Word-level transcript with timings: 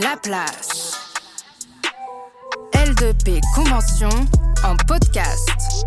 La 0.00 0.16
place. 0.16 0.92
L2P 2.72 3.40
Convention 3.54 4.08
en 4.64 4.76
podcast. 4.86 5.86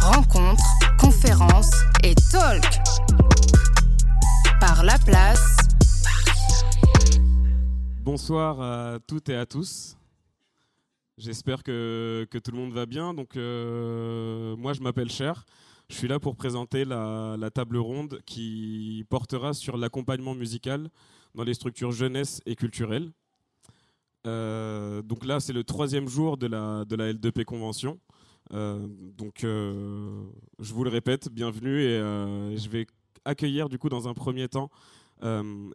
Rencontres, 0.00 0.62
conférences 0.98 1.72
et 2.04 2.14
talk. 2.30 2.62
Par 4.60 4.84
La 4.84 4.98
Place. 4.98 5.56
Bonsoir 8.02 8.60
à 8.60 8.98
toutes 9.06 9.28
et 9.28 9.36
à 9.36 9.46
tous. 9.46 9.96
J'espère 11.18 11.62
que, 11.62 12.26
tout 12.32 12.50
le 12.52 12.56
monde 12.56 12.72
va 12.72 12.86
bien. 12.86 13.14
Donc, 13.14 13.36
euh, 13.36 14.56
moi, 14.56 14.72
je 14.72 14.80
m'appelle 14.80 15.10
Cher. 15.10 15.44
Je 15.90 15.96
suis 15.96 16.06
là 16.06 16.20
pour 16.20 16.36
présenter 16.36 16.84
la, 16.84 17.50
table 17.52 17.76
ronde 17.76 18.20
qui 18.24 19.04
portera 19.10 19.54
sur 19.54 19.76
l'accompagnement 19.76 20.36
musical 20.36 20.88
dans 21.34 21.44
les 21.44 21.54
structures 21.54 21.92
jeunesse 21.92 22.40
et 22.46 22.56
culturelles. 22.56 23.12
Euh, 24.26 25.02
donc 25.02 25.24
là, 25.24 25.40
c'est 25.40 25.52
le 25.52 25.64
troisième 25.64 26.08
jour 26.08 26.36
de 26.36 26.46
la, 26.46 26.84
de 26.84 26.96
la 26.96 27.12
L2P 27.12 27.44
Convention. 27.44 27.98
Euh, 28.52 28.86
donc, 28.88 29.44
euh, 29.44 30.22
je 30.58 30.72
vous 30.74 30.84
le 30.84 30.90
répète, 30.90 31.28
bienvenue 31.30 31.82
et 31.82 31.98
je 32.56 32.68
vais 32.68 32.86
accueillir 33.24 33.68
du 33.68 33.78
coup 33.78 33.88
dans 33.88 34.08
un 34.08 34.14
premier 34.14 34.48
temps 34.48 34.70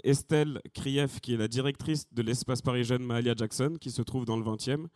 Estelle 0.04 0.60
Krief, 0.74 1.20
qui 1.22 1.36
est 1.36 1.38
la 1.38 1.48
directrice 1.48 2.08
de 2.12 2.24
l'espace 2.24 2.64
Paris 2.64 2.84
Jeune 2.84 3.04
Mahalia 3.04 3.36
Jackson, 3.36 3.78
qui 3.80 3.92
se 3.92 4.02
trouve 4.02 4.26
dans 4.26 4.38
le 4.38 4.44
20e, 4.44 4.88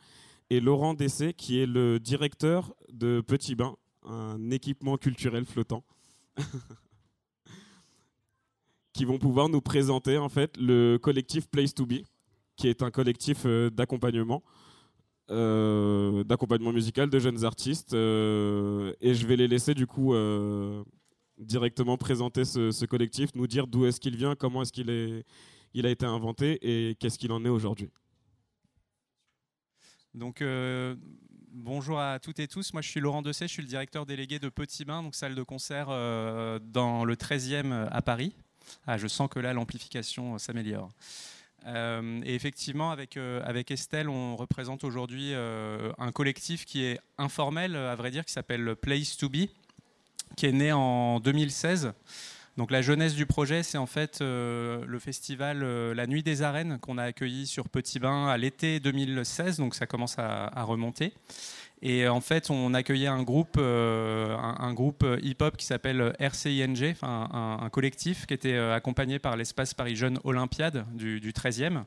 et 0.50 0.60
Laurent 0.60 0.96
Dessé, 0.96 1.34
qui 1.34 1.60
est 1.60 1.68
le 1.68 2.00
directeur 2.00 2.74
de 2.92 3.22
Petit 3.22 3.54
Bain, 3.54 3.76
un 4.06 4.50
équipement 4.50 4.98
culturel 4.98 5.46
flottant. 5.46 5.84
qui 9.00 9.06
vont 9.06 9.18
pouvoir 9.18 9.48
nous 9.48 9.62
présenter 9.62 10.18
en 10.18 10.28
fait 10.28 10.58
le 10.58 10.98
collectif 10.98 11.48
Place 11.48 11.74
to 11.74 11.86
Be, 11.86 12.00
qui 12.58 12.68
est 12.68 12.84
un 12.84 12.92
collectif 12.92 13.44
euh, 13.46 13.70
d'accompagnement, 13.70 14.44
euh, 15.32 16.26
d'accompagnement 16.26 16.74
musical 16.74 17.10
de 17.10 17.18
jeunes 17.18 17.46
artistes. 17.46 17.94
Euh, 17.94 18.92
et 19.00 19.14
je 19.14 19.26
vais 19.26 19.38
les 19.38 19.48
laisser 19.48 19.74
du 19.74 19.88
coup 19.88 20.14
directement 21.38 21.96
présenter 21.96 22.44
ce, 22.44 22.86
collectif, 22.86 23.30
nous 23.36 23.48
dire 23.48 23.68
d'où 23.68 23.86
est-ce 23.86 24.02
qu'il 24.02 24.18
vient, 24.18 24.36
comment 24.36 24.64
est-ce 24.64 24.74
qu'il 24.74 24.90
est, 24.90 25.24
il 25.74 25.86
a 25.86 25.92
été 25.92 26.06
inventé 26.06 26.60
et 26.62 26.96
qu'est-ce 26.96 27.18
qu'il 27.18 27.32
en 27.32 27.46
est 27.46 27.50
aujourd'hui. 27.50 27.90
Donc 30.14 30.44
bonjour 31.54 32.02
à 32.02 32.20
toutes 32.20 32.40
et 32.40 32.50
tous. 32.50 32.74
Moi, 32.74 32.82
je 32.82 32.90
suis 32.90 33.00
Laurent 33.00 33.22
Dessay, 33.22 33.48
je 33.48 33.54
suis 33.54 33.62
le 33.62 33.70
directeur 33.70 34.06
délégué 34.06 34.40
de 34.40 34.50
Petit 34.50 34.84
Bain, 34.84 35.04
donc 35.04 35.16
salle 35.16 35.36
de 35.36 35.44
concert 35.44 35.88
dans 35.88 37.06
le 37.06 37.16
13e 37.16 37.88
à 37.90 38.02
Paris. 38.02 38.36
Ah, 38.88 38.98
je 38.98 39.08
sens 39.08 39.30
que 39.30 39.40
là, 39.40 39.54
l'amplification 39.54 40.38
s'améliore. 40.38 40.90
Euh, 41.66 42.22
et 42.24 42.36
effectivement, 42.36 42.92
avec, 42.92 43.18
euh, 43.18 43.42
avec 43.46 43.72
Estelle, 43.72 44.10
on 44.10 44.36
représente 44.36 44.84
aujourd'hui 44.84 45.34
euh, 45.34 45.92
un 45.98 46.12
collectif 46.12 46.66
qui 46.66 46.84
est 46.84 47.00
informel, 47.18 47.76
à 47.76 47.96
vrai 47.96 48.12
dire, 48.12 48.26
qui 48.26 48.32
s'appelle 48.32 48.76
Place 48.76 49.18
to 49.18 49.30
Be, 49.30 49.48
qui 50.36 50.46
est 50.46 50.52
né 50.52 50.72
en 50.72 51.20
2016. 51.20 51.94
Donc 52.60 52.72
la 52.72 52.82
jeunesse 52.82 53.16
du 53.16 53.26
projet, 53.26 53.64
c'est 53.64 53.78
en 53.78 53.86
fait 53.86 54.20
euh, 54.20 54.84
le 54.86 55.00
festival 55.00 55.64
euh, 55.64 55.96
La 55.96 56.08
Nuit 56.08 56.24
des 56.24 56.42
Arènes 56.42 56.78
qu'on 56.80 56.98
a 56.98 57.04
accueilli 57.04 57.48
sur 57.48 57.70
Petit 57.70 58.00
Bain 58.00 58.28
à 58.28 58.38
l'été 58.38 58.82
2016, 58.82 59.60
donc 59.60 59.76
ça 59.76 59.88
commence 59.88 60.20
à, 60.20 60.52
remonter. 60.64 61.14
Et 61.82 62.08
en 62.08 62.20
fait, 62.20 62.50
on 62.50 62.74
accueillait 62.74 63.08
un 63.08 63.24
groupe, 63.24 63.56
euh, 63.58 64.36
un, 64.38 64.74
groupe 64.74 65.06
hip-hop 65.22 65.56
qui 65.56 65.66
s'appelle 65.66 66.14
RCING, 66.20 66.96
un, 67.02 67.70
collectif 67.72 68.26
qui 68.26 68.34
était 68.34 68.58
accompagné 68.58 69.18
par 69.18 69.38
l'espace 69.38 69.74
Paris 69.74 69.96
Jeunes 69.96 70.20
Olympiade 70.24 70.86
du, 70.94 71.20
du 71.22 71.32
13e. 71.32 71.84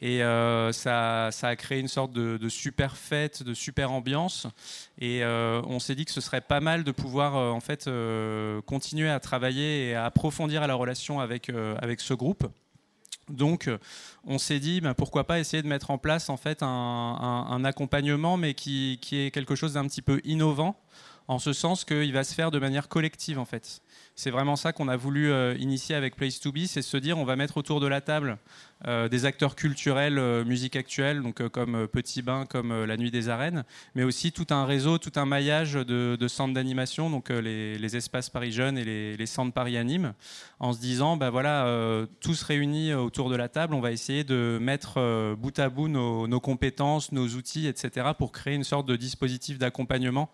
Et 0.00 0.22
euh, 0.22 0.72
ça, 0.72 1.30
ça, 1.32 1.48
a 1.48 1.56
créé 1.56 1.80
une 1.80 1.88
sorte 1.88 2.12
de, 2.12 2.48
super 2.48 2.96
fête, 2.96 3.42
de 3.42 3.54
super 3.54 3.92
ambiance. 3.92 4.46
Et 4.98 5.22
euh, 5.22 5.62
on 5.66 5.78
s'est 5.78 5.94
dit 5.94 6.04
que 6.04 6.10
ce 6.10 6.20
serait 6.20 6.40
pas 6.40 6.60
mal 6.60 6.84
de 6.84 6.92
pouvoir 6.92 7.36
euh, 7.36 7.50
en 7.50 7.60
fait 7.60 7.88
continuer 8.66 9.08
à 9.08 9.20
travailler 9.20 9.88
et 9.88 9.94
à 9.94 10.04
approfondir 10.04 10.66
la 10.66 10.74
relation 10.74 11.20
avec, 11.20 11.50
avec 11.78 12.00
ce 12.00 12.14
groupe. 12.14 12.46
Donc, 13.30 13.68
on 14.24 14.38
s'est 14.38 14.60
dit, 14.60 14.80
ben, 14.80 14.94
pourquoi 14.94 15.26
pas 15.26 15.40
essayer 15.40 15.62
de 15.62 15.68
mettre 15.68 15.90
en 15.90 15.98
place 15.98 16.28
en 16.28 16.36
fait 16.36 16.62
un 16.62 17.64
accompagnement, 17.64 18.36
mais 18.36 18.54
qui, 18.54 18.98
qui 19.02 19.18
est 19.18 19.30
quelque 19.30 19.54
chose 19.54 19.72
d'un 19.74 19.86
petit 19.86 20.02
peu 20.02 20.20
innovant, 20.24 20.80
en 21.28 21.38
ce 21.38 21.52
sens 21.52 21.84
qu'il 21.84 22.12
va 22.12 22.24
se 22.24 22.34
faire 22.34 22.50
de 22.50 22.58
manière 22.58 22.88
collective 22.88 23.38
en 23.38 23.44
fait. 23.44 23.82
C'est 24.18 24.30
vraiment 24.30 24.56
ça 24.56 24.72
qu'on 24.72 24.88
a 24.88 24.96
voulu 24.96 25.30
euh, 25.30 25.54
initier 25.58 25.94
avec 25.94 26.16
Place 26.16 26.40
to 26.40 26.50
Be, 26.50 26.60
c'est 26.64 26.80
se 26.80 26.96
dire 26.96 27.18
on 27.18 27.26
va 27.26 27.36
mettre 27.36 27.58
autour 27.58 27.80
de 27.80 27.86
la 27.86 28.00
table 28.00 28.38
euh, 28.86 29.10
des 29.10 29.26
acteurs 29.26 29.54
culturels, 29.54 30.18
euh, 30.18 30.42
musique 30.42 30.74
actuelle, 30.74 31.20
donc 31.20 31.46
comme 31.48 31.86
Petit 31.86 32.22
Bain, 32.22 32.46
comme 32.46 32.84
la 32.86 32.96
Nuit 32.96 33.10
des 33.10 33.28
Arènes, 33.28 33.64
mais 33.94 34.04
aussi 34.04 34.32
tout 34.32 34.46
un 34.48 34.64
réseau, 34.64 34.96
tout 34.96 35.12
un 35.16 35.26
maillage 35.26 35.74
de, 35.74 36.28
centres 36.28 36.54
d'animation, 36.54 37.10
donc 37.10 37.28
les, 37.28 37.94
espaces 37.94 38.30
Paris 38.30 38.52
Jeunes 38.52 38.78
et 38.78 39.16
les, 39.18 39.26
centres 39.26 39.52
Paris 39.52 39.76
Anime, 39.76 40.14
en 40.60 40.72
se 40.72 40.80
disant 40.80 41.18
bah 41.18 41.28
voilà, 41.28 42.06
tous 42.20 42.42
réunis 42.42 42.94
autour 42.94 43.28
de 43.28 43.36
la 43.36 43.50
table, 43.50 43.74
on 43.74 43.80
va 43.80 43.92
essayer 43.92 44.24
de 44.24 44.58
mettre 44.60 45.34
bout 45.34 45.58
à 45.58 45.68
bout 45.68 45.88
nos 45.88 46.40
compétences, 46.40 47.12
nos 47.12 47.28
outils, 47.28 47.66
etc., 47.66 48.08
pour 48.16 48.32
créer 48.32 48.54
une 48.54 48.64
sorte 48.64 48.86
de 48.86 48.96
dispositif 48.96 49.58
d'accompagnement 49.58 50.30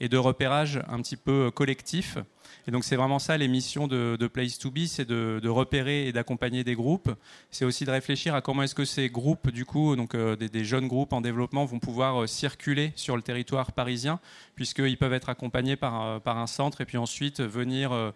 et 0.00 0.08
de 0.08 0.16
repérage 0.16 0.80
un 0.88 1.00
petit 1.02 1.16
peu 1.16 1.50
collectif. 1.50 2.18
Et 2.66 2.70
donc 2.70 2.84
c'est 2.84 2.96
vraiment 2.96 3.18
ça 3.18 3.36
les 3.36 3.48
missions 3.48 3.86
de, 3.86 4.16
de 4.18 4.26
Place 4.26 4.58
to 4.58 4.70
Be, 4.70 4.86
c'est 4.86 5.06
de, 5.06 5.48
repérer 5.48 6.08
et 6.08 6.12
d'accompagner 6.12 6.64
des 6.64 6.74
groupes. 6.74 7.10
C'est 7.50 7.64
aussi 7.64 7.84
de 7.84 7.90
réfléchir 7.90 8.34
à 8.34 8.40
comment 8.40 8.62
est-ce 8.62 8.74
que 8.74 8.84
ces 8.84 9.08
groupes, 9.08 9.50
du 9.50 9.64
coup, 9.64 9.96
donc 9.96 10.14
euh, 10.14 10.36
des, 10.36 10.64
jeunes 10.64 10.88
groupes 10.88 11.12
en 11.12 11.20
développement, 11.20 11.64
vont 11.64 11.78
pouvoir 11.78 12.22
euh, 12.22 12.26
circuler 12.26 12.92
sur 12.96 13.16
le 13.16 13.22
territoire 13.22 13.72
parisien, 13.72 14.18
puisqu'ils 14.54 14.96
peuvent 14.96 15.12
être 15.12 15.28
accompagnés 15.28 15.76
par, 15.76 16.02
euh, 16.02 16.18
un 16.26 16.46
centre 16.46 16.80
et 16.80 16.84
puis 16.84 16.98
ensuite 16.98 17.40
venir 17.40 18.12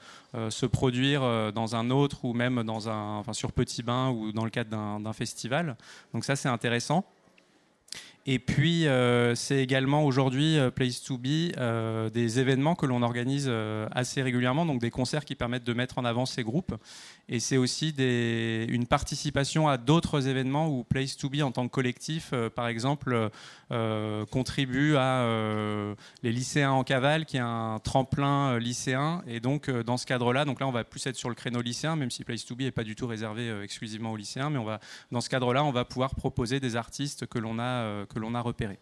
se 0.51 0.67
produire 0.67 1.53
dans 1.53 1.77
un 1.77 1.91
autre 1.91 2.25
ou 2.25 2.33
même 2.33 2.65
dans 2.65 2.89
un, 2.89 3.19
enfin, 3.19 3.33
sur 3.33 3.53
Petit 3.53 3.85
Bain 3.85 4.11
ou 4.11 4.33
dans 4.33 4.45
le 4.45 4.51
cadre 4.51 4.71
d'un 4.71 5.13
festival. 5.13 5.77
Donc 6.13 6.25
ça 6.25 6.35
c'est 6.35 6.49
intéressant. 6.49 7.05
Et 8.27 8.39
puis, 8.39 8.87
euh, 8.87 9.35
c'est 9.35 9.57
également 9.57 10.05
aujourd'hui 10.05 10.59
euh, 10.59 10.71
Place 10.71 11.03
to 11.03 11.17
Be, 11.17 11.53
euh, 11.57 12.11
des 12.11 12.41
événements 12.41 12.75
que 12.75 12.85
l'on 12.85 13.03
organise 13.03 13.51
assez 13.91 14.23
régulièrement, 14.23 14.67
donc 14.67 14.81
des 14.81 14.91
concerts 14.91 15.25
qui 15.25 15.35
permettent 15.35 15.65
de 15.65 15.73
mettre 15.73 15.99
en 15.99 16.05
avant 16.05 16.27
ces 16.27 16.43
groupes. 16.43 16.75
Et 17.31 17.41
c'est 17.41 17.57
aussi 17.57 17.95
une 17.99 18.87
participation 18.87 19.69
à 19.69 19.77
d'autres 19.77 20.29
événements 20.29 20.69
où 20.69 20.85
Place 20.85 21.17
to 21.17 21.29
Be, 21.29 21.41
en 21.43 21.53
tant 21.53 21.67
que 21.67 21.73
collectif, 21.73 22.33
par 22.55 22.69
exemple, 22.69 23.31
contribue 24.31 24.97
à 24.97 25.27
les 26.23 26.33
lycéens 26.33 26.73
en 26.73 26.85
cavale, 26.85 27.27
qui 27.27 27.37
est 27.37 27.41
un 27.41 27.79
tremplin 27.85 28.59
lycéen. 28.59 29.23
Et 29.27 29.41
donc, 29.41 29.71
dans 29.71 29.99
ce 29.99 30.07
cadre-là, 30.07 30.47
donc 30.47 30.61
là, 30.61 30.67
on 30.67 30.73
va 30.73 30.85
plus 30.85 31.07
être 31.07 31.17
sur 31.17 31.29
le 31.29 31.35
créneau 31.35 31.61
lycéen, 31.61 31.97
même 31.97 32.11
si 32.11 32.25
Place 32.25 32.47
to 32.47 32.57
Be 32.57 32.61
n'est 32.61 32.71
pas 32.71 32.85
du 32.85 32.97
tout 32.97 33.07
réservé 33.07 33.63
exclusivement 33.63 34.13
aux 34.13 34.17
lycéens, 34.17 34.49
mais 34.49 34.59
on 34.59 34.65
va, 34.65 34.81
dans 35.13 35.21
ce 35.21 35.29
cadre-là, 35.29 35.65
on 35.65 35.73
va 35.73 35.85
pouvoir 35.85 36.15
proposer 36.15 36.61
des 36.61 36.77
artistes 36.77 37.27
que 37.27 37.39
l'on 37.39 37.59
a, 37.59 38.07
l'on 38.19 38.35
a 38.35 38.41
repérés. 38.41 38.79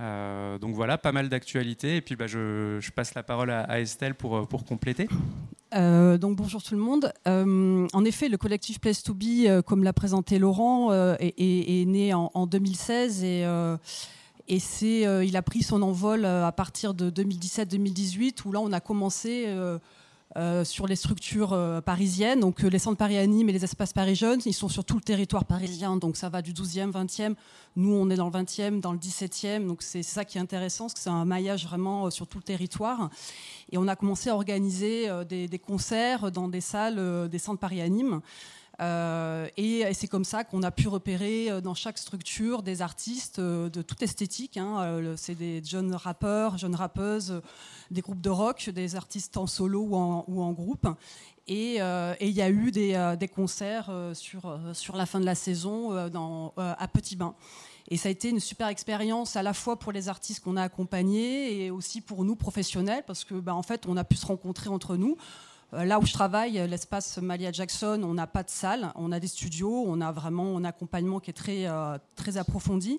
Euh, 0.00 0.58
donc 0.58 0.74
voilà, 0.74 0.98
pas 0.98 1.12
mal 1.12 1.28
d'actualités. 1.28 1.96
Et 1.96 2.00
puis 2.00 2.16
bah, 2.16 2.26
je, 2.26 2.90
passe 2.90 3.14
la 3.14 3.22
parole 3.22 3.50
à, 3.50 3.80
Estelle 3.80 4.14
pour, 4.14 4.46
pour 4.48 4.64
compléter. 4.64 5.08
Euh, 5.74 6.18
donc 6.18 6.36
bonjour 6.36 6.62
tout 6.62 6.74
le 6.74 6.80
monde. 6.80 7.12
Euh, 7.26 7.86
en 7.92 8.04
effet, 8.04 8.28
le 8.28 8.36
collectif 8.36 8.80
Place 8.80 9.02
to 9.02 9.14
Be, 9.14 9.46
euh, 9.46 9.62
comme 9.62 9.82
l'a 9.82 9.92
présenté 9.92 10.38
Laurent, 10.38 10.92
est, 10.92 11.84
né 11.86 12.14
en, 12.14 12.30
en 12.34 12.46
2016 12.46 13.24
et 13.24 13.44
et 14.46 14.58
c'est, 14.58 15.26
il 15.26 15.36
a 15.38 15.42
pris 15.42 15.62
son 15.62 15.80
envol 15.80 16.26
à 16.26 16.52
partir 16.52 16.92
de 16.92 17.08
2017-2018 17.10 18.44
où 18.44 18.52
là 18.52 18.60
on 18.60 18.72
a 18.72 18.80
commencé 18.80 19.46
euh, 20.36 20.64
sur 20.64 20.88
les 20.88 20.96
structures 20.96 21.52
euh, 21.52 21.80
parisiennes. 21.80 22.40
Donc 22.40 22.64
euh, 22.64 22.68
les 22.68 22.80
centres 22.80 22.96
Paris 22.96 23.18
Anime 23.18 23.50
et 23.50 23.52
les 23.52 23.62
espaces 23.62 23.92
Paris 23.92 24.16
Jeunes, 24.16 24.40
ils 24.46 24.52
sont 24.52 24.68
sur 24.68 24.84
tout 24.84 24.96
le 24.96 25.00
territoire 25.00 25.44
parisien. 25.44 25.96
Donc 25.96 26.16
ça 26.16 26.28
va 26.28 26.42
du 26.42 26.52
12e, 26.52 26.90
20e. 26.90 27.36
Nous, 27.76 27.92
on 27.92 28.10
est 28.10 28.16
dans 28.16 28.26
le 28.26 28.32
20e, 28.32 28.80
dans 28.80 28.90
le 28.90 28.98
17e. 28.98 29.64
Donc 29.64 29.82
c'est 29.82 30.02
ça 30.02 30.24
qui 30.24 30.38
est 30.38 30.40
intéressant, 30.40 30.86
parce 30.86 30.94
que 30.94 31.00
c'est 31.00 31.10
un 31.10 31.24
maillage 31.24 31.66
vraiment 31.66 32.10
sur 32.10 32.26
tout 32.26 32.38
le 32.38 32.42
territoire. 32.42 33.10
Et 33.70 33.78
on 33.78 33.86
a 33.86 33.94
commencé 33.94 34.28
à 34.28 34.34
organiser 34.34 35.08
des, 35.28 35.60
concerts 35.60 36.32
dans 36.32 36.48
des 36.48 36.60
salles 36.60 37.28
des 37.28 37.38
centres 37.38 37.60
Paris 37.60 37.80
Anime. 37.80 38.20
Euh, 38.80 39.48
et, 39.56 39.92
c'est 39.94 40.08
comme 40.08 40.24
ça 40.24 40.44
qu'on 40.44 40.62
a 40.62 40.70
pu 40.70 40.88
repérer 40.88 41.50
euh, 41.50 41.60
dans 41.60 41.74
chaque 41.74 41.98
structure 41.98 42.62
des 42.62 42.82
artistes 42.82 43.38
euh, 43.38 43.68
de 43.68 43.82
toute 43.82 44.02
esthétique. 44.02 44.56
Hein. 44.56 45.14
C'est 45.16 45.34
des 45.34 45.62
jeunes 45.62 45.94
rappeurs, 45.94 46.58
jeunes 46.58 46.74
rappeuses, 46.74 47.40
des 47.90 48.00
groupes 48.00 48.20
de 48.20 48.30
rock, 48.30 48.70
des 48.70 48.96
artistes 48.96 49.36
en 49.36 49.46
solo 49.46 49.80
ou 49.80 49.96
en, 49.96 50.24
ou 50.28 50.42
en 50.42 50.52
groupe. 50.52 50.88
Et 51.46 51.76
il 51.76 52.30
y 52.30 52.40
a 52.40 52.48
eu 52.48 52.70
des, 52.70 53.30
concerts 53.34 53.90
sur, 54.14 54.58
sur 54.72 54.96
la 54.96 55.04
fin 55.04 55.20
de 55.20 55.26
la 55.26 55.34
saison 55.34 55.92
à 55.94 56.88
Petit 56.88 57.16
Bain. 57.16 57.34
Et 57.88 57.98
ça 57.98 58.08
a 58.08 58.12
été 58.12 58.30
une 58.30 58.40
super 58.40 58.68
expérience 58.68 59.36
à 59.36 59.42
la 59.42 59.52
fois 59.52 59.78
pour 59.78 59.92
les 59.92 60.08
artistes 60.08 60.42
qu'on 60.42 60.56
a 60.56 60.62
accompagnés 60.62 61.66
et 61.66 61.70
aussi 61.70 62.00
pour 62.00 62.24
nous 62.24 62.34
professionnels 62.34 63.04
parce 63.06 63.24
que 63.24 63.34
bah, 63.34 63.54
en 63.54 63.62
fait 63.62 63.84
on 63.86 63.98
a 63.98 64.04
pu 64.04 64.16
se 64.16 64.24
rencontrer 64.24 64.70
entre 64.70 64.96
nous 64.96 65.18
là 65.84 65.98
où 65.98 66.06
je 66.06 66.12
travaille, 66.12 66.58
euh, 66.58 66.66
l'espace 66.66 67.18
Malia 67.18 67.50
Jackson, 67.50 68.00
on 68.04 68.14
n'a 68.14 68.26
pas 68.26 68.42
de 68.42 68.50
salle, 68.50 68.92
on 68.94 69.10
a 69.12 69.18
des 69.18 69.26
studios, 69.26 69.84
on 69.86 70.00
a 70.00 70.12
vraiment 70.12 70.56
un 70.56 70.64
accompagnement 70.64 71.20
qui 71.20 71.30
est 71.30 71.34
très, 71.34 71.66
euh, 71.66 71.98
très 72.14 72.36
approfondi. 72.36 72.98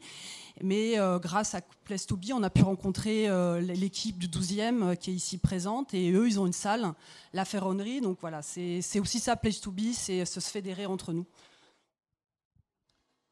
Mais 0.62 0.96
grâce 1.22 1.54
à 1.54 1.60
Place 1.84 2.06
to 2.06 2.16
Be, 2.16 2.32
on 2.34 2.42
a 2.42 2.50
pu 2.50 2.64
rencontrer 2.64 3.28
l'équipe 3.60 4.18
du 4.18 4.30
12e 4.30 4.96
qui 4.96 5.12
est 5.12 5.14
ici 5.14 5.38
présente. 5.38 5.94
Et 5.94 6.14
eux, 6.14 6.30
ils 6.30 6.40
ont 6.40 6.48
une 6.48 6.54
salle, 6.54 6.94
la 7.34 7.44
ferronnerie. 7.44 8.00
Donc 8.00 8.20
voilà, 8.22 8.42
c'est 8.42 9.00
aussi 9.02 9.20
ça, 9.20 9.36
Place 9.36 9.60
to 9.60 9.70
Be, 9.70 9.92
c'est 9.92 10.24
se 10.24 10.40
fédérer 10.40 10.86
entre 10.86 11.12
nous. 11.12 11.26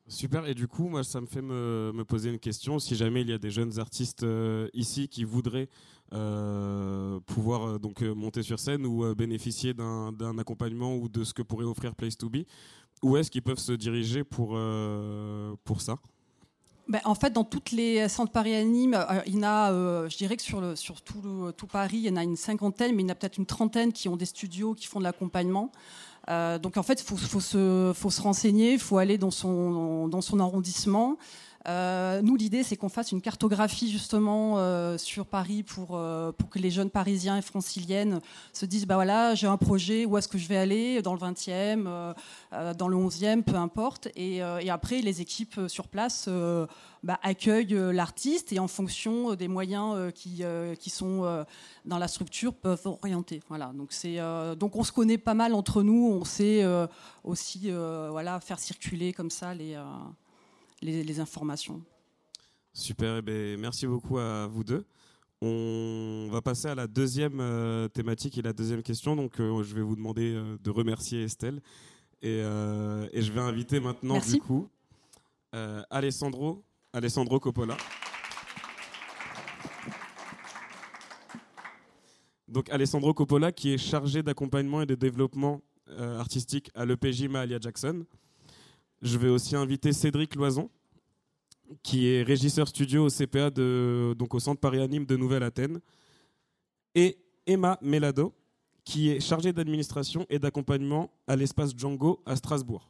Super, 0.10 0.46
et 0.48 0.54
du 0.54 0.68
coup, 0.68 0.89
moi, 0.89 1.06
ça 1.06 1.22
me 1.22 1.25
fait 1.25 1.42
me, 1.42 2.04
poser 2.06 2.30
une 2.30 2.39
question. 2.39 2.78
Si 2.78 2.94
jamais 2.94 3.22
il 3.22 3.30
y 3.30 3.34
a 3.34 3.38
des 3.38 3.51
jeunes 3.51 3.80
artistes 3.80 4.25
ici 4.74 5.07
qui 5.07 5.24
voudraient 5.24 5.69
euh, 6.13 7.19
pouvoir 7.25 7.63
euh, 7.63 7.80
donc 7.80 8.04
euh, 8.04 8.13
monter 8.13 8.44
sur 8.44 8.60
scène 8.60 8.86
ou 8.86 9.15
bénéficier 9.15 9.74
d'un 9.74 10.38
accompagnement 10.38 10.95
ou 10.95 11.10
de 11.10 11.24
ce 11.24 11.33
que 11.33 11.42
pourrait 11.42 11.65
offrir 11.65 11.95
Place 11.95 12.18
to 12.18 12.30
Be 12.30 12.44
Où 13.01 13.18
est-ce 13.18 13.31
qu'ils 13.31 13.42
peuvent 13.42 13.57
se 13.57 13.71
diriger 13.71 14.24
pour, 14.24 14.57
pour 15.63 15.81
ça? 15.81 15.95
Ben, 16.89 17.00
en 17.06 17.15
fait, 17.15 17.31
dans 17.31 17.45
toutes 17.45 17.71
les 17.71 18.07
centres 18.10 18.31
Paris 18.31 18.54
Anime, 18.54 19.06
il 19.25 19.36
y 19.36 19.39
en 19.39 19.44
a, 19.44 20.07
je 20.10 20.18
dirais 20.18 20.36
que 20.36 20.44
sur, 20.44 21.01
tout, 21.01 21.68
Paris, 21.71 21.98
il 21.98 22.06
y 22.06 22.10
en 22.10 22.18
a 22.18 22.24
une 22.24 22.36
cinquantaine, 22.36 22.94
mais 22.94 23.04
il 23.04 23.06
y 23.06 23.10
en 23.10 23.13
a 23.13 23.15
peut-être 23.15 23.38
une 23.38 23.45
trentaine 23.45 23.94
qui 23.94 24.10
ont 24.10 24.18
des 24.18 24.25
studios 24.25 24.74
qui 24.74 24.86
font 24.86 25.00
de 25.00 25.06
l'accompagnement. 25.06 25.71
donc 26.27 26.77
en 26.77 26.83
fait, 26.83 27.01
il 27.01 27.06
faut, 27.06 27.15
faut, 27.15 27.39
se, 27.39 27.92
faut 27.95 28.10
se 28.10 28.21
renseigner, 28.21 28.74
il 28.74 28.80
faut 28.80 28.98
aller 28.98 29.18
dans 29.18 29.31
son, 29.31 30.07
dans 30.10 30.21
son 30.21 30.39
arrondissement. 30.39 31.18
Euh, 31.68 32.21
nous, 32.21 32.36
l'idée, 32.36 32.63
c'est 32.63 32.75
qu'on 32.75 32.89
fasse 32.89 33.12
une 33.12 33.21
cartographie 33.21 33.89
justement 33.89 34.56
euh, 34.57 34.98
sur 34.98 35.25
Paris 35.25 35.63
pour, 35.63 35.92
euh, 35.92 36.31
pour 36.31 36.50
que 36.50 36.60
les 36.60 36.71
jeunes 36.71 36.89
Parisiens 36.89 37.38
et 37.38 37.42
franciliennes 37.42 38.19
se 38.51 38.65
disent 38.65 38.86
bah 38.86 38.95
voilà, 38.95 39.33
j'ai 39.36 39.48
un 39.48 39.57
projet, 39.57 40.06
où 40.06 40.18
est-ce 40.18 40.27
que 40.27 40.38
je 40.38 40.48
vais 40.48 40.57
aller? 40.57 41.01
Dans 41.01 41.13
le 41.13 41.19
20e, 41.19 42.13
dans 42.77 42.88
le 42.88 42.98
11e, 42.98 43.44
peu 43.44 43.56
importe. 43.56 44.10
Et, 44.15 44.42
après, 44.42 45.01
les 45.01 45.21
équipes 45.21 45.60
sur 45.68 45.88
place 45.88 46.27
bah, 47.04 47.19
accueillent 47.21 47.77
l'artiste 47.94 48.51
et 48.54 48.60
en 48.60 48.68
fonction 48.68 49.36
des 49.36 49.48
moyens 49.48 50.12
qui, 50.13 50.89
sont 50.89 51.45
dans 51.86 51.98
la 51.98 52.07
structure 52.07 52.54
peuvent 52.54 52.88
orienter. 53.01 53.42
Voilà. 53.50 53.71
Donc, 53.74 54.75
on 54.75 54.83
se 54.83 54.92
connaît 54.92 55.18
pas 55.18 55.33
mal 55.33 55.54
entre 55.54 55.83
nous, 55.83 56.18
on 56.19 56.25
sait 56.25 56.65
aussi 57.24 57.71
faire 58.42 58.60
circuler 58.60 59.13
comme 59.13 59.30
ça 59.30 59.54
les 59.54 59.77
les, 60.84 61.20
informations. 61.20 61.82
Super, 62.74 63.18
eh 63.18 63.22
ben, 63.22 63.60
merci 63.60 63.88
beaucoup 63.88 64.18
à 64.18 64.48
vous 64.48 64.64
deux. 64.64 64.86
On 65.42 66.30
va 66.32 66.42
passer 66.42 66.70
à 66.70 66.76
la 66.76 66.88
deuxième 66.88 67.40
euh, 67.42 67.90
thématique 67.90 68.38
et 68.38 68.42
la 68.42 68.54
deuxième 68.54 68.82
question. 68.82 69.16
Donc, 69.16 69.40
euh, 69.40 69.62
je 69.64 69.76
vais 69.76 69.82
vous 69.82 69.98
demander 69.98 70.34
euh, 70.34 70.58
de 70.64 70.70
remercier 70.70 71.24
Estelle. 71.24 71.62
Et, 72.22 72.40
je 72.42 73.32
vais 73.32 73.42
inviter 73.42 73.82
maintenant, 73.82 74.20
du 74.20 74.40
coup, 74.40 74.70
Alessandro, 75.52 76.64
Alessandro 76.94 77.38
Coppola. 77.42 77.76
Donc, 82.48 82.70
Alessandro 82.70 83.14
Coppola, 83.14 83.52
qui 83.52 83.74
est 83.74 83.78
chargé 83.78 84.24
d'accompagnement 84.24 84.82
et 84.82 84.86
de 84.86 84.96
développement 84.96 85.62
artistique 85.90 86.72
à 86.74 86.86
l'EPJ 86.86 87.24
Mahalia 87.24 87.60
Jackson. 87.60 88.06
Je 89.04 89.18
vais 89.18 89.28
aussi 89.28 89.54
inviter 89.58 89.92
Cédric 89.92 90.34
Loison, 90.34 90.70
qui 91.84 92.08
est 92.08 92.24
régisseur 92.24 92.70
studio 92.70 93.08
au 93.08 93.10
CPA, 93.10 93.50
de, 93.50 94.16
donc 94.18 94.34
au 94.34 94.40
Centre 94.40 94.62
Paris 94.62 94.80
Anime 94.80 95.06
de 95.06 95.18
Nouvelle-Athènes, 95.18 95.82
et 96.96 97.18
Emma 97.46 97.78
Melado, 97.82 98.34
qui 98.86 99.10
est 99.10 99.20
chargée 99.20 99.52
d'administration 99.52 100.26
et 100.30 100.40
d'accompagnement 100.40 101.12
à 101.28 101.36
l'espace 101.36 101.74
Django 101.76 102.22
à 102.26 102.38
Strasbourg. 102.38 102.90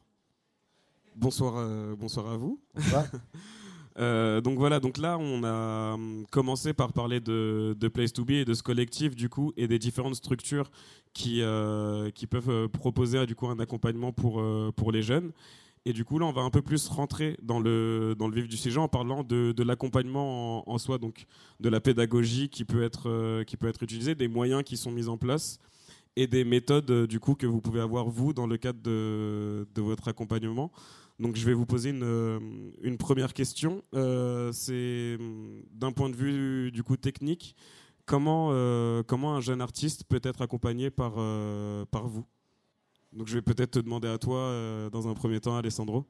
Bonsoir, 1.16 1.54
euh, 1.56 1.96
bonsoir 1.96 2.30
à 2.30 2.36
vous. 2.36 2.60
Euh, 3.96 4.40
donc 4.40 4.58
voilà, 4.58 4.80
donc 4.80 4.98
là 4.98 5.16
on 5.20 5.44
a 5.44 5.94
hum, 5.94 6.26
commencé 6.32 6.72
par 6.72 6.92
parler 6.92 7.20
de, 7.20 7.88
Place 7.94 8.12
to 8.12 8.24
Be 8.24 8.30
et 8.32 8.44
de 8.44 8.52
ce 8.52 8.60
collectif 8.64 9.14
du 9.14 9.28
coup 9.28 9.52
et 9.56 9.68
des 9.68 9.78
différentes 9.78 10.16
structures 10.16 10.68
qui, 11.12 11.42
euh, 11.42 12.10
qui 12.10 12.26
peuvent 12.26 12.66
proposer 12.70 13.24
du 13.24 13.36
coup 13.36 13.46
un 13.46 13.60
accompagnement 13.60 14.10
pour, 14.10 14.42
pour 14.74 14.90
les 14.90 15.02
jeunes. 15.02 15.30
Et 15.86 15.92
du 15.92 16.04
coup, 16.04 16.18
là, 16.18 16.24
on 16.26 16.32
va 16.32 16.40
un 16.42 16.50
peu 16.50 16.62
plus 16.62 16.88
rentrer 16.88 17.36
dans 17.42 17.60
le, 17.60 18.14
dans 18.18 18.26
le 18.26 18.34
vif 18.34 18.48
du 18.48 18.56
sujet 18.56 18.78
en 18.78 18.88
parlant 18.88 19.22
de, 19.22 19.52
de 19.52 19.62
l'accompagnement 19.62 20.68
en, 20.70 20.78
soi, 20.78 20.96
donc 20.96 21.26
de 21.60 21.68
la 21.68 21.80
pédagogie 21.80 22.48
qui 22.48 22.64
peut, 22.64 22.82
être, 22.82 23.10
euh, 23.10 23.44
qui 23.44 23.58
peut 23.58 23.68
être 23.68 23.82
utilisée, 23.82 24.14
des 24.14 24.28
moyens 24.28 24.62
qui 24.62 24.78
sont 24.78 24.90
mis 24.90 25.08
en 25.08 25.18
place 25.18 25.58
et 26.16 26.26
des 26.26 26.44
méthodes 26.44 26.90
euh, 26.90 27.06
du 27.06 27.20
coup 27.20 27.34
que 27.34 27.46
vous 27.46 27.60
pouvez 27.60 27.80
avoir 27.80 28.08
vous 28.08 28.32
dans 28.32 28.46
le 28.46 28.56
cadre 28.56 28.80
de, 28.80 29.68
de 29.74 29.82
votre 29.82 30.08
accompagnement. 30.08 30.72
Donc 31.18 31.36
je 31.36 31.44
vais 31.44 31.54
vous 31.54 31.66
poser 31.66 31.90
une, 31.90 32.02
euh, 32.02 32.40
une 32.82 32.96
première 32.96 33.34
question. 33.34 33.82
C'est 34.52 35.18
d'un 35.72 35.92
point 35.92 36.08
de 36.08 36.16
vue 36.16 36.72
du 36.72 36.82
coup 36.82 36.96
technique, 36.96 37.56
comment, 38.06 38.48
comment 39.06 39.36
un 39.36 39.40
jeune 39.42 39.60
artiste 39.60 40.04
peut 40.04 40.20
être 40.22 40.40
accompagné 40.40 40.90
par, 40.90 41.14
par 41.90 42.08
vous? 42.08 42.24
Donc 43.14 43.28
je 43.28 43.34
vais 43.34 43.42
peut-être 43.42 43.72
te 43.72 43.78
demander 43.78 44.08
à 44.08 44.18
toi 44.18 44.38
euh, 44.38 44.90
dans 44.90 45.08
un 45.08 45.14
premier 45.14 45.40
temps, 45.40 45.56
Alessandro. 45.56 46.04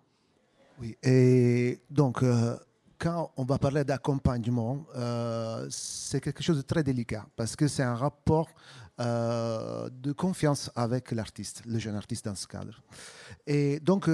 Oui, 0.81 0.97
et 1.03 1.81
donc 1.91 2.23
euh, 2.23 2.56
quand 2.99 3.31
on 3.37 3.45
va 3.45 3.59
parler 3.59 3.85
d'accompagnement, 3.85 4.85
euh, 4.97 5.67
c'est 5.71 6.21
quelque 6.21 6.43
chose 6.43 6.56
de 6.56 6.62
très 6.62 6.83
délicat 6.83 7.27
parce 7.37 7.55
que 7.55 7.69
c'est 7.69 7.83
un 7.83 7.95
rapport 7.95 8.49
de 8.97 10.12
confiance 10.12 10.71
avec 10.77 11.11
l'artiste, 11.11 11.62
le 11.67 11.81
jeune 11.81 11.97
artiste 11.97 12.27
dans 12.27 12.37
ce 12.37 12.47
cadre. 12.47 12.81
Et 13.45 13.81
donc 13.81 14.09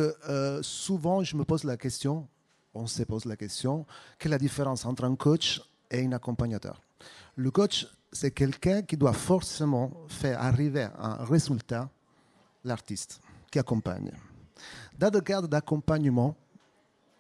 souvent 0.63 1.23
je 1.23 1.37
me 1.37 1.45
pose 1.45 1.65
la 1.65 1.77
question, 1.77 2.27
on 2.73 2.87
se 2.87 3.03
pose 3.03 3.27
la 3.27 3.37
question, 3.37 3.85
quelle 4.19 4.33
est 4.33 4.37
la 4.37 4.39
différence 4.39 4.87
entre 4.87 5.05
un 5.05 5.17
coach 5.17 5.61
et 5.91 6.03
un 6.07 6.13
accompagnateur? 6.13 6.81
Le 7.37 7.51
coach, 7.51 7.89
c'est 8.11 8.31
quelqu'un 8.31 8.81
qui 8.81 8.97
doit 8.97 9.13
forcément 9.13 9.93
faire 10.09 10.41
arriver 10.41 10.89
un 10.99 11.25
résultat 11.27 11.91
l'artiste 12.65 13.21
qui 13.51 13.59
accompagne. 13.59 14.13
Dans 14.99 15.13
le 15.13 15.21
cadre 15.21 15.49
d'accompagnement, 15.49 16.37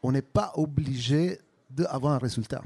on 0.02 0.12
n'est 0.12 0.22
pas 0.22 0.52
obligé 0.54 1.38
d'avoir 1.70 2.14
un 2.14 2.19
résultat. 2.19 2.62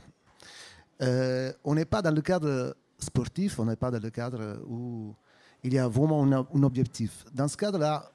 Euh, 1.02 1.52
on 1.64 1.74
n'est 1.74 1.84
pas 1.84 2.02
dans 2.02 2.14
le 2.14 2.22
cadre 2.22 2.76
sportif, 2.98 3.58
on 3.58 3.64
n'est 3.64 3.76
pas 3.76 3.90
dans 3.90 4.02
le 4.02 4.10
cadre 4.10 4.60
où 4.66 5.14
il 5.62 5.72
y 5.72 5.78
a 5.78 5.88
vraiment 5.88 6.22
un, 6.24 6.62
objectif. 6.62 7.24
Dans 7.32 7.48
ce 7.48 7.56
cadre-là, 7.56 8.12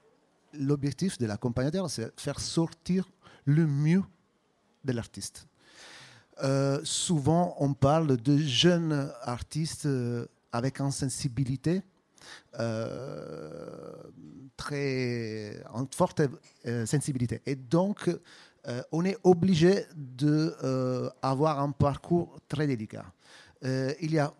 l'objectif 0.53 1.17
de 1.17 1.25
l'accompagnateur, 1.25 1.89
c'est 1.89 2.17
faire 2.19 2.39
sortir 2.39 3.09
le 3.45 3.65
mieux 3.65 4.03
de 4.85 4.93
l'artiste. 4.93 5.47
Euh, 6.43 6.79
souvent, 6.83 7.55
on 7.59 7.73
parle 7.73 8.17
de 8.17 8.37
jeunes 8.37 9.11
artistes 9.21 9.87
euh, 9.87 10.25
avec 10.51 10.79
une 10.79 10.91
sensibilité 10.91 11.81
euh, 12.59 13.93
très, 14.57 15.63
en 15.73 15.85
forte 15.93 16.21
euh, 16.65 16.85
sensibilité. 16.85 17.41
Et 17.45 17.55
donc, 17.55 18.09
euh, 18.67 18.81
on 18.91 19.05
est 19.05 19.17
obligé 19.23 19.85
d'avoir 19.95 21.59
un 21.59 21.71
parcours 21.71 22.39
très 22.47 22.67
délicat. 22.67 23.05
il 23.63 24.11
y 24.11 24.19
a 24.19 24.33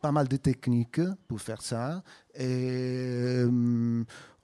pas 0.00 0.12
mal 0.12 0.28
de 0.28 0.36
techniques 0.36 1.00
pour 1.26 1.40
faire 1.40 1.62
ça. 1.62 2.02
Et, 2.34 3.44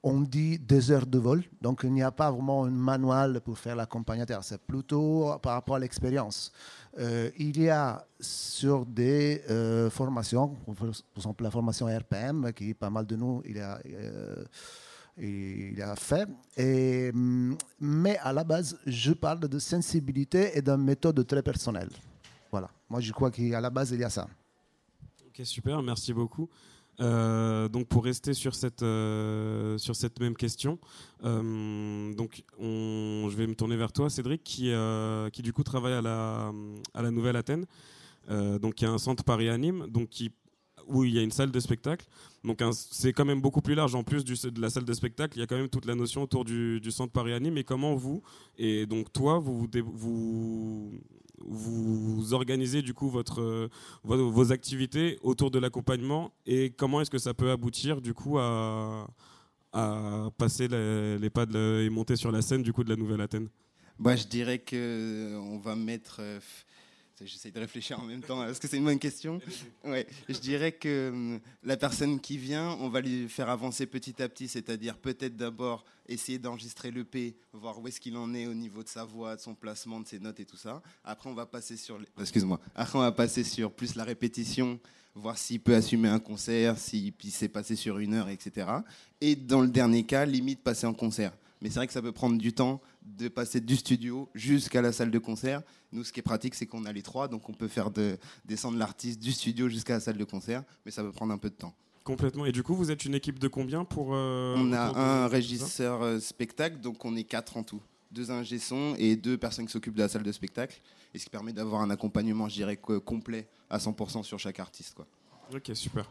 on 0.07 0.21
dit 0.21 0.59
deux 0.59 0.91
heures 0.91 1.07
de 1.07 1.19
vol, 1.19 1.43
donc 1.63 1.81
il 1.83 1.91
n'y 1.91 2.03
a 2.03 2.13
pas 2.13 2.31
vraiment 2.31 2.65
un 2.65 2.71
manuel 2.71 3.41
pour 3.41 3.59
faire 3.59 3.75
l'accompagnateur, 3.75 4.45
c'est 4.45 4.61
plutôt 4.61 5.35
par 5.43 5.55
rapport 5.55 5.77
à 5.77 5.79
l'expérience. 5.79 6.53
Euh, 6.99 7.31
il 7.39 7.61
y 7.61 7.69
a 7.69 8.07
sur 8.21 8.87
des 8.87 9.43
euh, 9.51 9.91
formations, 9.91 10.55
par 10.77 10.89
exemple 11.17 11.43
la 11.43 11.51
formation 11.51 11.87
RPM, 11.87 12.53
qui 12.53 12.73
pas 12.75 12.91
mal 12.91 13.05
de 13.05 13.17
nous, 13.17 13.43
il 13.45 13.59
a, 13.59 13.81
euh, 13.87 14.45
il 15.19 15.83
a 15.83 15.97
fait. 15.97 16.29
Mm, 17.13 17.55
mais 17.81 18.17
à 18.19 18.33
la 18.33 18.45
base, 18.45 18.79
je 18.87 19.13
parle 19.13 19.41
de 19.41 19.59
sensibilité 19.59 20.57
et 20.57 20.63
d'une 20.63 20.77
méthode 20.77 21.27
très 21.27 21.43
personnelle. 21.43 21.91
Voilà, 22.51 22.71
moi 22.89 23.01
je 23.01 23.13
crois 23.13 23.31
qu'à 23.31 23.61
la 23.61 23.71
base, 23.71 23.91
il 23.91 24.01
y 24.01 24.05
a 24.05 24.11
ça. 24.11 24.29
Ok, 25.27 25.45
super, 25.45 25.83
merci 25.83 26.13
beaucoup. 26.13 26.49
Euh, 27.01 27.69
donc 27.69 27.89
pour 27.89 28.05
rester 28.05 28.35
sur 28.35 28.55
cette, 28.55 28.83
euh, 28.83 29.79
sur 29.79 29.97
cette 29.97 30.21
même 30.21 30.37
question, 30.37 30.79
euh, 31.25 32.15
donc 32.15 32.45
on, 32.59 33.29
je 33.31 33.37
vais 33.37 33.47
me 33.47 33.55
tourner 33.55 33.77
vers 33.77 33.93
toi, 33.93 34.11
Cédric, 34.11 34.45
qui, 34.45 34.73
qui 35.33 35.43
du 35.43 35.53
coup 35.53 35.65
travaille 35.65 35.95
à 35.95 36.03
la, 36.03 36.53
à 36.95 37.03
la 37.03 37.11
Nouvelle 37.11 37.37
Athènes, 37.37 37.67
donc 38.29 38.81
y 38.81 38.85
a 38.85 38.91
un 38.91 38.99
centre 38.99 39.25
Paris 39.25 39.49
Anime, 39.49 39.87
donc 39.89 40.09
qui 40.09 40.33
où 40.87 41.03
il 41.05 41.15
y 41.15 41.19
a 41.19 41.23
une 41.23 41.31
salle 41.31 41.51
de 41.51 41.61
spectacle. 41.61 42.07
Donc 42.45 42.63
c'est 42.73 43.15
quand 43.15 43.25
même 43.25 43.41
beaucoup 43.41 43.63
plus 43.63 43.75
large. 43.75 43.95
En 43.95 44.05
plus 44.05 44.25
de 44.25 44.61
la 44.61 44.69
salle 44.69 44.85
de 44.85 44.93
spectacle, 44.93 45.39
il 45.39 45.41
y 45.41 45.43
a 45.43 45.47
quand 45.47 45.57
même 45.57 45.71
toute 45.71 45.87
la 45.87 45.95
notion 45.95 46.23
autour 46.23 46.45
du, 46.45 46.81
centre 46.91 47.11
Paris 47.11 47.33
Anime. 47.33 47.57
Et 47.57 47.65
comment 47.65 47.95
vous, 47.95 48.23
et 48.59 48.85
donc 48.85 49.13
toi, 49.13 49.39
vous, 49.39 49.67
vous 49.83 50.93
organisez 52.33 52.83
du 52.83 52.95
coup 52.95 53.09
votre, 53.09 53.41
euh, 53.41 53.69
vos, 54.03 54.53
activités 54.53 55.19
autour 55.23 55.51
de 55.51 55.59
l'accompagnement 55.59 56.33
et 56.47 56.71
comment 56.71 57.01
est-ce 57.01 57.11
que 57.11 57.19
ça 57.19 57.35
peut 57.35 57.51
aboutir 57.51 58.01
du 58.01 58.15
coup 58.15 58.39
à, 58.39 59.07
passer 60.39 60.69
les, 60.69 61.19
les 61.19 61.31
pas 61.31 61.47
et 61.53 61.91
monter 61.91 62.15
sur 62.17 62.31
la 62.31 62.43
scène 62.43 62.63
du 62.63 62.73
coup 62.73 62.85
de 62.85 62.91
la 62.91 62.97
Nouvelle 62.97 63.21
Athènes? 63.21 63.49
Bah, 63.99 64.17
je 64.17 64.27
dirais 64.27 64.59
que 64.59 64.77
euh, 64.77 65.39
on 65.39 65.59
va 65.59 65.77
mettre. 65.77 66.21
J'essaie 67.21 67.53
de 67.53 67.61
réfléchir 67.61 68.01
en 68.01 68.05
même 68.05 68.23
temps. 68.23 68.45
Est-ce 68.47 68.61
que 68.61 68.67
c'est 68.67 68.77
une 68.77 68.85
bonne 68.85 68.99
question 68.99 69.41
Ouais. 69.85 70.05
Je 70.29 70.39
dirais 70.39 70.73
que 70.73 71.11
hum, 71.13 71.41
la 71.63 71.77
personne 71.77 72.19
qui 72.19 72.37
vient, 72.39 72.77
on 72.81 72.89
va 72.89 73.01
lui 73.01 73.29
faire 73.29 73.49
avancer 73.49 73.87
petit 73.87 74.21
à 74.21 74.29
petit, 74.29 74.49
c'est-à-dire 74.49 74.97
peut-être 74.99 75.37
d'abord 75.37 75.85
essayer 76.09 76.39
d'enregistrer 76.39 76.91
le 76.91 77.05
P, 77.05 77.37
voir 77.53 77.79
où 77.81 77.87
est-ce 77.87 78.01
qu'il 78.01 78.17
en 78.17 78.35
est 78.35 78.47
au 78.47 78.55
niveau 78.55 78.83
de 78.83 78.89
sa 78.89 79.05
voix, 79.05 79.37
de 79.37 79.41
son 79.41 79.55
placement, 79.55 80.01
de 80.01 80.09
ses 80.09 80.19
notes 80.19 80.41
et 80.41 80.45
tout 80.45 80.57
ça. 80.57 80.83
Après, 81.05 81.31
on 81.31 81.35
va 81.35 81.47
passer 81.47 81.77
sur. 81.77 81.99
les- 81.99 82.09
Excuse-moi. 82.21 82.61
Après, 82.75 82.99
on 82.99 83.03
va 83.03 83.13
passer 83.13 83.45
sur 83.45 83.71
plus 83.71 83.95
la 83.95 84.03
répétition, 84.05 84.81
voir 85.15 85.39
s'il 85.39 85.61
peut 85.61 85.77
assumer 85.77 86.09
un 86.09 86.19
concert, 86.19 86.77
s'il 86.79 87.15
s'est 87.31 87.49
passé 87.49 87.77
sur 87.77 88.01
une 88.01 88.15
heure, 88.15 88.29
etc. 88.29 88.67
Et 89.21 89.37
dans 89.37 89.61
le 89.61 89.69
dernier 89.69 90.03
cas, 90.05 90.27
limite 90.27 90.61
passer 90.63 90.87
en 90.87 90.95
concert. 90.95 91.33
Mais 91.65 91.71
c'est 91.71 91.77
vrai 91.77 91.87
que 91.87 91.95
ça 91.95 92.03
peut 92.03 92.13
prendre 92.13 92.37
du 92.37 92.53
temps 92.53 92.83
de 93.07 93.27
passer 93.29 93.59
du 93.59 93.75
studio 93.77 94.29
jusqu'à 94.35 94.83
la 94.83 94.93
salle 94.93 95.11
de 95.11 95.19
concert. 95.19 95.63
Nous, 95.93 96.05
ce 96.05 96.13
qui 96.13 96.21
est 96.21 96.23
pratique, 96.23 96.55
c'est 96.55 96.67
qu'on 96.67 96.85
a 96.85 96.93
les 96.93 97.01
trois, 97.01 97.27
donc 97.27 97.49
on 97.49 97.55
peut 97.55 97.69
faire 97.69 97.91
de, 97.91 98.19
descendre 98.45 98.77
l'artiste 98.77 99.19
du 99.19 99.33
studio 99.33 99.71
jusqu'à 99.71 99.95
la 99.95 100.01
salle 100.01 100.19
de 100.19 100.25
concert, 100.25 100.63
mais 100.85 100.91
ça 100.91 101.03
peut 101.03 101.11
prendre 101.11 101.33
un 101.33 101.39
peu 101.39 101.49
de 101.49 101.55
temps. 101.55 101.75
Complètement. 102.05 102.45
Et 102.45 102.53
du 102.53 102.63
coup, 102.63 102.75
vous 102.75 102.91
êtes 102.91 103.07
une 103.07 103.15
équipe 103.15 103.39
de 103.39 103.49
combien 103.49 103.87
pour 103.87 104.11
euh, 104.13 104.57
on 104.59 104.75
a 104.75 104.95
un 104.95 105.27
régisseur 105.27 106.03
euh, 106.03 106.21
spectacle, 106.21 106.81
donc 106.81 107.03
on 107.07 107.17
est 107.17 107.25
quatre 107.25 107.57
en 107.57 107.63
tout. 107.63 107.81
Deux 108.11 108.31
ingé 108.31 108.59
son 108.59 108.95
et 108.99 109.17
deux 109.17 109.39
personnes 109.39 109.65
qui 109.65 109.73
s'occupent 109.73 109.95
de 109.97 110.03
la 110.03 110.09
salle 110.11 110.23
de 110.23 110.33
spectacle. 110.33 110.83
Et 111.15 111.19
ce 111.19 111.25
qui 111.25 111.31
permet 111.31 111.55
d'avoir 111.55 111.81
un 111.81 111.89
accompagnement, 111.89 112.47
je 112.47 112.57
dirais, 112.57 112.77
co- 112.77 113.01
complet 113.01 113.49
à 113.71 113.79
100% 113.79 114.23
sur 114.23 114.39
chaque 114.39 114.61
artiste. 114.61 114.93
Quoi. 114.95 115.07
Ok, 115.55 115.71
super. 115.73 116.11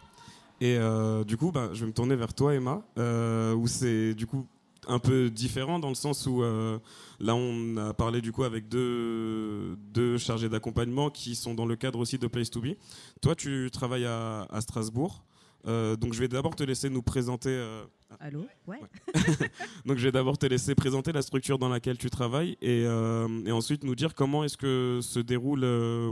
Et 0.59 0.77
euh, 0.79 1.23
du 1.23 1.37
coup, 1.37 1.51
bah, 1.51 1.69
je 1.73 1.81
vais 1.81 1.87
me 1.87 1.93
tourner 1.93 2.15
vers 2.15 2.33
toi, 2.33 2.55
Emma, 2.55 2.83
euh, 2.97 3.53
où 3.53 3.67
c'est 3.67 4.15
du 4.15 4.25
coup 4.25 4.47
un 4.87 4.99
peu 4.99 5.29
différent 5.29 5.79
dans 5.79 5.89
le 5.89 5.95
sens 5.95 6.25
où 6.25 6.43
euh, 6.43 6.77
là, 7.19 7.35
on 7.35 7.77
a 7.77 7.93
parlé 7.93 8.21
du 8.21 8.31
coup 8.31 8.43
avec 8.43 8.67
deux, 8.69 9.75
deux 9.93 10.17
chargés 10.17 10.49
d'accompagnement 10.49 11.09
qui 11.09 11.35
sont 11.35 11.53
dans 11.53 11.65
le 11.65 11.75
cadre 11.75 11.99
aussi 11.99 12.17
de 12.17 12.27
Place 12.27 12.49
to 12.49 12.61
Be. 12.61 12.75
Toi, 13.21 13.35
tu 13.35 13.69
travailles 13.71 14.05
à, 14.05 14.47
à 14.49 14.61
Strasbourg. 14.61 15.23
Euh, 15.65 15.95
donc, 15.95 16.13
je 16.13 16.19
vais 16.19 16.27
d'abord 16.27 16.55
te 16.55 16.63
laisser 16.63 16.89
nous 16.89 17.01
présenter. 17.01 17.49
euh, 17.49 17.83
Allô? 18.19 18.45
Ouais. 18.67 18.79
Donc 19.85 19.97
je 19.97 20.03
vais 20.03 20.11
d'abord 20.11 20.37
te 20.37 20.45
laisser 20.45 20.75
présenter 20.75 21.11
la 21.11 21.23
structure 21.23 21.57
dans 21.57 21.69
laquelle 21.69 21.97
tu 21.97 22.09
travailles 22.11 22.57
et, 22.61 22.81
et 22.83 23.51
ensuite 23.51 23.83
nous 23.83 23.95
dire 23.95 24.13
comment 24.13 24.43
est-ce 24.43 24.55
que 24.55 24.99
se 25.01 25.19
déroule 25.19 25.65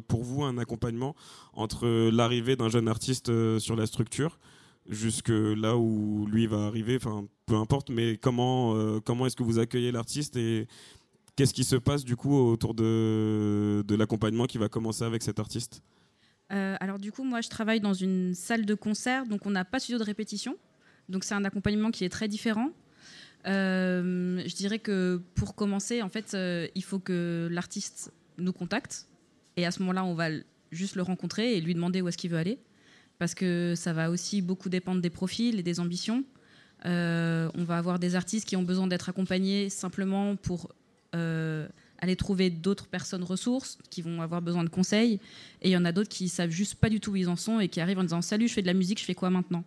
pour 0.08 0.24
vous 0.24 0.44
un 0.44 0.58
accompagnement 0.58 1.16
entre 1.54 1.88
l'arrivée 2.10 2.56
d'un 2.56 2.70
jeune 2.70 2.88
artiste 2.88 3.28
sur 3.60 3.76
la 3.76 3.86
structure 3.86 4.40
jusque 4.90 5.30
là 5.30 5.78
où 5.78 6.28
lui 6.28 6.48
va 6.48 6.66
arriver, 6.66 6.96
enfin 6.96 7.28
peu 7.46 7.56
importe, 7.56 7.90
mais 7.90 8.18
comment, 8.18 8.76
euh, 8.76 9.00
comment 9.00 9.26
est-ce 9.26 9.36
que 9.36 9.44
vous 9.44 9.60
accueillez 9.60 9.92
l'artiste 9.92 10.36
et 10.38 10.68
qu'est-ce 11.36 11.54
qui 11.54 11.64
se 11.64 11.76
passe 11.76 12.04
du 12.04 12.16
coup 12.16 12.36
autour 12.36 12.74
de, 12.74 13.84
de 13.86 13.96
l'accompagnement 13.96 14.46
qui 14.46 14.58
va 14.58 14.70
commencer 14.70 15.04
avec 15.04 15.24
cet 15.24 15.40
artiste? 15.40 15.82
Euh, 16.52 16.76
alors 16.80 17.00
du 17.00 17.12
coup, 17.12 17.24
moi, 17.24 17.42
je 17.42 17.50
travaille 17.50 17.80
dans 17.80 17.94
une 17.94 18.34
salle 18.34 18.66
de 18.66 18.74
concert, 18.74 19.26
donc 19.26 19.46
on 19.46 19.52
n'a 19.52 19.66
pas 19.66 19.78
de 19.78 19.84
studio 19.84 20.00
de 20.00 20.04
répétition. 20.04 20.58
Donc 21.10 21.24
c'est 21.24 21.34
un 21.34 21.46
accompagnement 21.46 21.92
qui 21.92 22.04
est 22.04 22.10
très 22.10 22.28
différent. 22.28 22.70
Euh, 23.48 24.42
je 24.46 24.56
dirais 24.56 24.80
que 24.80 25.22
pour 25.36 25.56
commencer, 25.56 26.02
en 26.02 26.10
fait, 26.10 26.36
il 26.76 26.84
faut 26.84 27.00
que 27.00 27.48
l'artiste 27.52 28.14
nous 28.38 28.54
contacte. 28.54 29.08
Et 29.58 29.66
à 29.66 29.72
ce 29.72 29.80
moment-là, 29.80 30.04
on 30.04 30.14
va 30.14 30.30
juste 30.72 30.96
le 30.96 31.02
rencontrer 31.02 31.58
et 31.58 31.62
lui 31.62 31.74
demander 31.74 32.02
où 32.02 32.08
est-ce 32.08 32.18
qu'il 32.18 32.32
veut 32.32 32.38
aller. 32.38 32.60
Parce 33.22 33.36
que 33.36 33.76
ça 33.76 33.94
va 33.94 34.10
aussi 34.10 34.42
beaucoup 34.42 34.68
dépendre 34.68 35.00
des 35.00 35.12
profils 35.12 35.60
et 35.60 35.62
des 35.62 35.80
ambitions. 35.80 36.24
Euh, 36.88 37.52
on 37.54 37.64
va 37.64 37.78
avoir 37.78 38.00
des 38.00 38.16
artistes 38.16 38.48
qui 38.48 38.56
ont 38.56 38.64
besoin 38.64 38.88
d'être 38.88 39.10
accompagnés 39.10 39.70
simplement 39.70 40.36
pour 40.36 40.72
euh, 41.14 41.68
aller 42.00 42.16
trouver 42.16 42.50
d'autres 42.50 42.88
personnes 42.88 43.22
ressources, 43.22 43.78
qui 43.92 44.02
vont 44.02 44.24
avoir 44.24 44.42
besoin 44.42 44.64
de 44.64 44.70
conseils. 44.70 45.20
Et 45.62 45.70
il 45.70 45.72
y 45.72 45.78
en 45.78 45.86
a 45.86 45.92
d'autres 45.92 46.10
qui 46.10 46.30
savent 46.30 46.50
juste 46.50 46.74
pas 46.74 46.90
du 46.90 47.00
tout 47.00 47.12
où 47.12 47.16
ils 47.16 47.30
en 47.30 47.36
sont 47.36 47.60
et 47.60 47.68
qui 47.68 47.80
arrivent 47.80 48.00
en 48.00 48.04
disant 48.06 48.24
Salut, 48.24 48.48
je 48.48 48.54
fais 48.56 48.64
de 48.64 48.68
la 48.68 48.74
musique, 48.74 49.00
je 49.00 49.06
fais 49.06 49.14
quoi 49.14 49.30
maintenant? 49.30 49.64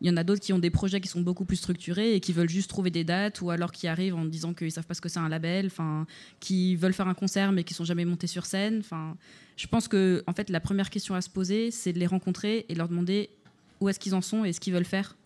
Il 0.00 0.08
y 0.08 0.10
en 0.10 0.16
a 0.16 0.24
d'autres 0.24 0.40
qui 0.40 0.52
ont 0.52 0.58
des 0.58 0.70
projets 0.70 1.00
qui 1.00 1.08
sont 1.08 1.20
beaucoup 1.20 1.44
plus 1.44 1.56
structurés 1.56 2.14
et 2.14 2.20
qui 2.20 2.32
veulent 2.32 2.48
juste 2.48 2.70
trouver 2.70 2.90
des 2.90 3.04
dates 3.04 3.42
ou 3.42 3.50
alors 3.50 3.70
qui 3.70 3.86
arrivent 3.86 4.14
en 4.14 4.24
disant 4.24 4.54
qu'ils 4.54 4.72
savent 4.72 4.86
pas 4.86 4.94
ce 4.94 5.00
que 5.00 5.10
c'est 5.10 5.18
un 5.18 5.28
label, 5.28 5.66
enfin, 5.66 6.06
qui 6.40 6.74
veulent 6.76 6.94
faire 6.94 7.08
un 7.08 7.14
concert 7.14 7.52
mais 7.52 7.64
qui 7.64 7.74
sont 7.74 7.84
jamais 7.84 8.06
montés 8.06 8.26
sur 8.26 8.46
scène. 8.46 8.78
Enfin, 8.78 9.16
je 9.56 9.66
pense 9.66 9.88
que 9.88 10.24
en 10.26 10.32
fait, 10.32 10.48
la 10.48 10.60
première 10.60 10.88
question 10.88 11.14
à 11.14 11.20
se 11.20 11.28
poser, 11.28 11.70
c'est 11.70 11.92
de 11.92 11.98
les 11.98 12.06
rencontrer 12.06 12.64
et 12.68 12.72
de 12.72 12.78
leur 12.78 12.88
demander 12.88 13.28
où 13.80 13.88
est-ce 13.88 14.00
qu'ils 14.00 14.14
en 14.14 14.22
sont 14.22 14.44
et 14.44 14.52
ce 14.54 14.60
qu'ils 14.60 14.72
veulent 14.72 14.84
faire. 14.84 15.16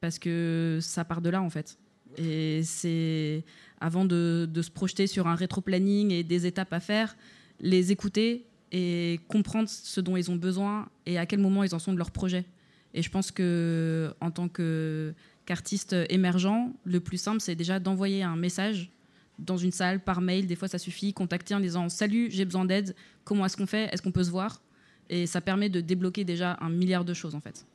Parce 0.00 0.18
que 0.18 0.78
ça 0.80 1.04
part 1.04 1.20
de 1.20 1.28
là, 1.28 1.42
en 1.42 1.50
fait. 1.50 1.78
Et 2.16 2.62
c'est 2.64 3.44
avant 3.80 4.06
de, 4.06 4.48
de 4.50 4.62
se 4.62 4.70
projeter 4.70 5.06
sur 5.06 5.26
un 5.26 5.34
rétro-planning 5.34 6.10
et 6.10 6.24
des 6.24 6.46
étapes 6.46 6.72
à 6.72 6.80
faire, 6.80 7.16
les 7.60 7.92
écouter 7.92 8.46
et 8.72 9.20
comprendre 9.28 9.68
ce 9.68 10.00
dont 10.00 10.16
ils 10.16 10.30
ont 10.30 10.36
besoin 10.36 10.88
et 11.06 11.18
à 11.18 11.26
quel 11.26 11.40
moment 11.40 11.64
ils 11.64 11.74
en 11.74 11.78
sont 11.78 11.92
de 11.92 11.98
leur 11.98 12.10
projet. 12.10 12.44
Et 12.94 13.02
je 13.02 13.10
pense 13.10 13.30
que 13.30 14.12
en 14.20 14.30
tant 14.30 14.48
qu'artiste 14.48 15.94
émergent, 16.08 16.72
le 16.84 17.00
plus 17.00 17.18
simple 17.18 17.40
c'est 17.40 17.54
déjà 17.54 17.78
d'envoyer 17.78 18.22
un 18.22 18.36
message 18.36 18.90
dans 19.38 19.56
une 19.56 19.72
salle 19.72 20.00
par 20.00 20.20
mail. 20.20 20.46
Des 20.46 20.56
fois 20.56 20.68
ça 20.68 20.78
suffit, 20.78 21.12
contacter 21.12 21.54
en 21.54 21.60
disant 21.60 21.88
salut, 21.88 22.28
j'ai 22.30 22.44
besoin 22.44 22.64
d'aide. 22.64 22.94
Comment 23.24 23.46
est-ce 23.46 23.56
qu'on 23.56 23.66
fait? 23.66 23.88
Est-ce 23.92 24.02
qu'on 24.02 24.12
peut 24.12 24.24
se 24.24 24.30
voir? 24.30 24.62
Et 25.08 25.26
ça 25.26 25.40
permet 25.40 25.68
de 25.68 25.80
débloquer 25.80 26.24
déjà 26.24 26.56
un 26.60 26.70
milliard 26.70 27.04
de 27.04 27.14
choses 27.14 27.34
en 27.34 27.40
fait. 27.40 27.66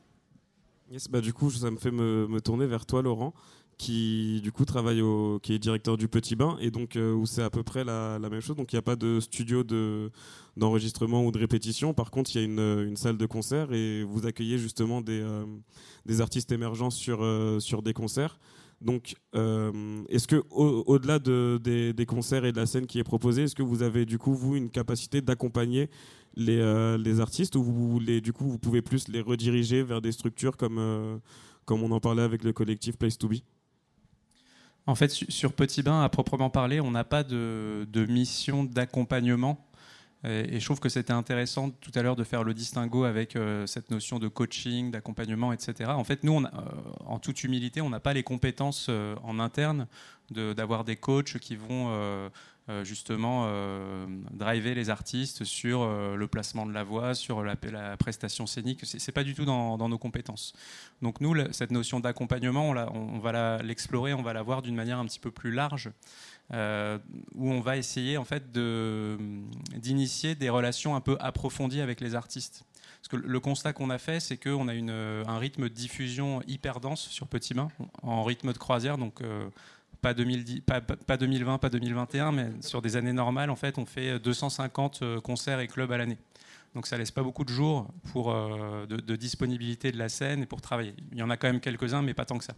Yes, 0.90 1.08
bah 1.08 1.20
du 1.20 1.32
coup, 1.32 1.50
ça 1.50 1.70
me 1.70 1.76
fait 1.78 1.90
me 1.90 2.38
tourner 2.40 2.66
vers 2.66 2.86
toi, 2.86 3.02
Laurent, 3.02 3.34
qui 3.78 4.40
du 4.42 4.52
coup 4.52 4.64
travaille 4.64 5.02
au, 5.02 5.38
qui 5.42 5.52
est 5.52 5.58
directeur 5.58 5.96
du 5.96 6.08
Petit 6.08 6.36
Bain, 6.36 6.56
et 6.60 6.70
donc 6.70 6.96
euh, 6.96 7.12
où 7.12 7.26
c'est 7.26 7.42
à 7.42 7.50
peu 7.50 7.62
près 7.62 7.84
la, 7.84 8.18
même 8.18 8.40
chose. 8.40 8.56
Donc 8.56 8.72
il 8.72 8.76
n'y 8.76 8.78
a 8.78 8.82
pas 8.82 8.96
de 8.96 9.20
studio 9.20 9.64
de 9.64 10.10
d'enregistrement 10.56 11.24
ou 11.24 11.30
de 11.32 11.38
répétition. 11.38 11.92
Par 11.92 12.10
contre, 12.10 12.34
il 12.34 12.38
y 12.38 12.42
a 12.42 12.44
une, 12.44 12.58
une 12.88 12.96
salle 12.96 13.18
de 13.18 13.26
concert 13.26 13.72
et 13.72 14.02
vous 14.04 14.26
accueillez 14.26 14.58
justement 14.58 15.00
des 15.02 15.20
euh, 15.20 15.44
des 16.06 16.20
artistes 16.20 16.52
émergents 16.52 16.90
sur 16.90 17.18
euh, 17.22 17.60
sur 17.60 17.82
des 17.82 17.92
concerts. 17.92 18.38
Donc, 18.82 19.14
euh, 19.34 20.02
est-ce 20.10 20.28
que 20.28 20.42
au- 20.50 20.84
au-delà 20.86 21.18
de, 21.18 21.58
des, 21.62 21.94
des 21.94 22.04
concerts 22.06 22.44
et 22.44 22.52
de 22.52 22.58
la 22.58 22.66
scène 22.66 22.86
qui 22.86 22.98
est 22.98 23.04
proposée, 23.04 23.44
est-ce 23.44 23.54
que 23.54 23.62
vous 23.62 23.82
avez 23.82 24.04
du 24.04 24.18
coup 24.18 24.34
vous 24.34 24.54
une 24.54 24.68
capacité 24.68 25.22
d'accompagner 25.22 25.88
les, 26.34 26.58
euh, 26.60 26.98
les 26.98 27.20
artistes 27.20 27.56
ou 27.56 27.62
vous 27.62 27.98
les, 28.00 28.20
du 28.20 28.34
coup 28.34 28.44
vous 28.46 28.58
pouvez 28.58 28.82
plus 28.82 29.08
les 29.08 29.22
rediriger 29.22 29.82
vers 29.82 30.02
des 30.02 30.12
structures 30.12 30.58
comme 30.58 30.76
euh, 30.78 31.16
comme 31.64 31.82
on 31.82 31.90
en 31.90 32.00
parlait 32.00 32.22
avec 32.22 32.44
le 32.44 32.52
collectif 32.52 32.96
Place 32.98 33.16
to 33.16 33.28
Be? 33.28 33.36
En 34.86 34.94
fait, 34.94 35.08
su- 35.08 35.30
sur 35.30 35.52
Petit 35.52 35.82
Bain, 35.82 36.02
à 36.02 36.08
proprement 36.08 36.50
parler, 36.50 36.80
on 36.80 36.90
n'a 36.90 37.04
pas 37.04 37.24
de, 37.24 38.06
mission 38.08 38.64
d'accompagnement. 38.64 39.66
Et, 40.24 40.58
je 40.58 40.64
trouve 40.64 40.80
que 40.80 40.88
c'était 40.88 41.12
intéressant 41.12 41.70
tout 41.70 41.92
à 41.94 42.02
l'heure 42.02 42.16
de 42.16 42.24
faire 42.24 42.42
le 42.42 42.54
distinguo 42.54 43.04
avec 43.04 43.36
euh, 43.36 43.66
cette 43.66 43.90
notion 43.90 44.18
de 44.18 44.28
coaching, 44.28 44.90
d'accompagnement, 44.90 45.52
etc. 45.52 45.90
En 45.90 46.04
fait, 46.04 46.24
nous, 46.24 46.32
on 46.32 46.44
euh, 46.44 46.48
en 47.04 47.18
toute 47.18 47.44
humilité, 47.44 47.80
on 47.80 47.90
n'a 47.90 48.00
pas 48.00 48.12
les 48.12 48.22
compétences 48.22 48.86
euh, 48.88 49.14
en 49.22 49.38
interne 49.38 49.86
d'avoir 50.30 50.82
des 50.82 50.96
coachs 50.96 51.38
qui 51.38 51.54
vont 51.54 51.88
justement 52.82 53.44
euh, 53.46 54.06
driver 54.32 54.74
les 54.74 54.90
artistes 54.90 55.44
sur 55.44 55.82
euh, 55.82 56.16
le 56.16 56.26
placement 56.26 56.66
de 56.66 56.72
la 56.72 56.82
voix, 56.82 57.14
sur 57.14 57.44
la, 57.44 57.56
prestation 57.96 58.46
scénique. 58.46 58.80
C'est 58.82 58.98
c'est 58.98 59.12
pas 59.12 59.22
du 59.22 59.34
tout 59.34 59.44
dans, 59.44 59.88
nos 59.88 59.98
compétences. 59.98 60.52
Donc 61.00 61.20
nous, 61.20 61.34
cette 61.52 61.70
notion 61.70 62.00
d'accompagnement, 62.00 62.70
on, 62.70 63.18
va 63.20 63.62
l'explorer, 63.62 64.14
on 64.14 64.22
va 64.22 64.32
la 64.32 64.42
voir 64.42 64.62
d'une 64.62 64.74
manière 64.74 64.98
un 64.98 65.06
petit 65.06 65.20
peu 65.20 65.30
plus 65.30 65.52
large, 65.52 65.90
euh, 66.52 66.98
où 67.34 67.50
on 67.50 67.60
va 67.60 67.76
essayer 67.76 68.16
en 68.16 68.24
fait 68.24 68.50
d'initier 68.50 70.34
des 70.34 70.48
relations 70.48 70.96
un 70.96 71.00
peu 71.00 71.16
approfondies 71.20 71.80
avec 71.80 72.00
les 72.00 72.16
artistes. 72.16 72.64
Parce 73.08 73.22
que 73.22 73.28
le 73.28 73.40
constat 73.40 73.72
qu'on 73.72 73.90
a 73.90 73.98
fait, 73.98 74.18
c'est 74.18 74.36
qu'on 74.36 74.66
a 74.66 74.74
une, 74.74 74.90
un 74.90 75.38
rythme 75.38 75.64
de 75.64 75.68
diffusion 75.68 76.42
hyper 76.48 76.80
dense 76.80 77.08
sur 77.08 77.28
Petit 77.28 77.54
Bain, 77.54 77.68
en 78.02 78.24
rythme 78.24 78.52
de 78.52 78.58
croisière, 78.58 78.96
euh, 79.22 79.48
pas, 80.06 80.14
2010, 80.14 80.60
pas, 80.60 80.80
pas- 80.80 80.94
pas 80.94 81.16
2020, 81.16 81.58
pas 81.58 81.68
2021, 81.68 82.30
mais 82.30 82.50
sur 82.60 82.80
des 82.80 82.96
années 82.96 83.12
normales, 83.12 83.50
en 83.50 83.56
fait, 83.56 83.76
on 83.76 83.86
fait 83.86 84.20
250 84.20 85.00
euh, 85.02 85.20
concerts 85.20 85.58
et 85.58 85.66
clubs 85.66 85.90
à 85.90 85.98
l'année. 85.98 86.16
Donc 86.76 86.86
ça 86.86 86.96
laisse 86.96 87.10
pas 87.10 87.24
beaucoup 87.24 87.42
de 87.42 87.48
jours 87.48 87.88
pour, 88.12 88.30
euh, 88.32 88.86
de 88.86 89.16
disponibilité 89.16 89.90
de 89.90 89.98
la 89.98 90.08
scène 90.08 90.42
et 90.42 90.46
pour 90.46 90.60
travailler. 90.60 90.94
Il 91.10 91.18
y 91.18 91.22
en 91.24 91.30
a 91.30 91.36
quand 91.36 91.48
même 91.48 91.58
quelques-uns, 91.58 92.02
mais 92.02 92.14
pas 92.14 92.24
tant 92.24 92.38
que 92.38 92.44
ça. 92.44 92.54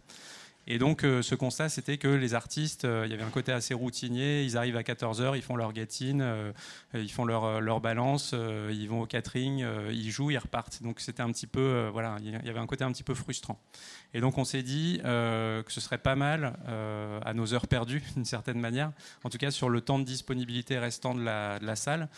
Et 0.67 0.77
donc, 0.77 1.03
euh, 1.03 1.23
ce 1.23 1.33
constat, 1.33 1.67
c'était 1.67 1.97
que 1.97 2.07
les 2.07 2.35
artistes, 2.35 2.85
euh, 2.85 3.03
il 3.05 3.11
y 3.11 3.15
avait 3.15 3.23
un 3.23 3.31
côté 3.31 3.51
assez 3.51 3.73
routinier. 3.73 4.43
Ils 4.43 4.55
arrivent 4.55 4.77
à 4.77 4.83
14h, 4.83 5.35
ils 5.35 5.41
font 5.41 5.55
leur 5.55 5.73
get-in, 5.73 6.19
euh, 6.19 6.51
ils 6.93 7.11
font 7.11 7.25
leur, 7.25 7.59
leur 7.59 7.81
balance, 7.81 8.35
ils 8.69 8.87
vont 8.87 9.01
au 9.01 9.05
catering, 9.07 9.65
ils 9.91 10.11
jouent, 10.11 10.29
ils 10.29 10.37
repartent. 10.37 10.83
Donc, 10.83 10.99
c'était 10.99 11.23
un 11.23 11.31
petit 11.31 11.47
peu, 11.47 11.89
voilà, 11.91 12.17
il 12.21 12.29
y 12.29 12.49
avait 12.49 12.59
un 12.59 12.67
côté 12.67 12.83
un 12.83 12.91
petit 12.91 13.03
peu 13.03 13.15
frustrant. 13.15 13.59
Et 14.13 14.21
donc, 14.21 14.37
on 14.37 14.45
s'est 14.45 14.61
dit 14.61 14.99
que 15.03 15.63
ce 15.67 15.81
serait 15.81 15.97
pas 15.97 16.15
mal, 16.15 16.53
à 17.25 17.33
nos 17.33 17.53
heures 17.53 17.67
perdues, 17.67 18.03
d'une 18.15 18.25
certaine 18.25 18.59
manière, 18.59 18.91
en 19.23 19.29
tout 19.29 19.37
cas 19.37 19.51
sur 19.51 19.69
le 19.69 19.81
temps 19.81 19.99
de 19.99 20.03
disponibilité 20.03 20.77
restant 20.77 21.15
de 21.15 21.23
la, 21.23 21.75
salle, 21.75 22.09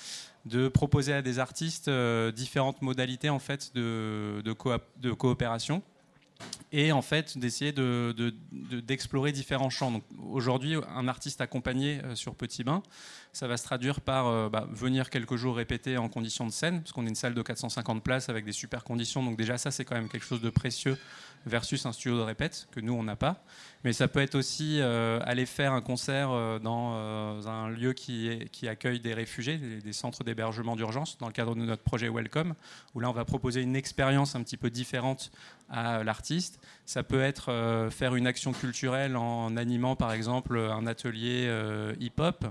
de 0.45 0.67
proposer 0.67 1.13
à 1.13 1.21
des 1.21 1.39
artistes 1.39 1.89
différentes 2.35 2.81
modalités 2.81 3.29
en 3.29 3.39
fait 3.39 3.71
de, 3.75 4.41
de 4.43 5.11
coopération 5.13 5.81
et 6.71 6.91
en 6.91 7.01
fait 7.01 7.37
d'essayer 7.37 7.73
d'explorer 7.73 9.31
de, 9.31 9.35
différents 9.35 9.69
champs. 9.69 10.01
Aujourd'hui, 10.31 10.75
un 10.95 11.07
artiste 11.07 11.41
accompagné 11.41 12.01
euh, 12.03 12.15
sur 12.15 12.35
Petit 12.35 12.63
Bain, 12.63 12.81
ça 13.33 13.47
va 13.47 13.57
se 13.57 13.63
traduire 13.63 14.01
par 14.01 14.27
euh, 14.27 14.49
bah, 14.49 14.67
venir 14.71 15.09
quelques 15.09 15.35
jours 15.35 15.55
répéter 15.55 15.97
en 15.97 16.09
conditions 16.09 16.45
de 16.45 16.51
scène, 16.51 16.81
parce 16.81 16.91
qu'on 16.91 17.05
est 17.05 17.09
une 17.09 17.15
salle 17.15 17.33
de 17.33 17.41
450 17.41 18.03
places 18.03 18.29
avec 18.29 18.45
des 18.45 18.51
super 18.51 18.83
conditions. 18.83 19.23
Donc 19.23 19.37
déjà 19.37 19.57
ça, 19.57 19.71
c'est 19.71 19.85
quand 19.85 19.95
même 19.95 20.09
quelque 20.09 20.25
chose 20.25 20.41
de 20.41 20.49
précieux 20.49 20.97
versus 21.45 21.85
un 21.85 21.91
studio 21.91 22.17
de 22.17 22.23
répète 22.23 22.67
que 22.71 22.79
nous 22.79 22.93
on 22.93 23.03
n'a 23.03 23.15
pas. 23.15 23.43
Mais 23.83 23.93
ça 23.93 24.07
peut 24.07 24.19
être 24.19 24.35
aussi 24.35 24.79
euh, 24.79 25.19
aller 25.23 25.47
faire 25.47 25.73
un 25.73 25.81
concert 25.81 26.29
dans 26.59 27.47
un 27.47 27.69
lieu 27.69 27.93
qui, 27.93 28.47
accueille 28.67 28.99
des 28.99 29.13
réfugiés, 29.13 29.57
des, 29.57 29.93
centres 29.93 30.23
d'hébergement 30.23 30.75
d'urgence, 30.75 31.17
dans 31.17 31.27
le 31.27 31.33
cadre 31.33 31.55
de 31.55 31.61
notre 31.61 31.81
projet 31.81 32.09
Welcome, 32.09 32.53
où 32.93 32.99
là 32.99 33.09
on 33.09 33.13
va 33.13 33.25
proposer 33.25 33.61
une 33.61 33.75
expérience 33.75 34.35
un 34.35 34.43
petit 34.43 34.57
peu 34.57 34.69
différente 34.69 35.31
à 35.71 36.03
l'artiste. 36.03 36.59
Ça 36.85 37.03
peut 37.03 37.21
être 37.21 37.51
euh, 37.51 37.89
faire 37.89 38.15
une 38.15 38.27
action 38.27 38.51
culturelle 38.51 39.15
en 39.15 39.55
animant 39.57 39.95
par 39.95 40.11
exemple 40.11 40.57
un 40.57 40.85
atelier 40.85 41.45
euh, 41.47 41.93
hip-hop. 41.99 42.45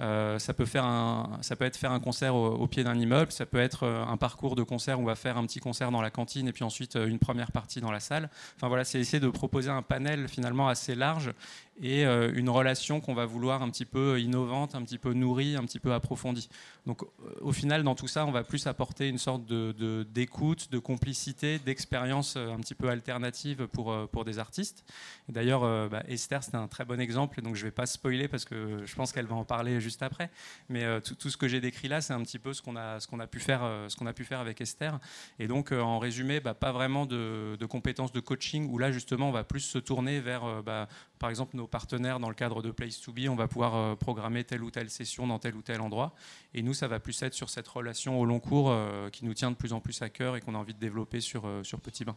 Euh, 0.00 0.38
ça, 0.38 0.54
peut 0.54 0.64
faire 0.64 1.28
ça 1.42 1.56
peut 1.56 1.64
être 1.64 1.76
faire 1.76 1.92
un 1.92 2.00
concert 2.00 2.34
au, 2.34 2.66
pied 2.66 2.84
d'un 2.84 2.98
immeuble, 2.98 3.32
ça 3.32 3.46
peut 3.46 3.58
être 3.58 3.86
un 3.86 4.16
parcours 4.16 4.56
de 4.56 4.62
concert 4.62 4.98
où 4.98 5.02
on 5.02 5.06
va 5.06 5.14
faire 5.14 5.36
un 5.36 5.44
petit 5.44 5.60
concert 5.60 5.90
dans 5.90 6.00
la 6.00 6.10
cantine 6.10 6.48
et 6.48 6.52
puis 6.52 6.64
ensuite 6.64 6.94
une 6.94 7.18
première 7.18 7.52
partie 7.52 7.80
dans 7.80 7.92
la 7.92 8.00
salle. 8.00 8.30
Enfin 8.56 8.68
voilà, 8.68 8.84
c'est 8.84 8.98
essayer 8.98 9.20
de 9.20 9.28
proposer 9.28 9.70
un 9.70 9.82
panel 9.82 10.28
finalement 10.28 10.68
assez 10.68 10.94
large 10.94 11.32
et 11.82 12.04
euh, 12.04 12.30
une 12.34 12.50
relation 12.50 13.00
qu'on 13.00 13.14
va 13.14 13.24
vouloir 13.24 13.62
un 13.62 13.70
petit 13.70 13.86
peu 13.86 14.20
innovante, 14.20 14.74
un 14.74 14.82
petit 14.82 14.98
peu 14.98 15.14
nourrie, 15.14 15.56
un 15.56 15.64
petit 15.64 15.80
peu 15.80 15.92
approfondie. 15.92 16.48
Donc 16.86 17.02
euh, 17.02 17.06
au 17.40 17.52
final, 17.52 17.82
dans 17.82 17.94
tout 17.94 18.08
ça, 18.08 18.26
on 18.26 18.30
va 18.30 18.44
plus 18.44 18.66
apporter 18.66 19.08
une 19.08 19.18
sorte 19.18 19.46
de, 19.46 20.02
d'écoute, 20.02 20.70
de, 20.70 20.78
complicité, 20.78 21.58
d'expérience 21.58 22.34
euh, 22.36 22.52
un 22.52 22.58
petit 22.58 22.74
peu 22.74 22.88
alternative 22.88 23.66
pour, 23.68 23.96
pour 24.08 24.24
des 24.24 24.38
artistes. 24.38 24.84
D'ailleurs, 25.28 25.88
bah, 25.88 26.02
Esther, 26.08 26.42
c'est 26.42 26.54
un 26.54 26.66
très 26.66 26.84
bon 26.84 27.00
exemple, 27.00 27.40
donc 27.40 27.54
je 27.54 27.60
ne 27.60 27.66
vais 27.66 27.74
pas 27.74 27.86
spoiler 27.86 28.28
parce 28.28 28.44
que 28.44 28.84
je 28.84 28.94
pense 28.94 29.12
qu'elle 29.12 29.26
va 29.26 29.36
en 29.36 29.44
parler 29.44 29.80
juste 29.80 30.02
après. 30.02 30.30
Mais 30.68 30.84
tout, 31.00 31.30
ce 31.30 31.36
que 31.36 31.48
j'ai 31.48 31.60
décrit 31.60 31.88
là, 31.88 32.00
c'est 32.00 32.12
un 32.12 32.22
petit 32.22 32.38
peu 32.38 32.52
ce 32.52 32.62
qu'on 32.62 32.76
a, 32.76 32.98
qu'on 33.08 33.20
a, 33.20 33.26
pu 33.26 33.38
faire, 33.38 33.62
a 33.62 34.12
pu 34.12 34.24
faire 34.24 34.40
avec 34.40 34.60
Esther. 34.60 34.98
Et 35.38 35.46
donc, 35.46 35.72
en 35.72 35.98
résumé, 35.98 36.40
bah, 36.40 36.54
pas 36.54 36.72
vraiment 36.72 37.06
de, 37.06 37.56
compétences 37.68 38.12
de 38.12 38.20
coaching, 38.20 38.68
où 38.70 38.78
là, 38.78 38.90
justement, 38.92 39.28
on 39.28 39.32
va 39.32 39.44
plus 39.44 39.60
se 39.60 39.78
tourner 39.78 40.20
vers, 40.20 40.62
bah, 40.62 40.88
par 41.18 41.30
exemple, 41.30 41.56
nos 41.56 41.68
partenaires 41.70 42.20
dans 42.20 42.28
le 42.28 42.34
cadre 42.34 42.62
de 42.62 42.70
Place 42.70 43.00
to 43.00 43.12
Be, 43.12 43.28
on 43.28 43.36
va 43.36 43.48
pouvoir 43.48 43.74
euh, 43.74 43.96
programmer 43.96 44.44
telle 44.44 44.62
ou 44.62 44.70
telle 44.70 44.90
session 44.90 45.26
dans 45.26 45.38
tel 45.38 45.54
ou 45.54 45.62
tel 45.62 45.80
endroit. 45.80 46.14
Et 46.54 46.62
nous, 46.62 46.74
ça 46.74 46.88
va 46.88 47.00
plus 47.00 47.20
être 47.22 47.34
sur 47.34 47.48
cette 47.48 47.68
relation 47.68 48.20
au 48.20 48.24
long 48.24 48.40
cours 48.40 48.70
euh, 48.70 49.08
qui 49.10 49.24
nous 49.24 49.34
tient 49.34 49.50
de 49.50 49.56
plus 49.56 49.72
en 49.72 49.80
plus 49.80 50.02
à 50.02 50.10
cœur 50.10 50.36
et 50.36 50.40
qu'on 50.40 50.54
a 50.54 50.58
envie 50.58 50.74
de 50.74 50.78
développer 50.78 51.20
sur, 51.20 51.46
euh, 51.46 51.62
sur 51.62 51.80
Petit 51.80 52.04
Bain. 52.04 52.16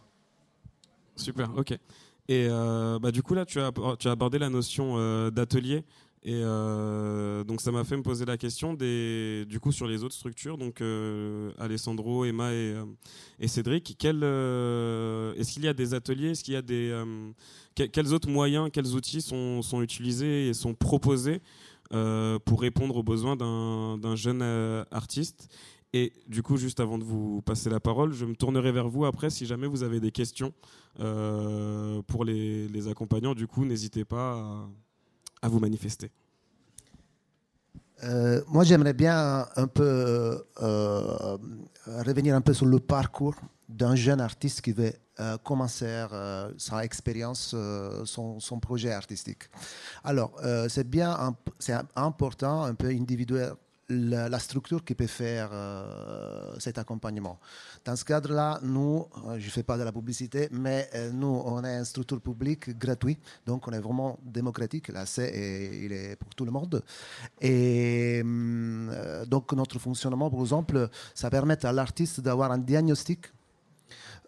Super, 1.16 1.56
ok. 1.56 1.78
Et 2.30 2.48
bah, 2.48 3.12
du 3.12 3.22
coup, 3.22 3.34
là, 3.34 3.46
tu 3.46 3.60
as, 3.60 3.72
tu 4.00 4.08
as 4.08 4.12
abordé 4.12 4.40
la 4.40 4.50
notion 4.50 5.30
d'atelier. 5.30 5.84
Et 6.26 6.42
donc 7.46 7.60
ça 7.60 7.72
m'a 7.72 7.84
fait 7.84 7.98
me 7.98 8.02
poser 8.02 8.24
la 8.24 8.38
question 8.38 8.74
des, 8.74 9.46
du 9.46 9.60
coup 9.60 9.74
sur 9.74 9.88
les 9.88 10.06
autres 10.06 10.16
structures, 10.16 10.58
donc 10.58 10.82
Alessandro, 11.58 12.24
Emma 12.24 12.54
et, 12.54 12.76
et 13.40 13.48
Cédric. 13.50 13.96
Quel, 14.00 14.24
est-ce 14.24 15.52
qu'il 15.52 15.66
y 15.66 15.68
a 15.68 15.74
des 15.74 15.94
ateliers? 15.94 16.30
Est-ce 16.30 16.44
qu'il 16.46 16.54
y 16.54 16.58
a 16.58 16.62
des 16.62 16.94
quels 17.76 18.14
autres 18.14 18.30
moyens, 18.30 18.70
quels 18.72 18.94
outils 18.94 19.22
sont, 19.22 19.82
utilisés 19.82 20.50
et 20.50 20.54
sont 20.54 20.74
proposés 20.74 21.42
euh, 21.92 22.40
pour 22.40 22.62
répondre 22.62 22.96
aux 22.96 23.04
besoins 23.04 23.36
d'un 23.36 24.16
jeune 24.16 24.42
euh, 24.42 24.84
artiste? 24.92 25.50
Et 25.96 26.12
du 26.28 26.42
coup, 26.42 26.58
juste 26.58 26.80
avant 26.80 26.98
de 26.98 27.04
vous 27.04 27.42
passer 27.44 27.70
la 27.70 27.80
parole, 27.80 28.14
je 28.14 28.26
me 28.26 28.36
tournerai 28.36 28.72
vers 28.72 28.90
vous 28.90 29.06
après 29.06 29.30
si 29.30 29.46
jamais 29.46 29.68
vous 29.68 29.84
avez 29.84 30.00
des 30.00 30.12
questions 30.12 30.52
euh, 31.00 32.02
pour 32.04 32.26
les, 32.26 32.88
accompagnants. 32.88 33.36
Du 33.36 33.48
coup, 33.48 33.64
n'hésitez 33.64 34.04
pas 34.04 34.34
à, 34.34 34.70
vous 35.48 35.60
manifester. 35.60 36.12
moi, 38.48 38.64
j'aimerais 38.64 38.94
bien 38.94 39.48
un 39.56 39.68
peu 39.68 40.44
revenir 41.86 42.36
un 42.36 42.42
peu 42.42 42.54
sur 42.54 42.66
le 42.66 42.80
parcours 42.80 43.36
d'un 43.70 43.96
jeune 43.96 44.22
artiste 44.22 44.62
qui 44.62 44.72
veut 44.72 44.94
euh, 45.20 45.38
commencer 45.38 45.86
euh, 45.86 46.52
sa 46.58 46.84
expérience, 46.84 47.52
euh, 47.54 48.04
son, 48.06 48.40
son, 48.40 48.60
projet 48.60 48.92
artistique. 48.92 49.44
Alors, 50.04 50.42
c'est 50.70 50.90
bien, 50.90 51.36
c'est 51.60 51.76
important, 51.96 52.64
un 52.64 52.74
peu 52.74 52.88
individuel, 52.88 53.54
la, 53.90 54.40
structure 54.40 54.84
qui 54.84 54.96
peut 54.96 55.08
faire 55.08 55.52
cet 56.60 56.78
accompagnement. 56.78 57.40
Dans 57.86 57.96
ce 57.96 58.06
cadre-là, 58.06 58.60
nous, 58.64 59.06
je 59.38 59.46
ne 59.46 59.52
fais 59.52 59.64
pas 59.64 59.78
de 59.78 59.84
la 59.84 59.92
publicité, 59.92 60.48
mais 60.52 60.90
nous, 61.14 61.42
on 61.46 61.64
est 61.64 61.78
une 61.78 61.86
structure 61.86 62.22
publique 62.22 62.78
gratuite, 62.78 63.20
donc 63.46 63.68
on 63.68 63.72
est 63.72 63.80
vraiment 63.80 64.18
démocratique. 64.24 64.88
L'accès 64.90 65.30
est, 65.34 65.86
il 65.86 65.92
est 65.92 66.16
pour 66.16 66.34
tout 66.36 66.46
le 66.46 66.52
monde. 66.52 66.82
Et 67.42 68.24
donc 69.28 69.52
notre 69.54 69.80
fonctionnement, 69.80 70.30
par 70.30 70.42
exemple, 70.42 70.90
ça 71.14 71.30
permet 71.30 71.66
à 71.66 71.72
l'artiste 71.72 72.22
d'avoir 72.22 72.52
un 72.52 72.58
diagnostic 72.58 73.28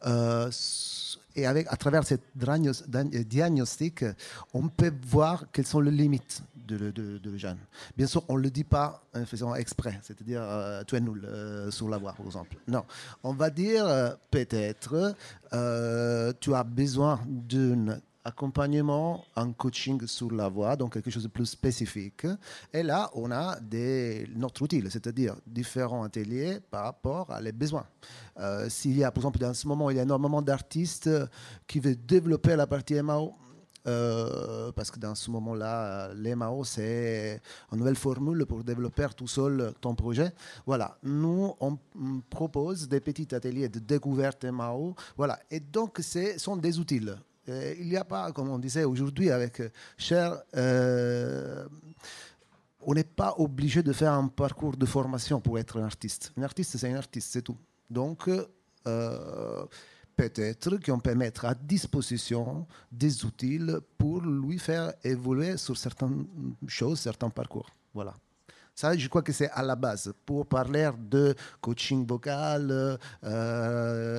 euh, 0.05 0.51
et 1.35 1.45
avec, 1.45 1.67
à 1.69 1.75
travers 1.75 2.05
ce 2.05 2.15
diagnostic, 2.35 4.05
on 4.53 4.69
peut 4.69 4.93
voir 5.05 5.45
quelles 5.51 5.65
sont 5.65 5.81
les 5.81 5.91
limites 5.91 6.41
de, 6.65 6.91
de. 6.91 7.19
Bien 7.97 8.07
sûr, 8.07 8.23
on 8.29 8.37
ne 8.37 8.41
le 8.43 8.49
dit 8.49 8.63
pas 8.63 9.03
en 9.13 9.25
faisant 9.25 9.55
exprès, 9.55 9.99
c'est-à-dire 10.01 10.41
euh, 10.41 10.83
tu 10.85 10.95
es 10.95 11.01
nul 11.01 11.23
euh, 11.25 11.71
sur 11.71 11.89
la 11.89 11.97
voie, 11.97 12.13
par 12.13 12.25
exemple. 12.25 12.57
Non, 12.67 12.83
on 13.23 13.33
va 13.33 13.49
dire 13.49 13.85
peut-être 14.31 15.15
tu 16.39 16.53
as 16.53 16.63
besoin 16.63 17.19
d'une 17.27 18.01
accompagnement, 18.25 19.23
un 19.35 19.51
coaching 19.53 20.05
sur 20.07 20.31
la 20.31 20.49
voie, 20.49 20.75
donc 20.75 20.93
quelque 20.93 21.11
chose 21.11 21.23
de 21.23 21.29
plus 21.29 21.45
spécifique. 21.45 22.25
Et 22.73 22.81
là, 22.81 23.09
on 23.13 23.31
a 23.31 23.59
des, 23.59 24.27
notre 24.35 24.63
outil, 24.63 24.83
c'est-à-dire 24.89 25.35
différents 25.45 26.03
ateliers 26.03 26.57
par 26.71 26.85
rapport 26.85 27.31
à 27.31 27.39
les 27.39 27.51
besoins. 27.51 27.85
Euh, 28.39 28.67
s'il 28.67 28.97
y 28.97 29.03
a, 29.03 29.11
par 29.11 29.21
exemple, 29.21 29.39
dans 29.39 29.53
ce 29.53 29.67
moment, 29.67 29.91
il 29.91 29.97
y 29.97 29.99
a 29.99 30.03
énormément 30.03 30.41
d'artistes 30.41 31.09
qui 31.67 31.79
veulent 31.79 32.03
développer 32.03 32.55
la 32.55 32.65
partie 32.65 32.99
MAO, 33.01 33.35
euh, 33.87 34.71
parce 34.71 34.89
que 34.91 34.99
dans 34.99 35.15
ce 35.15 35.29
moment-là, 35.31 36.13
l'MAO, 36.13 36.63
c'est 36.63 37.41
une 37.71 37.77
nouvelle 37.79 37.95
formule 37.95 38.45
pour 38.45 38.63
développer 38.63 39.07
tout 39.15 39.27
seul 39.27 39.73
ton 39.81 39.95
projet. 39.95 40.31
Voilà, 40.65 40.97
nous, 41.03 41.53
on 41.59 41.77
propose 42.29 42.87
des 42.87 42.99
petits 42.99 43.33
ateliers 43.33 43.69
de 43.69 43.79
découverte 43.79 44.45
MAO. 44.45 44.95
Voilà, 45.17 45.39
et 45.51 45.59
donc, 45.59 45.99
ce 46.01 46.37
sont 46.37 46.57
des 46.57 46.79
outils. 46.79 47.01
Euh, 47.47 47.75
il 47.79 47.87
n'y 47.87 47.97
a 47.97 48.03
pas, 48.03 48.31
comme 48.31 48.49
on 48.49 48.57
disait 48.57 48.85
aujourd'hui 48.85 49.29
avec 49.29 49.59
euh, 49.59 49.69
Cher, 49.97 50.41
on 52.87 52.93
n'est 52.93 53.03
pas 53.03 53.35
obligé 53.37 53.81
de 53.83 53.93
faire 53.93 54.13
un 54.13 54.27
parcours 54.27 54.77
de 54.77 54.85
formation 54.85 55.39
pour 55.41 55.59
être 55.59 55.79
un 55.79 55.85
artiste. 55.85 56.31
Un 56.37 56.43
artiste, 56.43 56.77
c'est 56.77 56.91
un 56.91 56.95
artiste, 56.95 57.29
c'est 57.31 57.41
tout. 57.41 57.57
Donc, 57.89 58.29
peut-être 60.15 60.77
qu'on 60.77 60.99
peut 60.99 61.15
mettre 61.15 61.45
à 61.45 61.53
disposition 61.53 62.65
des 62.91 63.25
outils 63.25 63.59
pour 63.97 64.21
lui 64.21 64.59
faire 64.59 64.93
évoluer 65.03 65.57
sur 65.57 65.77
certaines 65.77 66.25
choses, 66.67 66.99
certains 66.99 67.29
parcours. 67.29 67.69
Voilà. 67.93 68.13
Ça, 68.73 68.95
je 68.97 69.07
crois 69.07 69.21
que 69.21 69.31
c'est 69.31 69.49
à 69.51 69.63
la 69.63 69.75
base. 69.75 70.13
Pour 70.25 70.45
parler 70.45 70.89
de 70.99 71.33
coaching 71.61 72.05
vocal, 72.05 72.99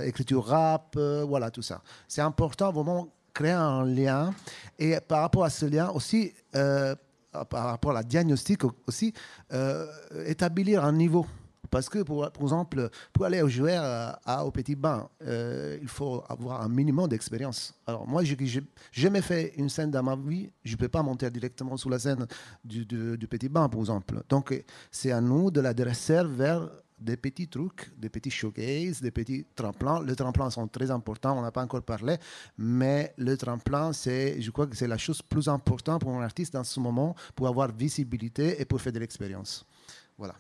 écriture 0.05 0.47
rap, 0.47 0.97
voilà, 0.97 1.51
tout 1.51 1.61
ça. 1.63 1.83
C'est 2.09 2.23
important 2.23 2.73
vraiment 2.73 3.13
créer 3.37 3.53
un 3.53 3.85
lien. 3.85 4.35
Et 4.79 4.97
par 5.07 5.21
rapport 5.21 5.45
à 5.45 5.51
ce 5.51 5.67
lien 5.67 5.91
aussi, 5.91 6.33
euh, 6.55 6.95
par 7.51 7.67
rapport 7.67 7.91
à 7.91 7.95
la 7.95 8.03
diagnostic 8.03 8.63
aussi, 8.87 9.13
euh, 9.53 9.87
établir 10.27 10.85
un 10.85 10.93
niveau. 10.93 11.27
Parce 11.71 11.89
que, 11.89 12.03
pour, 12.03 12.31
par 12.31 12.43
exemple, 12.43 12.91
pour 13.13 13.25
aller 13.25 13.47
jouer 13.49 13.75
à, 13.77 14.45
au 14.45 14.51
petit 14.51 14.75
bain, 14.75 15.09
euh, 15.23 15.79
il 15.81 15.89
faut 15.89 16.23
avoir 16.29 16.63
un 16.63 16.69
minimum 16.69 17.09
d'expérience. 17.09 17.75
Alors, 17.87 18.07
moi, 18.07 18.25
j'ai 18.25 18.37
jamais 18.93 19.23
fait 19.23 19.55
une 19.57 19.69
scène 19.69 19.91
dans 19.91 20.03
ma 20.03 20.17
vie, 20.17 20.51
je 20.65 20.73
ne 20.73 20.77
peux 20.79 20.89
pas 20.89 21.03
monter 21.03 21.31
directement 21.31 21.77
sur 21.77 21.91
la 21.91 21.99
scène 21.99 22.27
du, 22.65 22.85
du, 22.85 23.27
petit 23.29 23.49
bain, 23.49 23.69
par 23.69 23.81
exemple. 23.81 24.23
Donc, 24.29 24.63
c'est 24.91 25.13
à 25.13 25.21
nous 25.21 25.51
de 25.51 25.61
la 25.61 25.75
dresser 25.75 26.23
vers 26.25 26.69
des 26.99 27.17
petits 27.17 27.49
trucs, 27.49 27.93
des 27.99 28.09
petits 28.09 28.31
showcases, 28.31 29.01
des 29.03 29.11
petits 29.11 29.45
tremplins. 29.55 30.03
Les 30.03 30.17
tremplins 30.17 30.51
sont 30.51 30.67
très 30.67 30.91
importants, 30.91 31.39
on 31.39 31.43
n'a 31.43 31.53
pas 31.53 31.63
encore 31.63 31.83
parlé, 31.83 32.17
mais 32.57 33.13
le 33.19 33.37
tremplin, 33.37 33.93
c'est, 33.93 34.41
je 34.41 34.51
crois 34.51 34.67
que 34.67 34.77
c'est 34.77 34.89
la 34.89 34.99
chose 34.99 35.21
plus 35.23 35.49
importante 35.49 36.01
pour 36.01 36.13
un 36.13 36.23
artiste 36.23 36.55
dans 36.55 36.65
ce 36.65 36.81
moment, 36.81 37.15
pour 37.35 37.49
avoir 37.49 37.71
visibilité 37.71 38.61
et 38.61 38.65
pour 38.65 38.81
faire 38.81 38.93
de 38.93 38.99
l'expérience. 38.99 39.65
Voilà. 40.17 40.35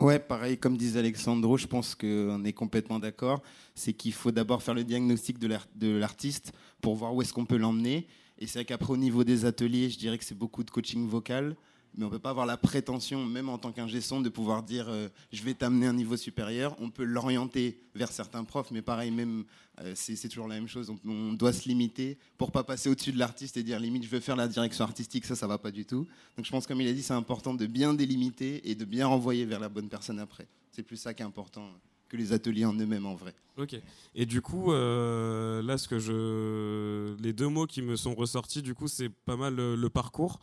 Ouais, 0.00 0.20
pareil, 0.20 0.56
comme 0.56 0.76
disait 0.76 1.00
Alexandro, 1.00 1.56
je 1.56 1.66
pense 1.66 1.96
qu'on 1.96 2.44
est 2.44 2.52
complètement 2.52 3.00
d'accord. 3.00 3.42
C'est 3.74 3.92
qu'il 3.92 4.12
faut 4.12 4.30
d'abord 4.30 4.62
faire 4.62 4.74
le 4.74 4.84
diagnostic 4.84 5.38
de 5.38 5.88
l'artiste 5.98 6.52
pour 6.80 6.94
voir 6.94 7.14
où 7.14 7.22
est-ce 7.22 7.32
qu'on 7.32 7.46
peut 7.46 7.56
l'emmener. 7.56 8.06
Et 8.38 8.46
c'est 8.46 8.60
vrai 8.60 8.64
qu'après, 8.64 8.92
au 8.92 8.96
niveau 8.96 9.24
des 9.24 9.44
ateliers, 9.44 9.90
je 9.90 9.98
dirais 9.98 10.16
que 10.16 10.24
c'est 10.24 10.38
beaucoup 10.38 10.62
de 10.62 10.70
coaching 10.70 11.08
vocal 11.08 11.56
mais 11.96 12.04
on 12.04 12.08
ne 12.08 12.12
peut 12.12 12.18
pas 12.18 12.30
avoir 12.30 12.46
la 12.46 12.56
prétention, 12.56 13.24
même 13.24 13.48
en 13.48 13.58
tant 13.58 13.72
qu'ingé 13.72 14.00
son, 14.00 14.20
de 14.20 14.28
pouvoir 14.28 14.62
dire 14.62 14.86
euh, 14.88 15.08
je 15.32 15.42
vais 15.42 15.54
t'amener 15.54 15.86
à 15.86 15.90
un 15.90 15.94
niveau 15.94 16.16
supérieur. 16.16 16.76
On 16.80 16.90
peut 16.90 17.04
l'orienter 17.04 17.80
vers 17.94 18.12
certains 18.12 18.44
profs, 18.44 18.70
mais 18.70 18.82
pareil, 18.82 19.10
même 19.10 19.44
euh, 19.80 19.92
c'est 19.94 20.28
toujours 20.28 20.48
la 20.48 20.54
même 20.54 20.68
chose. 20.68 20.90
On, 20.90 21.10
on, 21.10 21.32
doit 21.32 21.52
se 21.52 21.68
limiter 21.68 22.18
pour 22.36 22.52
pas 22.52 22.64
passer 22.64 22.88
au-dessus 22.88 23.12
de 23.12 23.18
l'artiste 23.18 23.56
et 23.56 23.62
dire 23.62 23.80
limite 23.80 24.04
je 24.04 24.08
veux 24.08 24.20
faire 24.20 24.36
la 24.36 24.48
direction 24.48 24.84
artistique, 24.84 25.24
ça, 25.24 25.34
ça 25.34 25.46
va 25.46 25.58
pas 25.58 25.70
du 25.70 25.84
tout. 25.84 26.06
Donc 26.36 26.46
je 26.46 26.50
pense, 26.50 26.66
comme 26.66 26.80
il 26.80 26.88
a 26.88 26.92
dit, 26.92 27.02
c'est 27.02 27.14
important 27.14 27.54
de 27.54 27.66
bien 27.66 27.94
délimiter 27.94 28.68
et 28.70 28.74
de 28.74 28.84
bien 28.84 29.06
renvoyer 29.06 29.44
vers 29.44 29.60
la 29.60 29.68
bonne 29.68 29.88
personne 29.88 30.20
après. 30.20 30.46
C'est 30.72 30.82
plus 30.82 30.96
ça 30.96 31.14
qui 31.14 31.22
est 31.22 31.26
important 31.26 31.68
que 32.08 32.16
les 32.16 32.32
ateliers 32.32 32.64
en 32.64 32.74
eux-mêmes 32.74 33.06
en 33.06 33.14
vrai. 33.14 33.34
Ok. 33.56 33.76
Et 34.14 34.24
du 34.24 34.40
coup, 34.40 34.72
euh, 34.72 35.62
là, 35.62 35.76
ce 35.78 35.88
que 35.88 35.98
je, 35.98 37.20
les 37.20 37.32
deux 37.32 37.48
mots 37.48 37.66
qui 37.66 37.82
me 37.82 37.96
sont 37.96 38.14
ressortis, 38.14 38.62
du 38.62 38.74
coup, 38.74 38.88
c'est 38.88 39.10
pas 39.10 39.36
mal 39.36 39.56
le 39.56 39.88
parcours. 39.88 40.40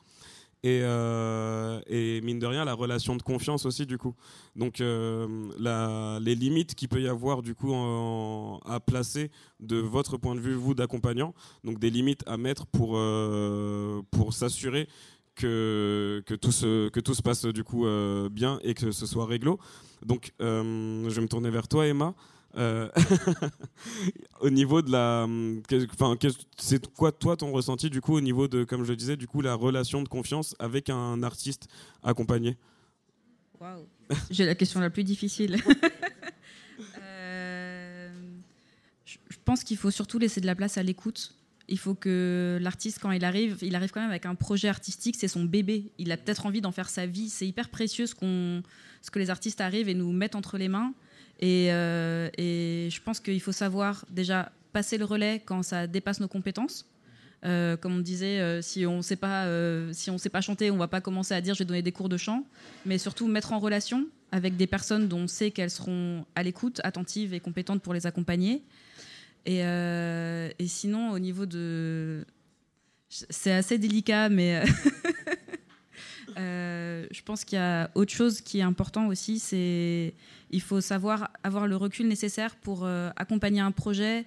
Euh, 0.66 1.80
et, 1.88 2.22
mine 2.22 2.40
de 2.40 2.48
rien 2.48 2.66
la 2.66 2.74
relation 2.74 3.16
de 3.16 3.22
confiance 3.22 3.66
aussi 3.66 3.86
du 3.86 3.98
coup. 3.98 4.16
Donc 4.56 4.82
euh, 4.82 6.20
les 6.20 6.36
limites 6.36 6.76
qu'il 6.76 6.90
peut 6.90 7.02
y 7.02 7.08
avoir 7.08 7.42
du 7.42 7.56
coup 7.56 7.74
à 8.66 8.80
placer 8.80 9.32
de 9.60 9.78
votre 9.78 10.18
point 10.18 10.36
de 10.36 10.40
vue 10.40 10.54
vous 10.54 10.74
d'accompagnant. 10.74 11.34
Donc 11.64 11.80
des 11.80 11.90
limites 11.90 12.24
à 12.26 12.38
mettre 12.38 12.66
pour 12.66 12.94
euh, 12.96 14.02
pour 14.12 14.34
s'assurer 14.34 14.88
que, 15.36 16.24
que, 16.26 16.34
tout 16.34 16.54
se, 16.54 16.88
que 16.90 17.02
tout 17.02 17.14
se 17.14 17.22
passe 17.22 17.46
du 17.46 17.64
coup 17.64 17.86
bien 18.32 18.60
et 18.64 18.74
que 18.74 18.92
ce 18.92 19.06
soit 19.06 19.26
réglo. 19.26 19.60
Donc 20.06 20.32
je 20.40 21.08
vais 21.08 21.22
me 21.22 21.28
tourner 21.28 21.50
vers 21.50 21.68
toi 21.68 21.86
Emma 21.86 22.16
euh, 22.58 22.90
au 24.40 24.50
niveau 24.50 24.82
de 24.82 24.92
la, 24.92 25.28
enfin, 25.94 26.16
c'est 26.58 26.88
quoi 26.94 27.12
toi 27.12 27.36
ton 27.36 27.52
ressenti 27.52 27.90
du 27.90 28.02
coup 28.02 28.16
au 28.16 28.22
niveau 28.22 28.48
de, 28.48 28.64
comme 28.64 28.84
je 28.84 28.92
le 28.92 28.96
disais, 28.96 29.18
du 29.18 29.28
coup 29.28 29.42
la 29.42 29.56
relation 29.56 30.02
de 30.02 30.08
confiance 30.08 30.56
avec 30.60 30.90
un 30.90 31.24
artiste 31.24 31.68
accompagné? 32.04 32.58
J'ai 34.30 34.46
la 34.46 34.56
question 34.56 34.80
la 34.80 34.90
plus 34.90 35.04
difficile. 35.04 35.58
Euh, 37.02 38.10
je 39.06 39.38
pense 39.46 39.64
qu'il 39.64 39.78
faut 39.78 39.92
surtout 39.92 40.20
laisser 40.20 40.42
de 40.42 40.46
la 40.46 40.56
place 40.56 40.78
à 40.78 40.84
l'écoute. 40.84 41.34
Il 41.70 41.80
faut 41.80 41.96
que 41.96 42.60
l'artiste, 42.62 43.00
quand 43.02 43.12
il 43.12 43.24
arrive, 43.24 43.58
il 43.62 43.76
arrive 43.76 43.92
quand 43.92 44.02
même 44.02 44.10
avec 44.10 44.26
un 44.26 44.36
projet 44.36 44.68
artistique, 44.68 45.16
c'est 45.18 45.30
son 45.30 45.46
bébé. 45.46 45.92
Il 45.98 46.12
a 46.12 46.18
peut-être 46.18 46.46
envie 46.46 46.60
d'en 46.60 46.72
faire 46.72 46.90
sa 46.90 47.06
vie. 47.06 47.30
C'est 47.30 47.48
hyper 47.48 47.70
précieux 47.70 48.08
ce, 48.08 48.16
qu'on, 48.16 48.62
ce 49.02 49.10
que 49.10 49.20
les 49.20 49.30
artistes 49.30 49.62
arrivent 49.62 49.88
et 49.88 49.94
nous 49.94 50.12
mettent 50.12 50.36
entre 50.36 50.58
les 50.58 50.68
mains. 50.68 50.94
Euh, 51.44 52.30
et, 52.38 52.90
je 52.92 53.02
pense 53.02 53.20
qu'il 53.20 53.42
faut 53.42 53.52
savoir 53.52 54.06
déjà 54.10 54.52
passer 54.74 54.98
le 54.98 55.06
relais 55.06 55.42
quand 55.46 55.64
ça 55.64 55.88
dépasse 55.88 56.20
nos 56.20 56.28
compétences. 56.28 56.86
Euh, 57.44 57.78
comme 57.78 57.98
on 57.98 58.00
disait, 58.00 58.40
euh, 58.40 58.62
si 58.62 58.86
on 58.86 59.02
sait 59.02 59.20
si 59.92 60.10
on 60.10 60.18
sait 60.18 60.30
pas 60.30 60.42
chanter, 60.42 60.72
on 60.72 60.78
va 60.78 60.88
pas 60.88 61.02
commencer 61.02 61.34
à 61.34 61.42
dire 61.42 61.54
je 61.54 61.60
vais 61.60 61.66
donner 61.66 61.82
des 61.82 61.92
cours 61.92 62.10
de 62.10 62.18
chant, 62.18 62.44
mais 62.86 62.98
surtout 62.98 63.28
mettre 63.28 63.54
en 63.54 63.60
relation 63.60 64.08
avec 64.32 64.58
des 64.58 64.68
personnes 64.68 65.08
dont 65.08 65.20
on 65.20 65.28
sait 65.28 65.52
qu'elles 65.52 65.70
seront 65.70 66.26
à 66.36 66.44
l'écoute, 66.44 66.82
attentives 66.84 67.34
et 67.34 67.40
compétentes 67.40 67.82
pour 67.82 67.94
les 67.94 68.08
accompagner. 68.08 68.64
Et 69.46 69.62
sinon, 70.66 71.12
au 71.12 71.20
niveau 71.20 71.46
de, 71.46 72.26
c'est 73.10 73.54
assez 73.54 73.78
délicat, 73.78 74.30
mais 74.30 74.64
je 76.36 77.22
pense 77.24 77.46
qu'il 77.46 77.58
y 77.58 77.62
a 77.62 77.90
autre 77.96 78.12
chose 78.12 78.42
qui 78.42 78.60
est 78.60 78.64
important 78.64 79.08
aussi, 79.08 79.40
c'est 79.40 80.14
il 80.52 80.62
faut 80.62 80.82
savoir 80.82 81.32
avoir 81.44 81.68
le 81.68 81.76
recul 81.76 82.08
nécessaire 82.08 82.56
pour 82.56 82.86
euh, 82.86 83.10
accompagner 83.16 83.60
un 83.60 83.72
projet, 83.72 84.26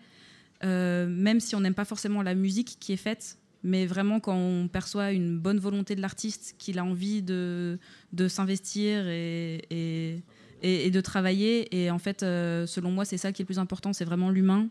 euh, 0.65 1.07
même 1.07 1.41
si 1.41 1.55
on 1.55 1.61
n'aime 1.61 1.75
pas 1.75 1.85
forcément 1.85 2.23
la 2.23 2.35
musique 2.35 2.77
qui 2.81 2.93
est 2.93 2.99
faite, 2.99 3.39
mais 3.63 3.87
vraiment 3.87 4.21
quand 4.21 4.37
on 4.37 4.69
perçoit 4.69 5.13
une 5.13 5.39
bonne 5.39 5.59
volonté 5.59 5.95
de 5.95 6.01
l'artiste, 6.01 6.55
qu'il 6.59 6.79
a 6.79 6.85
envie 6.85 7.23
de, 7.23 7.79
de 8.13 8.29
s'investir 8.29 9.09
et, 9.09 9.63
et, 9.71 10.23
et, 10.63 10.91
de 10.91 11.01
travailler. 11.01 11.75
Et 11.77 11.91
en 11.91 11.99
fait, 11.99 12.23
euh, 12.23 12.67
selon 12.67 12.91
moi, 12.91 13.05
c'est 13.05 13.19
ça 13.19 13.33
qui 13.33 13.43
est 13.43 13.45
le 13.45 13.47
plus 13.47 13.59
important, 13.59 13.93
c'est 13.93 14.05
vraiment 14.05 14.31
l'humain. 14.31 14.69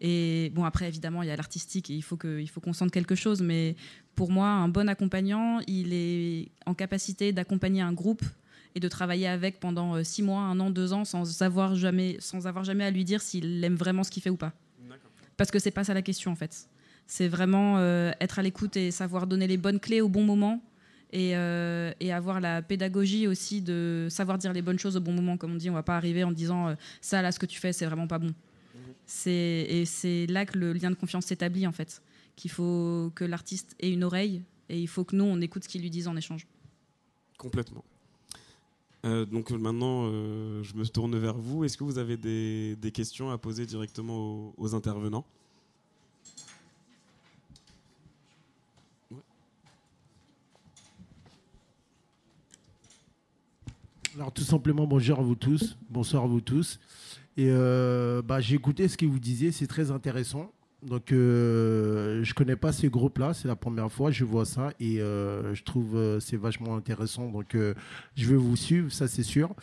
Et 0.00 0.50
bon, 0.54 0.64
après, 0.64 0.88
évidemment, 0.88 1.22
il 1.22 1.28
y 1.28 1.30
a 1.30 1.36
l'artistique 1.36 1.90
et 1.90 1.94
il 1.94 2.02
faut 2.02 2.16
qu'on 2.16 2.72
sente 2.72 2.90
quelque 2.90 3.14
chose. 3.14 3.40
Mais 3.42 3.76
pour 4.14 4.30
moi, 4.30 4.48
un 4.48 4.68
bon 4.68 4.88
accompagnant, 4.88 5.60
il 5.66 5.92
est 5.92 6.48
en 6.66 6.74
capacité 6.74 7.32
d'accompagner 7.32 7.82
un 7.82 7.92
groupe 7.92 8.24
et 8.74 8.80
de 8.80 8.88
travailler 8.88 9.26
avec 9.26 9.58
pendant 9.58 9.94
euh, 9.94 10.04
six 10.04 10.22
mois, 10.22 10.42
un 10.42 10.60
an, 10.60 10.70
deux 10.70 10.92
ans, 10.92 11.06
sans 11.06 11.42
avoir 11.42 11.74
jamais, 11.74 12.16
sans 12.20 12.46
avoir 12.46 12.62
jamais 12.62 12.84
à 12.84 12.90
lui 12.90 13.04
dire 13.04 13.22
s'il 13.22 13.64
aime 13.64 13.74
vraiment 13.74 14.04
ce 14.04 14.10
qu'il 14.10 14.22
fait 14.22 14.30
ou 14.30 14.36
pas. 14.36 14.52
Parce 15.38 15.50
que 15.50 15.58
c'est 15.58 15.70
pas 15.70 15.84
ça 15.84 15.94
la 15.94 16.02
question 16.02 16.30
en 16.30 16.34
fait. 16.34 16.68
C'est 17.06 17.28
vraiment 17.28 17.76
euh, 17.78 18.12
être 18.20 18.38
à 18.38 18.42
l'écoute 18.42 18.76
et 18.76 18.90
savoir 18.90 19.26
donner 19.26 19.46
les 19.46 19.56
bonnes 19.56 19.80
clés 19.80 20.00
au 20.00 20.08
bon 20.08 20.24
moment. 20.24 20.62
Et, 21.12 21.36
euh, 21.36 21.92
et, 22.00 22.12
avoir 22.12 22.40
la 22.40 22.62
pédagogie 22.62 23.28
aussi 23.28 23.62
de 23.62 24.08
savoir 24.10 24.38
dire 24.38 24.52
les 24.52 24.60
bonnes 24.60 24.78
choses 24.78 24.96
au 24.96 25.00
bon 25.00 25.12
moment. 25.12 25.36
Comme 25.36 25.52
on 25.52 25.56
dit, 25.56 25.70
on 25.70 25.74
va 25.74 25.84
pas 25.84 25.96
arriver 25.96 26.24
en 26.24 26.32
disant 26.32 26.74
ça, 27.00 27.22
là, 27.22 27.30
ce 27.30 27.38
que 27.38 27.46
tu 27.46 27.60
fais, 27.60 27.72
c'est 27.72 27.86
vraiment 27.86 28.08
pas 28.08 28.18
bon. 28.18 28.34
Et 29.26 29.84
c'est 29.86 30.26
là 30.26 30.46
que 30.46 30.58
le 30.58 30.72
lien 30.72 30.90
de 30.90 30.96
confiance 30.96 31.26
s'établit 31.26 31.66
en 31.66 31.72
fait. 31.72 32.02
Qu'il 32.34 32.50
faut 32.50 33.10
que 33.14 33.24
l'artiste 33.24 33.74
ait 33.80 33.90
une 33.90 34.04
oreille 34.04 34.42
et 34.68 34.80
il 34.80 34.88
faut 34.88 35.04
que 35.04 35.16
nous, 35.16 35.24
on 35.24 35.40
écoute 35.40 35.64
ce 35.64 35.68
qu'ils 35.68 35.82
lui 35.82 35.90
disent 35.90 36.08
en 36.08 36.16
échange. 36.16 36.46
Complètement. 37.38 37.84
Euh, 39.04 39.24
donc 39.24 39.50
maintenant, 39.52 40.06
euh, 40.06 40.62
je 40.62 40.74
me 40.74 40.84
tourne 40.84 41.16
vers 41.16 41.36
vous. 41.36 41.64
Est-ce 41.64 41.76
que 41.76 41.84
vous 41.84 41.98
avez 41.98 42.16
des, 42.16 42.90
questions 42.92 43.30
à 43.30 43.38
poser 43.38 43.64
directement 43.64 44.52
aux, 44.56 44.74
intervenants? 44.74 45.24
Alors 54.16 54.32
tout 54.32 54.42
simplement, 54.42 54.86
bonjour 54.86 55.18
à 55.18 55.22
vous 55.22 55.34
tous, 55.34 55.76
bonsoir 55.90 56.24
à 56.24 56.26
vous 56.26 56.40
tous. 56.40 56.80
Et 57.36 57.48
euh, 57.50 58.22
bah, 58.22 58.40
j'ai 58.40 58.54
écouté 58.54 58.88
ce 58.88 58.96
que 58.96 59.06
vous 59.06 59.18
disiez, 59.18 59.52
c'est 59.52 59.66
très 59.66 59.90
intéressant. 59.90 60.52
Donc, 60.82 61.10
euh, 61.10 62.22
je 62.22 62.34
connais 62.34 62.56
pas 62.56 62.72
ces 62.72 62.88
groupes-là, 62.88 63.34
c'est 63.34 63.48
la 63.48 63.56
première 63.56 63.90
fois 63.90 64.10
je 64.10 64.24
vois 64.24 64.44
ça 64.44 64.72
et 64.78 65.00
euh, 65.00 65.54
je 65.54 65.64
trouve 65.64 65.96
euh, 65.96 66.20
c'est 66.20 66.36
vachement 66.36 66.76
intéressant. 66.76 67.28
Donc, 67.28 67.56
je 68.14 68.28
vais 68.28 68.36
vous 68.36 68.56
suivre, 68.56 68.92
ça 68.92 69.08
c'est 69.08 69.22
sûr. 69.22 69.54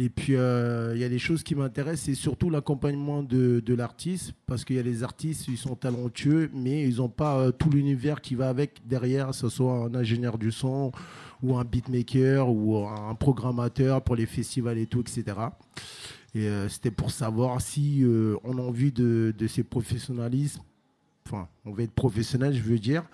Et 0.00 0.10
puis, 0.10 0.34
il 0.34 0.98
y 0.98 1.04
a 1.04 1.08
des 1.08 1.18
choses 1.18 1.42
qui 1.42 1.56
m'intéressent, 1.56 2.04
c'est 2.06 2.14
surtout 2.14 2.50
l'accompagnement 2.50 3.24
de, 3.24 3.58
de 3.58 3.74
l'artiste, 3.74 4.32
parce 4.46 4.64
qu'il 4.64 4.76
y 4.76 4.78
a 4.78 4.84
des 4.84 5.02
artistes, 5.02 5.48
ils 5.48 5.58
sont 5.58 5.74
talentueux, 5.74 6.50
mais 6.54 6.88
ils 6.88 6.98
n'ont 6.98 7.08
pas 7.08 7.50
tout 7.50 7.68
l'univers 7.68 8.20
qui 8.20 8.36
va 8.36 8.48
avec 8.48 8.86
derrière, 8.86 9.30
que 9.30 9.34
ce 9.34 9.48
soit 9.48 9.72
un 9.72 9.94
ingénieur 9.96 10.38
du 10.38 10.52
son 10.52 10.92
ou 11.42 11.56
un 11.58 11.64
beatmaker 11.64 12.48
ou 12.48 12.86
un 12.86 13.16
programmateur 13.16 14.02
pour 14.02 14.14
les 14.14 14.26
festivals 14.26 14.78
et 14.78 14.86
tout, 14.86 15.00
etc. 15.00 15.24
Et 16.34 16.46
euh, 16.46 16.68
c'était 16.68 16.90
pour 16.90 17.10
savoir 17.10 17.60
si 17.60 18.02
euh, 18.04 18.36
on 18.44 18.58
a 18.58 18.60
envie 18.60 18.92
de, 18.92 19.34
de 19.36 19.46
ces 19.46 19.62
professionnalismes, 19.62 20.62
enfin, 21.26 21.48
on 21.64 21.72
veut 21.72 21.84
être 21.84 21.92
professionnel, 21.92 22.54
je 22.54 22.62
veux 22.62 22.78
dire. 22.78 23.04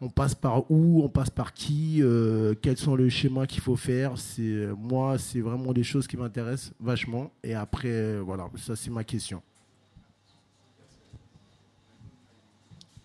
On 0.00 0.10
passe 0.10 0.34
par 0.34 0.70
où, 0.70 1.02
on 1.02 1.08
passe 1.08 1.30
par 1.30 1.54
qui, 1.54 2.02
euh, 2.02 2.54
quels 2.60 2.76
sont 2.76 2.96
les 2.96 3.08
schémas 3.08 3.46
qu'il 3.46 3.62
faut 3.62 3.76
faire. 3.76 4.18
C'est 4.18 4.68
moi, 4.76 5.18
c'est 5.18 5.40
vraiment 5.40 5.72
des 5.72 5.84
choses 5.84 6.06
qui 6.06 6.16
m'intéressent 6.16 6.72
vachement. 6.80 7.30
Et 7.42 7.54
après, 7.54 8.18
voilà, 8.18 8.50
ça 8.58 8.76
c'est 8.76 8.90
ma 8.90 9.04
question. 9.04 9.40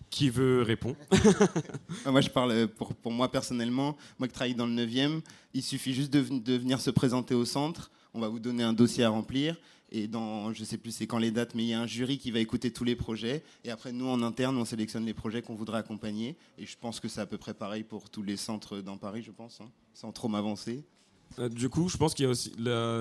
Qui 0.09 0.29
veut 0.29 0.63
répondre? 0.63 0.97
Ah, 2.05 2.11
Moi, 2.11 2.21
je 2.21 2.29
parle 2.29 2.67
pour, 2.67 2.93
pour, 2.95 3.11
moi 3.11 3.31
personnellement. 3.31 3.95
Moi 4.17 4.27
qui 4.27 4.33
travaille 4.33 4.55
dans 4.55 4.65
le 4.65 4.73
9e, 4.73 5.21
il 5.53 5.63
suffit 5.63 5.93
juste 5.93 6.11
de, 6.11 6.21
de 6.21 6.57
venir 6.57 6.81
se 6.81 6.89
présenter 6.89 7.35
au 7.35 7.45
centre 7.45 7.91
on 8.13 8.19
va 8.19 8.27
vous 8.27 8.39
donner 8.39 8.63
un 8.63 8.73
dossier 8.73 9.03
à 9.03 9.09
remplir. 9.09 9.57
Et 9.91 10.07
dans, 10.07 10.53
je 10.53 10.63
sais 10.63 10.77
plus 10.77 10.91
c'est 10.91 11.07
quand 11.07 11.17
les 11.17 11.31
dates, 11.31 11.55
mais 11.55 11.63
il 11.63 11.69
y 11.69 11.73
a 11.73 11.81
un 11.81 11.87
jury 11.87 12.19
qui 12.19 12.29
va 12.31 12.39
écouter 12.39 12.71
tous 12.71 12.83
les 12.83 12.95
projets. 12.95 13.43
Et 13.63 13.71
après, 13.71 13.91
nous, 13.91 14.07
en 14.07 14.21
interne, 14.21 14.57
on 14.57 14.65
sélectionne 14.65 15.05
les 15.05 15.15
projets 15.15 15.41
qu'on 15.41 15.55
voudrait 15.55 15.79
accompagner. 15.79 16.37
Et 16.57 16.65
je 16.65 16.77
pense 16.77 16.99
que 16.99 17.07
c'est 17.07 17.21
à 17.21 17.25
peu 17.25 17.37
près 17.37 17.53
pareil 17.53 17.83
pour 17.83 18.09
tous 18.09 18.21
les 18.21 18.37
centres 18.37 18.81
dans 18.81 18.97
Paris, 18.97 19.23
je 19.23 19.31
pense, 19.31 19.61
hein, 19.61 19.69
sans 19.93 20.11
trop 20.11 20.27
m'avancer. 20.27 20.83
Euh, 21.37 21.47
du 21.47 21.69
coup, 21.69 21.87
je 21.89 21.95
pense 21.97 22.13
qu'il 22.15 22.25
y 22.25 22.27
a 22.27 22.31
aussi, 22.31 22.51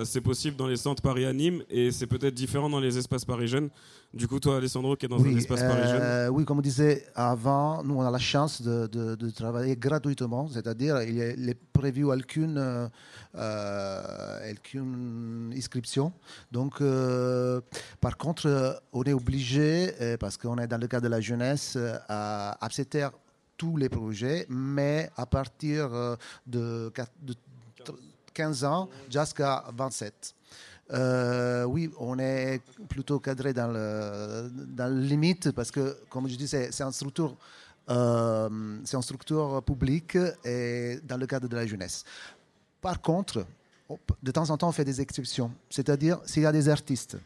c'est 0.04 0.20
possible 0.20 0.56
dans 0.56 0.66
les 0.66 0.76
centres 0.76 1.02
Paris 1.02 1.24
à 1.24 1.32
Nîmes 1.32 1.62
et 1.70 1.90
c'est 1.90 2.06
peut-être 2.06 2.34
différent 2.34 2.68
dans 2.68 2.78
les 2.80 2.98
espaces 2.98 3.24
Paris 3.24 3.48
Jeunes. 3.48 3.70
Du 4.12 4.28
coup, 4.28 4.38
toi, 4.40 4.56
Alessandro, 4.58 4.96
qui 4.96 5.06
est 5.06 5.08
dans 5.08 5.22
un 5.22 5.36
espace 5.36 5.60
euh, 6.02 6.28
oui, 6.28 6.44
comme 6.44 6.58
on 6.58 6.62
disait 6.62 7.06
avant, 7.14 7.82
nous 7.82 7.94
on 7.96 8.02
a 8.02 8.10
la 8.10 8.18
chance 8.18 8.62
de, 8.62 8.86
de- 8.86 9.14
de 9.16 9.30
travailler 9.30 9.76
gratuitement, 9.76 10.48
c'est-à-dire 10.48 11.02
il 11.02 11.14
n'est 11.44 11.54
prévu 11.72 12.04
aucune, 12.04 12.58
euh, 12.58 12.88
euh, 13.34 14.52
aucune 14.52 15.52
inscription. 15.56 16.12
Donc, 16.52 16.80
euh, 16.80 17.60
par 18.00 18.16
contre, 18.16 18.80
on 18.92 19.02
est 19.04 19.12
obligé, 19.12 19.92
parce 20.20 20.36
qu'on 20.36 20.56
est 20.58 20.66
dans 20.66 20.78
le 20.78 20.86
cadre 20.86 21.04
de 21.04 21.08
la 21.08 21.20
jeunesse, 21.20 21.76
à 22.08 22.64
accepter 22.64 23.08
tous 23.56 23.76
les 23.76 23.88
projets, 23.88 24.46
mais 24.48 25.10
à 25.16 25.26
partir 25.26 25.90
de, 26.46 26.90
de 27.22 27.34
15 28.38 28.64
ans 28.64 28.88
jusqu'à 29.10 29.64
27. 29.76 30.34
Euh, 30.92 31.64
oui, 31.64 31.90
on 31.98 32.18
est 32.18 32.60
plutôt 32.88 33.18
cadré 33.18 33.52
dans 33.52 33.66
le, 33.68 34.48
dans 34.80 34.86
le 34.94 35.00
limite 35.00 35.50
parce 35.52 35.70
que, 35.72 35.98
comme 36.08 36.28
je 36.28 36.36
dis, 36.36 36.46
c'est 36.48 36.80
une 36.80 36.92
structure, 36.92 37.36
euh, 37.90 38.48
c'est 38.84 38.96
une 38.96 39.02
structure 39.02 39.60
publique 39.64 40.16
et 40.44 41.00
dans 41.02 41.16
le 41.16 41.26
cadre 41.26 41.48
de 41.48 41.56
la 41.56 41.66
jeunesse. 41.66 42.04
Par 42.80 43.00
contre, 43.02 43.44
on- 43.88 43.98
de 44.22 44.30
temps 44.30 44.48
en 44.50 44.56
temps, 44.56 44.68
on 44.68 44.72
fait 44.72 44.84
des 44.84 45.00
exceptions. 45.00 45.50
C'est-à-dire, 45.68 46.20
s'il 46.24 46.44
y 46.44 46.46
a 46.46 46.52
des 46.52 46.68
artistes 46.68 47.16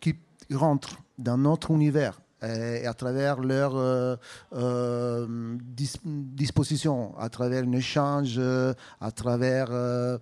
qui 0.00 0.14
rentrent 0.52 0.96
dans 1.18 1.36
notre 1.36 1.72
univers 1.72 2.20
et 2.42 2.86
à 2.86 2.94
travers 2.94 3.40
leur 3.40 3.76
euh, 3.76 4.16
euh, 4.54 5.56
dis- 5.60 6.00
disposition, 6.04 7.14
à 7.18 7.28
travers 7.28 7.64
un 7.64 7.72
échange, 7.72 8.36
euh, 8.38 8.72
à 9.00 9.10
travers 9.10 9.68
euh, 9.70 10.18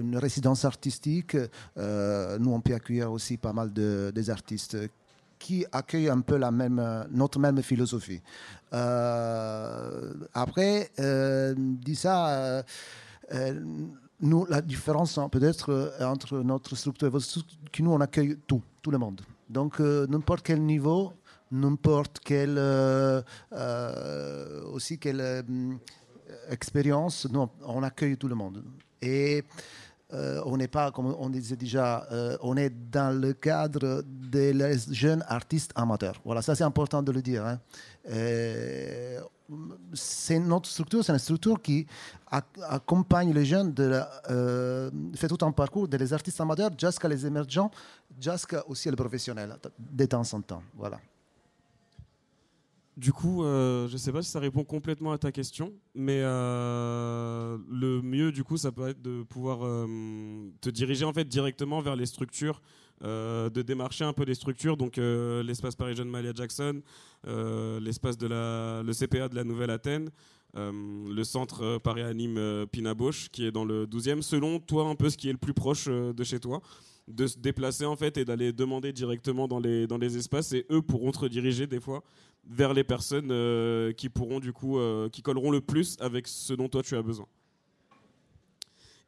une 0.00 0.16
résidence 0.16 0.64
artistique, 0.64 1.36
nous 1.36 2.52
on 2.52 2.60
peut 2.60 2.74
accueillir 2.74 3.10
aussi 3.10 3.36
pas 3.36 3.52
mal 3.52 3.72
de, 3.72 4.12
des 4.14 4.30
artistes 4.30 4.76
qui 5.38 5.66
accueillent 5.72 6.08
un 6.08 6.20
peu 6.20 6.36
la 6.36 6.50
même, 6.50 6.80
notre 7.10 7.38
même 7.38 7.60
philosophie. 7.62 8.22
Après, 10.32 10.90
dit 11.56 11.96
ça, 11.96 12.62
nous, 14.20 14.46
la 14.48 14.62
différence 14.62 15.18
hein, 15.18 15.28
peut-être 15.28 15.96
entre 16.00 16.38
notre 16.38 16.76
structure 16.76 17.08
et 17.08 17.10
votre 17.10 17.26
structure, 17.26 17.58
que 17.70 17.82
nous, 17.82 17.90
on 17.90 18.00
accueille 18.00 18.38
tout, 18.46 18.62
tout 18.80 18.90
le 18.90 18.98
monde. 18.98 19.20
Donc, 19.50 19.80
n'importe 19.80 20.42
quel 20.46 20.62
niveau, 20.62 21.12
n'importe 21.54 22.18
quelle, 22.18 22.56
euh, 22.58 23.22
euh, 23.52 24.62
aussi 24.72 24.98
quelle 24.98 25.20
euh, 25.20 25.42
expérience, 26.50 27.26
nous, 27.30 27.48
on 27.62 27.82
accueille 27.82 28.16
tout 28.16 28.28
le 28.28 28.34
monde. 28.34 28.62
Et 29.00 29.44
on 30.46 30.56
n'est 30.56 30.68
pas, 30.68 30.92
comme 30.92 31.06
on 31.18 31.28
disait 31.28 31.56
déjà, 31.56 32.06
on 32.40 32.56
est 32.56 32.70
dans 32.70 33.10
le 33.20 33.32
cadre 33.32 34.04
des 34.06 34.52
jeunes 34.92 35.24
artistes 35.26 35.72
amateurs. 35.74 36.20
Voilà, 36.24 36.40
ça 36.40 36.54
c'est 36.54 36.62
important 36.62 37.02
de 37.02 37.10
le 37.10 37.20
dire. 37.20 37.44
hein. 37.44 37.58
C'est 39.92 40.38
notre 40.38 40.68
structure, 40.68 41.04
c'est 41.04 41.12
une 41.12 41.18
structure 41.18 41.60
qui 41.60 41.84
ac- 42.30 42.62
accompagne 42.68 43.32
les 43.32 43.44
jeunes, 43.44 43.72
de 43.74 44.00
fait 45.16 45.26
tout 45.26 45.44
un 45.44 45.50
parcours 45.50 45.88
des 45.88 46.12
artistes 46.12 46.40
amateurs 46.40 46.70
jusqu'à 46.78 47.08
les 47.08 47.26
émergents, 47.26 47.70
jusqu'à 48.20 48.62
aussi 48.68 48.88
les 48.88 48.96
professionnels, 48.96 49.56
de 49.78 50.06
temps 50.06 50.32
en 50.32 50.40
temps. 50.42 50.62
Voilà. 50.76 51.00
Du 52.96 53.12
coup, 53.12 53.42
euh, 53.42 53.88
je 53.88 53.94
ne 53.94 53.98
sais 53.98 54.12
pas 54.12 54.22
si 54.22 54.30
ça 54.30 54.38
répond 54.38 54.62
complètement 54.62 55.12
à 55.12 55.18
ta 55.18 55.32
question, 55.32 55.72
mais 55.94 56.20
euh, 56.22 57.58
le 57.68 58.00
mieux, 58.02 58.30
du 58.30 58.44
coup, 58.44 58.56
ça 58.56 58.70
peut 58.70 58.88
être 58.88 59.02
de 59.02 59.24
pouvoir 59.24 59.64
euh, 59.64 59.86
te 60.60 60.70
diriger 60.70 61.04
en 61.04 61.12
fait 61.12 61.24
directement 61.24 61.80
vers 61.80 61.96
les 61.96 62.06
structures, 62.06 62.62
de 63.02 63.62
démarcher 63.62 64.04
un 64.04 64.12
peu 64.12 64.24
les 64.24 64.34
structures, 64.34 64.76
donc 64.76 64.96
l'espace 64.96 65.74
Paris 65.74 65.94
Jeune 65.94 66.08
Malia 66.08 66.32
Jackson, 66.34 66.80
l'espace 67.26 68.16
de 68.16 68.28
la, 68.28 68.82
le 68.82 68.92
CPA 68.94 69.28
de 69.28 69.34
la 69.34 69.44
Nouvelle-Athènes, 69.44 70.10
euh, 70.56 70.72
le 71.12 71.24
centre 71.24 71.62
euh, 71.64 71.78
Paris 71.80 72.02
Anime 72.02 72.36
euh, 72.38 72.66
Pina 72.66 72.94
Bausch, 72.94 73.28
qui 73.30 73.44
est 73.44 73.50
dans 73.50 73.64
le 73.64 73.86
12e, 73.86 74.22
selon 74.22 74.60
toi 74.60 74.86
un 74.86 74.94
peu 74.94 75.10
ce 75.10 75.16
qui 75.16 75.28
est 75.28 75.32
le 75.32 75.38
plus 75.38 75.54
proche 75.54 75.86
de 75.86 76.24
chez 76.24 76.38
toi. 76.38 76.60
De 77.08 77.26
se 77.26 77.38
déplacer 77.38 77.84
en 77.84 77.96
fait 77.96 78.16
et 78.16 78.24
d'aller 78.24 78.52
demander 78.52 78.92
directement 78.92 79.46
dans 79.46 79.58
les, 79.58 79.86
dans 79.86 79.98
les 79.98 80.16
espaces 80.16 80.52
et 80.52 80.64
eux 80.70 80.80
pourront 80.80 81.10
te 81.10 81.18
rediriger 81.18 81.66
des 81.66 81.80
fois 81.80 82.02
vers 82.48 82.74
les 82.74 82.84
personnes 82.84 83.30
euh, 83.30 83.92
qui 83.92 84.08
pourront 84.08 84.40
du 84.40 84.52
coup 84.52 84.78
euh, 84.78 85.08
qui 85.08 85.22
colleront 85.22 85.50
le 85.50 85.60
plus 85.60 85.96
avec 86.00 86.28
ce 86.28 86.52
dont 86.52 86.68
toi 86.68 86.82
tu 86.82 86.96
as 86.96 87.02
besoin. 87.02 87.26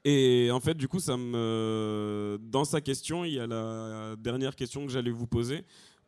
Et 0.04 0.50
en 0.52 0.60
fait 0.60 0.74
du 0.74 0.88
coup 0.88 1.00
ça 1.00 1.16
me 1.16 2.38
dans 2.40 2.64
sa 2.64 2.80
question 2.80 3.24
il 3.24 3.34
y 3.34 3.40
a 3.40 3.46
la 3.46 4.14
dernière 4.16 4.56
question 4.56 4.86
que 4.86 4.92
j'allais 4.92 5.10
vous 5.10 5.26
poser. 5.26 5.64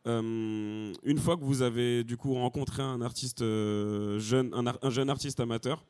Euh, 0.07 0.93
une 1.03 1.17
fois 1.17 1.35
que 1.35 1.43
vous 1.43 1.61
avez 1.61 2.03
du 2.05 2.15
coup 2.15 2.33
rencontré 2.33 2.81
un 2.81 3.01
artiste 3.01 3.41
jeune, 3.41 4.51
un, 4.53 4.89
jeune 4.89 5.09
artiste 5.09 5.39
amateur, 5.41 5.83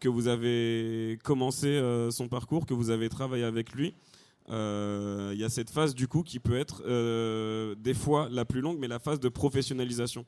que 0.00 0.08
vous 0.08 0.28
avez 0.28 1.18
commencé 1.24 1.80
son 2.10 2.28
parcours, 2.28 2.66
que 2.66 2.74
vous 2.74 2.90
avez 2.90 3.08
travaillé 3.08 3.44
avec 3.44 3.72
lui, 3.72 3.94
il 4.48 5.36
y 5.38 5.44
a 5.44 5.48
cette 5.48 5.70
phase 5.70 5.94
du 5.94 6.06
coup 6.06 6.22
qui 6.22 6.40
peut 6.40 6.58
être 6.58 6.82
des 7.76 7.94
fois 7.94 8.28
la 8.30 8.44
plus 8.44 8.60
longue, 8.60 8.78
mais 8.78 8.88
la 8.88 8.98
phase 8.98 9.18
de 9.18 9.30
professionnalisation. 9.30 10.26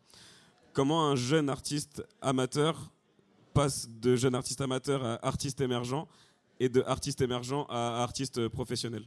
Comment 0.76 1.08
un 1.08 1.16
jeune 1.16 1.48
artiste 1.48 2.04
amateur 2.20 2.92
passe 3.54 3.88
de 3.88 4.14
jeune 4.14 4.34
artiste 4.34 4.60
amateur 4.60 5.02
à 5.02 5.26
artiste 5.26 5.62
émergent 5.62 6.06
et 6.60 6.68
de 6.68 6.82
artiste 6.86 7.22
émergent 7.22 7.66
à 7.70 8.02
artiste 8.02 8.48
professionnel 8.48 9.04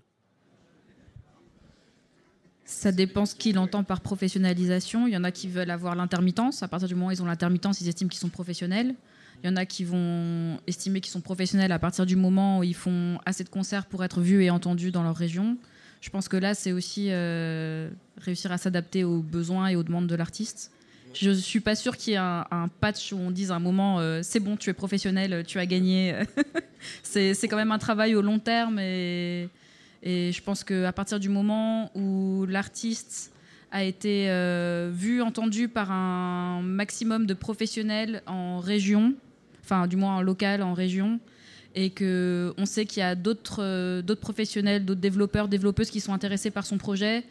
Ça 2.65 2.91
dépend 2.91 3.27
ce 3.27 3.35
qu'il 3.35 3.59
entend 3.59 3.83
par 3.83 4.01
professionnalisation. 4.01 5.05
Il 5.05 5.13
y 5.13 5.17
en 5.17 5.23
a 5.23 5.29
qui 5.29 5.47
veulent 5.47 5.69
avoir 5.69 5.93
l'intermittence. 5.93 6.63
À 6.63 6.67
partir 6.67 6.87
du 6.87 6.95
moment 6.95 7.09
où 7.09 7.11
ils 7.11 7.21
ont 7.21 7.27
l'intermittence, 7.27 7.81
ils 7.81 7.87
estiment 7.87 8.09
qu'ils 8.09 8.19
sont 8.19 8.29
professionnels. 8.29 8.95
Il 9.43 9.47
y 9.47 9.53
en 9.53 9.55
a 9.55 9.67
qui 9.67 9.83
vont 9.83 10.59
estimer 10.65 11.01
qu'ils 11.01 11.11
sont 11.11 11.21
professionnels 11.21 11.71
à 11.71 11.77
partir 11.77 12.07
du 12.07 12.15
moment 12.15 12.57
où 12.57 12.63
ils 12.63 12.73
font 12.73 13.19
assez 13.27 13.43
de 13.43 13.49
concerts 13.49 13.85
pour 13.85 14.03
être 14.03 14.21
vus 14.21 14.43
et 14.43 14.49
entendus 14.49 14.89
dans 14.89 15.03
leur 15.03 15.15
région. 15.15 15.55
Je 16.01 16.09
pense 16.09 16.29
que 16.29 16.37
là, 16.37 16.55
c'est 16.55 16.71
aussi 16.71 17.09
euh, 17.11 17.91
réussir 18.17 18.51
à 18.51 18.57
s'adapter 18.57 19.03
aux 19.03 19.21
besoins 19.21 19.67
et 19.67 19.75
aux 19.75 19.83
demandes 19.83 20.07
de 20.07 20.15
l'artiste. 20.15 20.71
Je 21.13 21.31
suis 21.31 21.59
pas 21.59 21.75
sûre 21.75 21.97
qu'il 21.97 22.13
y 22.13 22.15
ait 22.15 22.19
un, 22.19 22.69
patch 22.79 23.13
où 23.13 23.17
on 23.17 23.31
dise 23.31 23.51
à 23.51 23.55
un 23.55 23.59
moment 23.59 23.99
euh, 23.99 24.19
c'est 24.23 24.39
bon, 24.39 24.55
tu 24.57 24.69
es 24.69 24.73
professionnel, 24.73 25.43
tu 25.45 25.59
as 25.59 25.65
gagné. 25.65 26.15
c'est 27.03 27.33
c'est 27.33 27.47
quand 27.47 27.57
même 27.57 27.71
un 27.71 27.79
travail 27.79 28.15
au 28.15 28.21
long 28.21 28.39
terme 28.39 28.79
et, 28.79 29.49
et 30.03 30.31
je 30.31 30.41
pense 30.43 30.63
qu'à 30.63 30.91
partir 30.93 31.19
du 31.19 31.29
moment 31.29 31.91
où 31.95 32.45
l'artiste 32.47 33.33
a 33.71 33.83
été 33.83 34.29
euh, 34.29 34.89
vu, 34.93 35.21
entendu 35.21 35.67
par 35.67 35.91
un 35.91 36.61
maximum 36.61 37.25
de 37.25 37.33
professionnels 37.33 38.23
en 38.25 38.59
région, 38.59 39.13
enfin 39.63 39.87
du 39.87 39.95
moins 39.95 40.17
en 40.17 40.21
local, 40.21 40.61
en 40.63 40.73
région, 40.73 41.19
et 41.75 41.91
que 41.91 42.53
on 42.57 42.65
sait 42.65 42.85
qu'il 42.85 43.01
y 43.01 43.03
a 43.03 43.15
d'autres 43.15 43.61
euh, 43.61 44.01
d'autres 44.01 44.21
professionnels, 44.21 44.85
d'autres 44.85 45.01
développeurs, 45.01 45.47
développeuses 45.47 45.89
qui 45.89 45.99
sont 45.99 46.13
intéressés 46.13 46.51
par 46.51 46.65
son 46.65 46.77
projet, 46.77 47.23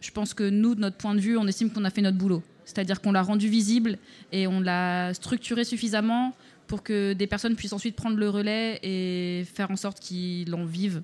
je 0.00 0.10
pense 0.10 0.34
que 0.34 0.48
nous, 0.48 0.74
de 0.74 0.80
notre 0.80 0.96
point 0.96 1.14
de 1.14 1.20
vue, 1.20 1.36
on 1.36 1.46
estime 1.46 1.70
qu'on 1.70 1.84
a 1.84 1.90
fait 1.90 2.02
notre 2.02 2.18
boulot. 2.18 2.42
C'est-à-dire 2.70 3.00
qu'on 3.00 3.12
l'a 3.12 3.22
rendu 3.22 3.48
visible 3.48 3.98
et 4.32 4.46
on 4.46 4.60
l'a 4.60 5.12
structuré 5.14 5.64
suffisamment 5.64 6.34
pour 6.66 6.82
que 6.82 7.12
des 7.14 7.26
personnes 7.26 7.56
puissent 7.56 7.72
ensuite 7.72 7.96
prendre 7.96 8.16
le 8.16 8.30
relais 8.30 8.78
et 8.82 9.44
faire 9.44 9.70
en 9.70 9.76
sorte 9.76 9.98
qu'ils 9.98 10.54
en 10.54 10.64
vivent, 10.64 11.02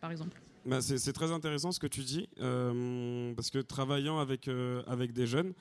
par 0.00 0.10
exemple. 0.10 0.38
Bah, 0.66 0.82
c'est 0.82 1.12
très 1.14 1.32
intéressant 1.32 1.72
ce 1.72 1.80
que 1.80 1.86
tu 1.86 2.02
dis, 2.02 2.28
euh, 2.40 3.32
parce 3.34 3.50
que 3.50 3.58
travaillant 3.58 4.18
avec, 4.18 4.48
euh, 4.48 4.82
avec 4.86 5.14
des 5.14 5.26
jeunes, 5.26 5.54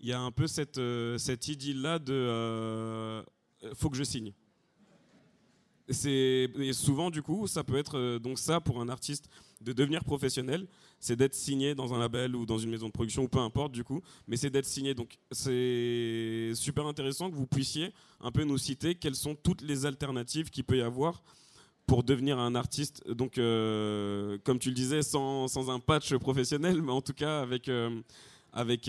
il 0.00 0.08
y 0.08 0.12
a 0.12 0.20
un 0.20 0.30
peu 0.30 0.46
cette, 0.46 0.78
euh, 0.78 1.18
cette 1.18 1.48
idylle-là 1.48 1.98
de 1.98 2.12
euh, 2.12 3.22
faut 3.74 3.90
que 3.90 3.96
je 3.96 4.04
signe. 4.04 4.32
C'est 5.88 6.48
souvent 6.72 7.10
du 7.10 7.22
coup, 7.22 7.46
ça 7.46 7.62
peut 7.62 7.76
être 7.76 7.98
euh, 7.98 8.18
donc 8.18 8.38
ça 8.38 8.60
pour 8.60 8.80
un 8.80 8.88
artiste 8.88 9.28
de 9.60 9.72
devenir 9.72 10.02
professionnel, 10.04 10.66
c'est 10.98 11.16
d'être 11.16 11.34
signé 11.34 11.74
dans 11.74 11.92
un 11.92 11.98
label 11.98 12.34
ou 12.36 12.46
dans 12.46 12.58
une 12.58 12.70
maison 12.70 12.86
de 12.86 12.92
production 12.92 13.24
ou 13.24 13.28
peu 13.28 13.38
importe 13.38 13.72
du 13.72 13.84
coup, 13.84 14.00
mais 14.26 14.36
c'est 14.36 14.50
d'être 14.50 14.66
signé. 14.66 14.94
Donc 14.94 15.18
c'est 15.30 16.52
super 16.54 16.86
intéressant 16.86 17.30
que 17.30 17.36
vous 17.36 17.46
puissiez 17.46 17.92
un 18.20 18.30
peu 18.30 18.44
nous 18.44 18.58
citer 18.58 18.94
quelles 18.94 19.14
sont 19.14 19.34
toutes 19.34 19.62
les 19.62 19.84
alternatives 19.84 20.50
qu'il 20.50 20.64
peut 20.64 20.78
y 20.78 20.82
avoir 20.82 21.22
pour 21.86 22.02
devenir 22.02 22.38
un 22.38 22.54
artiste. 22.54 23.06
Donc, 23.10 23.38
euh, 23.38 24.38
comme 24.44 24.58
tu 24.58 24.70
le 24.70 24.74
disais, 24.74 25.02
sans, 25.02 25.48
sans 25.48 25.70
un 25.70 25.80
patch 25.80 26.14
professionnel, 26.16 26.80
mais 26.82 26.92
en 26.92 27.02
tout 27.02 27.12
cas 27.12 27.40
avec, 27.40 27.68
euh, 27.68 28.00
avec 28.52 28.88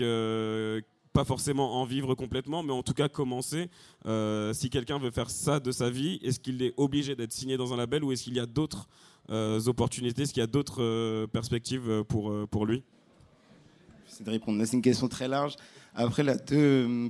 pas 1.16 1.24
forcément 1.24 1.80
en 1.80 1.86
vivre 1.86 2.14
complètement, 2.14 2.62
mais 2.62 2.74
en 2.74 2.82
tout 2.82 2.92
cas 2.92 3.08
commencer. 3.08 3.70
Euh, 4.04 4.52
si 4.52 4.68
quelqu'un 4.68 4.98
veut 4.98 5.10
faire 5.10 5.30
ça 5.30 5.60
de 5.60 5.72
sa 5.72 5.88
vie, 5.88 6.20
est-ce 6.22 6.38
qu'il 6.38 6.62
est 6.62 6.74
obligé 6.76 7.16
d'être 7.16 7.32
signé 7.32 7.56
dans 7.56 7.72
un 7.72 7.78
label 7.78 8.04
ou 8.04 8.12
est-ce 8.12 8.24
qu'il 8.24 8.36
y 8.36 8.40
a 8.40 8.44
d'autres 8.44 8.86
euh, 9.30 9.58
opportunités, 9.66 10.22
est-ce 10.22 10.34
qu'il 10.34 10.42
y 10.42 10.44
a 10.44 10.46
d'autres 10.46 10.82
euh, 10.82 11.26
perspectives 11.26 12.04
pour, 12.06 12.30
pour 12.48 12.66
lui? 12.66 12.82
J'essaie 14.06 14.24
de 14.24 14.30
répondre. 14.30 14.62
C'est 14.62 14.76
une 14.76 14.82
question 14.82 15.08
très 15.08 15.26
large. 15.26 15.56
Après, 15.94 16.22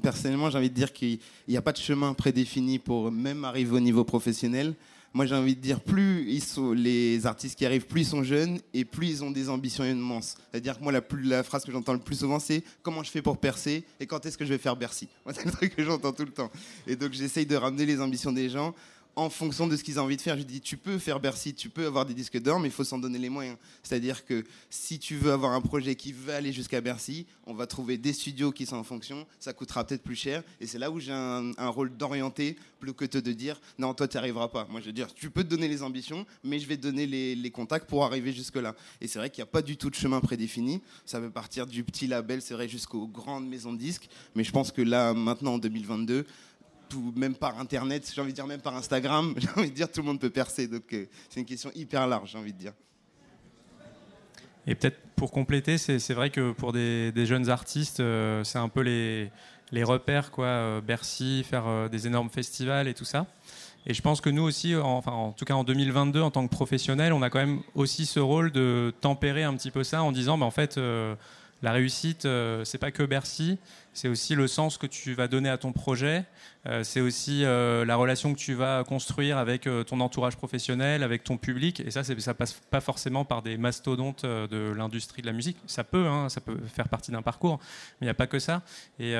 personnellement, 0.00 0.50
j'ai 0.50 0.58
envie 0.58 0.70
de 0.70 0.74
dire 0.74 0.92
qu'il 0.92 1.18
n'y 1.48 1.56
a 1.56 1.62
pas 1.62 1.72
de 1.72 1.78
chemin 1.78 2.14
prédéfini 2.14 2.78
pour 2.78 3.10
même 3.10 3.44
arriver 3.44 3.72
au 3.72 3.80
niveau 3.80 4.04
professionnel. 4.04 4.76
Moi, 5.16 5.24
j'ai 5.24 5.35
envie 5.35 5.57
de 5.57 5.61
dire, 5.62 5.81
plus 5.81 6.38
sont, 6.40 6.72
les 6.72 7.24
artistes 7.24 7.57
qui 7.57 7.64
arrivent, 7.64 7.87
plus 7.87 8.02
ils 8.02 8.07
sont 8.07 8.22
jeunes 8.22 8.61
et 8.74 8.85
plus 8.85 9.09
ils 9.09 9.24
ont 9.24 9.31
des 9.31 9.48
ambitions 9.48 9.83
immenses. 9.83 10.37
C'est-à-dire 10.50 10.76
que 10.76 10.83
moi, 10.83 10.92
la, 10.92 11.00
plus, 11.00 11.22
la 11.22 11.42
phrase 11.42 11.64
que 11.64 11.72
j'entends 11.72 11.94
le 11.94 12.00
plus 12.00 12.16
souvent, 12.16 12.38
c'est 12.38 12.62
comment 12.83 13.02
je 13.02 13.11
fais 13.11 13.22
pour 13.22 13.38
percer 13.38 13.87
et 13.98 14.07
quand 14.07 14.26
est-ce 14.26 14.37
que 14.37 14.44
je 14.44 14.50
vais 14.50 14.59
faire 14.59 14.76
Bercy? 14.76 15.09
Moi, 15.24 15.33
c'est 15.33 15.46
le 15.46 15.52
truc 15.52 15.74
que 15.74 15.83
j'entends 15.83 16.12
tout 16.12 16.26
le 16.26 16.33
temps. 16.33 16.50
Et 16.87 16.96
donc, 16.96 17.14
j'essaye 17.14 17.46
de 17.46 17.57
ramener 17.57 17.87
les 17.87 17.98
ambitions 17.98 18.31
des 18.31 18.50
gens 18.50 18.74
en 19.16 19.31
fonction 19.31 19.66
de 19.66 19.74
ce 19.76 19.83
qu'ils 19.83 19.98
ont 19.98 20.02
envie 20.02 20.18
de 20.18 20.22
faire. 20.22 20.37
Je 20.37 20.42
dis, 20.42 20.61
tu 20.61 20.76
peux 20.76 20.98
faire 20.98 21.18
Bercy, 21.20 21.55
tu 21.55 21.70
peux 21.70 21.87
avoir 21.87 22.05
des 22.05 22.12
disques 22.12 22.38
d'or, 22.38 22.61
mais 22.61 22.68
il 22.68 22.72
faut 22.72 22.85
s'en 22.85 22.98
donner 22.98 23.18
les 23.18 23.31
moyens. 23.31 23.57
C'est-à-dire 23.83 24.26
que 24.26 24.44
si 24.68 24.98
tu 24.98 25.16
veux 25.16 25.33
avoir 25.33 25.52
un 25.52 25.62
projet 25.62 25.94
qui 25.94 26.12
veut 26.12 26.35
aller 26.35 26.52
jusqu'à 26.52 26.83
Bercy, 26.83 27.26
on 27.46 27.55
va 27.55 27.66
trouver 27.66 27.96
des 27.96 28.12
studios 28.12 28.52
qui 28.52 28.66
sont 28.66 28.76
en 28.76 28.85
fonction, 28.85 29.26
ça 29.40 29.55
coûtera 29.55 29.85
peut-être 29.85 30.02
plus 30.02 30.16
cher, 30.16 30.42
et 30.61 30.66
c'est 30.66 30.79
là 30.79 30.90
où 30.90 31.00
j'ai 31.00 31.12
un, 31.12 31.52
rôle 31.68 31.96
d'orienter, 31.96 32.57
plus 32.79 32.92
que 32.92 33.05
de 33.05 33.33
dire, 33.33 33.61
non, 33.79 33.94
toi, 33.94 34.07
tu 34.07 34.16
n'y 34.16 34.18
arriveras 34.18 34.48
pas. 34.48 34.66
Moi, 34.70 34.81
je 34.81 34.87
veux 34.87 34.92
dire, 34.92 35.12
tu 35.14 35.31
peux 35.31 35.42
te 35.42 35.48
donner 35.48 35.66
les 35.66 35.83
ambitions, 35.83 36.26
mais 36.44 36.59
je 36.59 36.66
vais 36.66 36.76
te 36.76 36.83
donner 36.83 37.07
les, 37.07 37.35
les 37.35 37.50
contacts 37.50 37.88
pour 37.88 38.05
arriver 38.05 38.33
jusque-là. 38.33 38.74
Et 39.00 39.09
c'est 39.09 39.18
vrai 39.18 39.31
qu'il 39.31 39.42
n'y 39.42 39.48
a 39.48 39.50
pas 39.50 39.62
du 39.62 39.76
tout 39.76 39.88
de 39.88 39.94
chemin 39.94 40.20
prédéfini. 40.20 40.83
Ça 41.07 41.20
peut 41.20 41.31
partir 41.31 41.66
du 41.66 41.83
petit 41.85 42.07
label, 42.07 42.42
c'est 42.42 42.55
vrai, 42.55 42.68
jusqu'aux 42.68 43.07
grandes 43.07 43.48
maisons 43.48 43.72
de 43.72 43.79
disques, 43.79 44.09
mais 44.35 44.44
je 44.44 44.52
pense 44.52 44.72
que 44.72 44.83
là, 44.83 45.14
maintenant, 45.14 45.55
en 45.55 45.59
2022, 45.59 46.26
même 47.14 47.35
par 47.35 47.59
Internet, 47.59 48.11
j'ai 48.14 48.20
envie 48.20 48.31
de 48.31 48.37
dire 48.37 48.46
même 48.46 48.61
par 48.61 48.77
Instagram, 48.77 49.35
j'ai 49.38 49.49
envie 49.57 49.70
de 49.70 49.75
dire 49.75 49.90
tout 49.90 50.01
le 50.01 50.07
monde 50.07 50.20
peut 50.20 50.31
percer. 50.31 50.66
Donc 50.68 50.92
euh, 50.92 51.07
c'est 51.29 51.40
une 51.40 51.46
question 51.46 51.70
hyper 51.75 52.07
large, 52.07 52.31
j'ai 52.33 52.38
envie 52.38 52.53
de 52.53 52.59
dire. 52.59 52.72
Et 54.66 54.75
peut-être 54.75 54.99
pour 55.14 55.31
compléter, 55.31 55.79
c'est 55.79 56.14
vrai 56.14 56.31
que 56.31 56.51
pour 56.51 56.72
des, 56.72 57.12
jeunes 57.27 57.51
artistes, 57.51 58.01
euh, 58.01 58.42
c'est 58.42 58.59
un 58.59 58.68
peu 58.68 58.81
les, 58.81 59.31
les, 59.70 59.85
repères, 59.85 60.33
quoi. 60.33 60.46
Euh, 60.46 60.81
Bercy, 60.81 61.44
faire 61.44 61.88
des 61.88 62.09
énormes 62.09 62.31
festivals 62.31 62.88
et 62.88 62.94
tout 62.94 63.05
ça. 63.05 63.27
Et 63.87 63.94
je 63.94 64.03
pense 64.03 64.20
que 64.20 64.29
nous 64.29 64.42
aussi, 64.42 64.75
enfin 64.75 65.12
en 65.12 65.31
tout 65.31 65.44
cas 65.44 65.55
en 65.55 65.62
2022, 65.62 66.20
en 66.20 66.33
tant 66.33 66.44
que 66.44 66.51
professionnels, 66.51 67.12
on 67.12 67.22
a 67.22 67.31
quand 67.31 67.38
même 67.38 67.61
aussi 67.77 68.05
ce 68.05 68.18
rôle 68.18 68.51
de 68.51 68.92
tempérer 69.01 69.44
un 69.44 69.55
petit 69.55 69.70
peu 69.70 69.85
ça 69.85 70.03
en 70.03 70.11
disant, 70.11 70.37
bah, 70.37 70.44
en 70.44 70.51
fait, 70.51 70.77
la 71.62 71.72
réussite, 71.72 72.27
c'est 72.64 72.79
pas 72.79 72.90
que 72.90 73.05
Bercy, 73.05 73.59
c'est 73.96 74.09
aussi 74.09 74.35
le 74.35 74.46
sens 74.46 74.76
que 74.76 74.87
tu 74.87 75.14
vas 75.14 75.26
donner 75.26 75.48
à 75.48 75.56
ton 75.56 75.72
projet, 75.72 76.24
euh, 76.66 76.82
c'est 76.82 77.00
aussi 77.00 77.44
euh, 77.44 77.85
la 77.85 77.96
relation 77.96 78.35
que 78.35 78.38
tu 78.38 78.54
vas 78.54 78.82
construire 78.85 79.38
avec 79.38 79.66
euh, 79.66 79.85
ton 79.85 80.00
entourage 80.00 80.37
professionnel, 80.37 81.02
avec 81.02 81.22
ton 81.22 81.37
public. 81.37 81.80
Et 81.80 81.90
ça, 81.90 82.02
ça 82.02 82.35
passe 82.35 82.54
pas 82.70 82.80
forcément 82.80 83.24
par 83.24 83.42
des 83.42 83.56
mastodontes 83.56 84.24
de 84.26 84.72
l'industrie 84.76 85.22
de 85.22 85.26
la 85.26 85.32
musique. 85.32 85.56
Ça 85.66 85.85
peut, 85.85 86.06
hein, 86.06 86.28
ça 86.28 86.40
peut 86.40 86.59
faire 86.74 86.88
partie 86.88 87.11
d'un 87.11 87.22
parcours, 87.22 87.59
mais 88.00 88.04
il 88.04 88.06
n'y 88.06 88.11
a 88.11 88.14
pas 88.14 88.26
que 88.26 88.38
ça. 88.38 88.62
Et, 88.98 89.16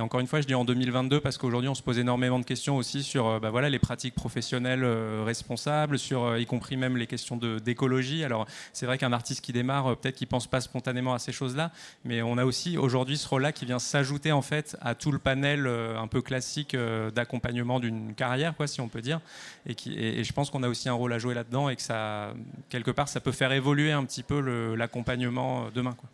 encore 0.00 0.20
une 0.20 0.26
fois, 0.26 0.40
je 0.40 0.46
dis 0.46 0.54
en 0.54 0.64
2022 0.64 1.20
parce 1.20 1.38
qu'aujourd'hui, 1.38 1.68
on 1.68 1.74
se 1.74 1.82
pose 1.82 1.98
énormément 1.98 2.38
de 2.38 2.44
questions 2.44 2.76
aussi 2.76 3.02
sur 3.02 3.40
bah, 3.40 3.50
voilà, 3.50 3.68
les 3.68 3.78
pratiques 3.78 4.14
professionnelles 4.14 4.84
responsables, 5.24 5.98
sur 5.98 6.36
y 6.38 6.46
compris 6.46 6.76
même 6.76 6.96
les 6.96 7.06
questions 7.06 7.36
d'écologie. 7.36 8.24
Alors, 8.24 8.46
c'est 8.72 8.86
vrai 8.86 8.98
qu'un 8.98 9.12
artiste 9.12 9.40
qui 9.40 9.52
démarre, 9.52 9.96
peut-être 9.96 10.16
qu'il 10.16 10.26
pense 10.26 10.46
pas 10.46 10.60
spontanément 10.60 11.14
à 11.14 11.18
ces 11.18 11.32
choses-là, 11.32 11.70
mais 12.04 12.22
on 12.22 12.38
a 12.38 12.44
aussi 12.44 12.78
aujourd'hui 12.78 13.16
ce 13.18 13.28
rôle-là 13.28 13.52
qui 13.52 13.64
vient 13.64 13.78
s'ajouter 13.78 14.13
en 14.32 14.42
fait 14.42 14.76
à 14.80 14.94
tout 14.94 15.12
le 15.12 15.18
panel 15.18 15.66
un 15.66 16.06
peu 16.06 16.22
classique 16.22 16.74
euh, 16.74 17.10
d'accompagnement 17.10 17.80
d'une 17.80 18.14
carrière, 18.14 18.56
quoi, 18.56 18.66
si 18.66 18.80
on 18.80 18.88
peut 18.88 19.02
dire. 19.02 19.20
Et, 19.66 19.74
qui, 19.74 19.92
et, 19.92 20.24
je 20.24 20.32
pense 20.32 20.50
qu'on 20.50 20.62
a 20.62 20.68
aussi 20.68 20.88
un 20.88 20.94
rôle 20.94 21.12
à 21.12 21.18
jouer 21.18 21.34
là-dedans 21.34 21.68
et 21.68 21.76
que 21.76 21.82
ça, 21.82 22.34
quelque 22.68 22.90
part, 22.90 23.08
ça 23.08 23.20
peut 23.20 23.32
faire 23.32 23.52
évoluer 23.52 23.92
un 23.92 24.04
petit 24.04 24.22
peu 24.22 24.74
l'accompagnement 24.74 25.70
demain. 25.74 25.92
Quoi. 25.92 26.08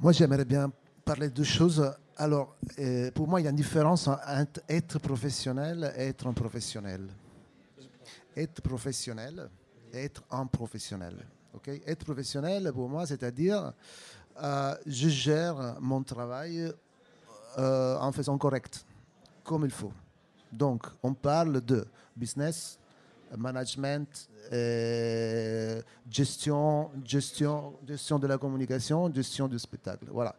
Moi, 0.00 0.12
j'aimerais 0.12 0.44
bien 0.44 0.70
parler 1.04 1.28
de 1.28 1.34
deux 1.34 1.44
choses. 1.44 1.92
Alors, 2.16 2.56
euh, 2.78 3.10
pour 3.10 3.28
moi, 3.28 3.40
il 3.40 3.44
y 3.44 3.46
a 3.46 3.50
une 3.50 3.56
différence 3.56 4.08
entre 4.08 4.60
être 4.68 4.98
professionnel 4.98 5.92
et 5.96 6.08
être 6.08 6.26
un 6.26 6.32
professionnel. 6.32 7.08
Être 8.36 8.62
professionnel 8.62 9.48
et 9.92 10.04
être 10.04 10.22
un 10.30 10.46
professionnel. 10.46 11.14
ok? 11.54 11.68
Être 11.86 12.04
professionnel, 12.04 12.70
pour 12.72 12.88
moi, 12.88 13.06
c'est-à-dire, 13.06 13.72
euh, 14.42 14.74
je 14.86 15.08
gère 15.08 15.76
mon 15.80 16.02
travail 16.02 16.72
en 17.56 18.10
faisant 18.10 18.36
correct 18.36 18.84
comme 19.44 19.64
il 19.64 19.70
faut. 19.70 19.92
Donc, 20.50 20.86
on 21.02 21.14
parle 21.14 21.60
de 21.60 21.86
business, 22.16 22.78
management, 23.36 24.28
euh, 24.52 25.80
gestion, 26.10 26.90
gestion, 27.04 27.74
gestion 27.86 28.18
de 28.18 28.26
la 28.26 28.38
communication, 28.38 29.12
gestion 29.12 29.48
du 29.48 29.58
spectacle. 29.58 30.06
Voilà. 30.10 30.34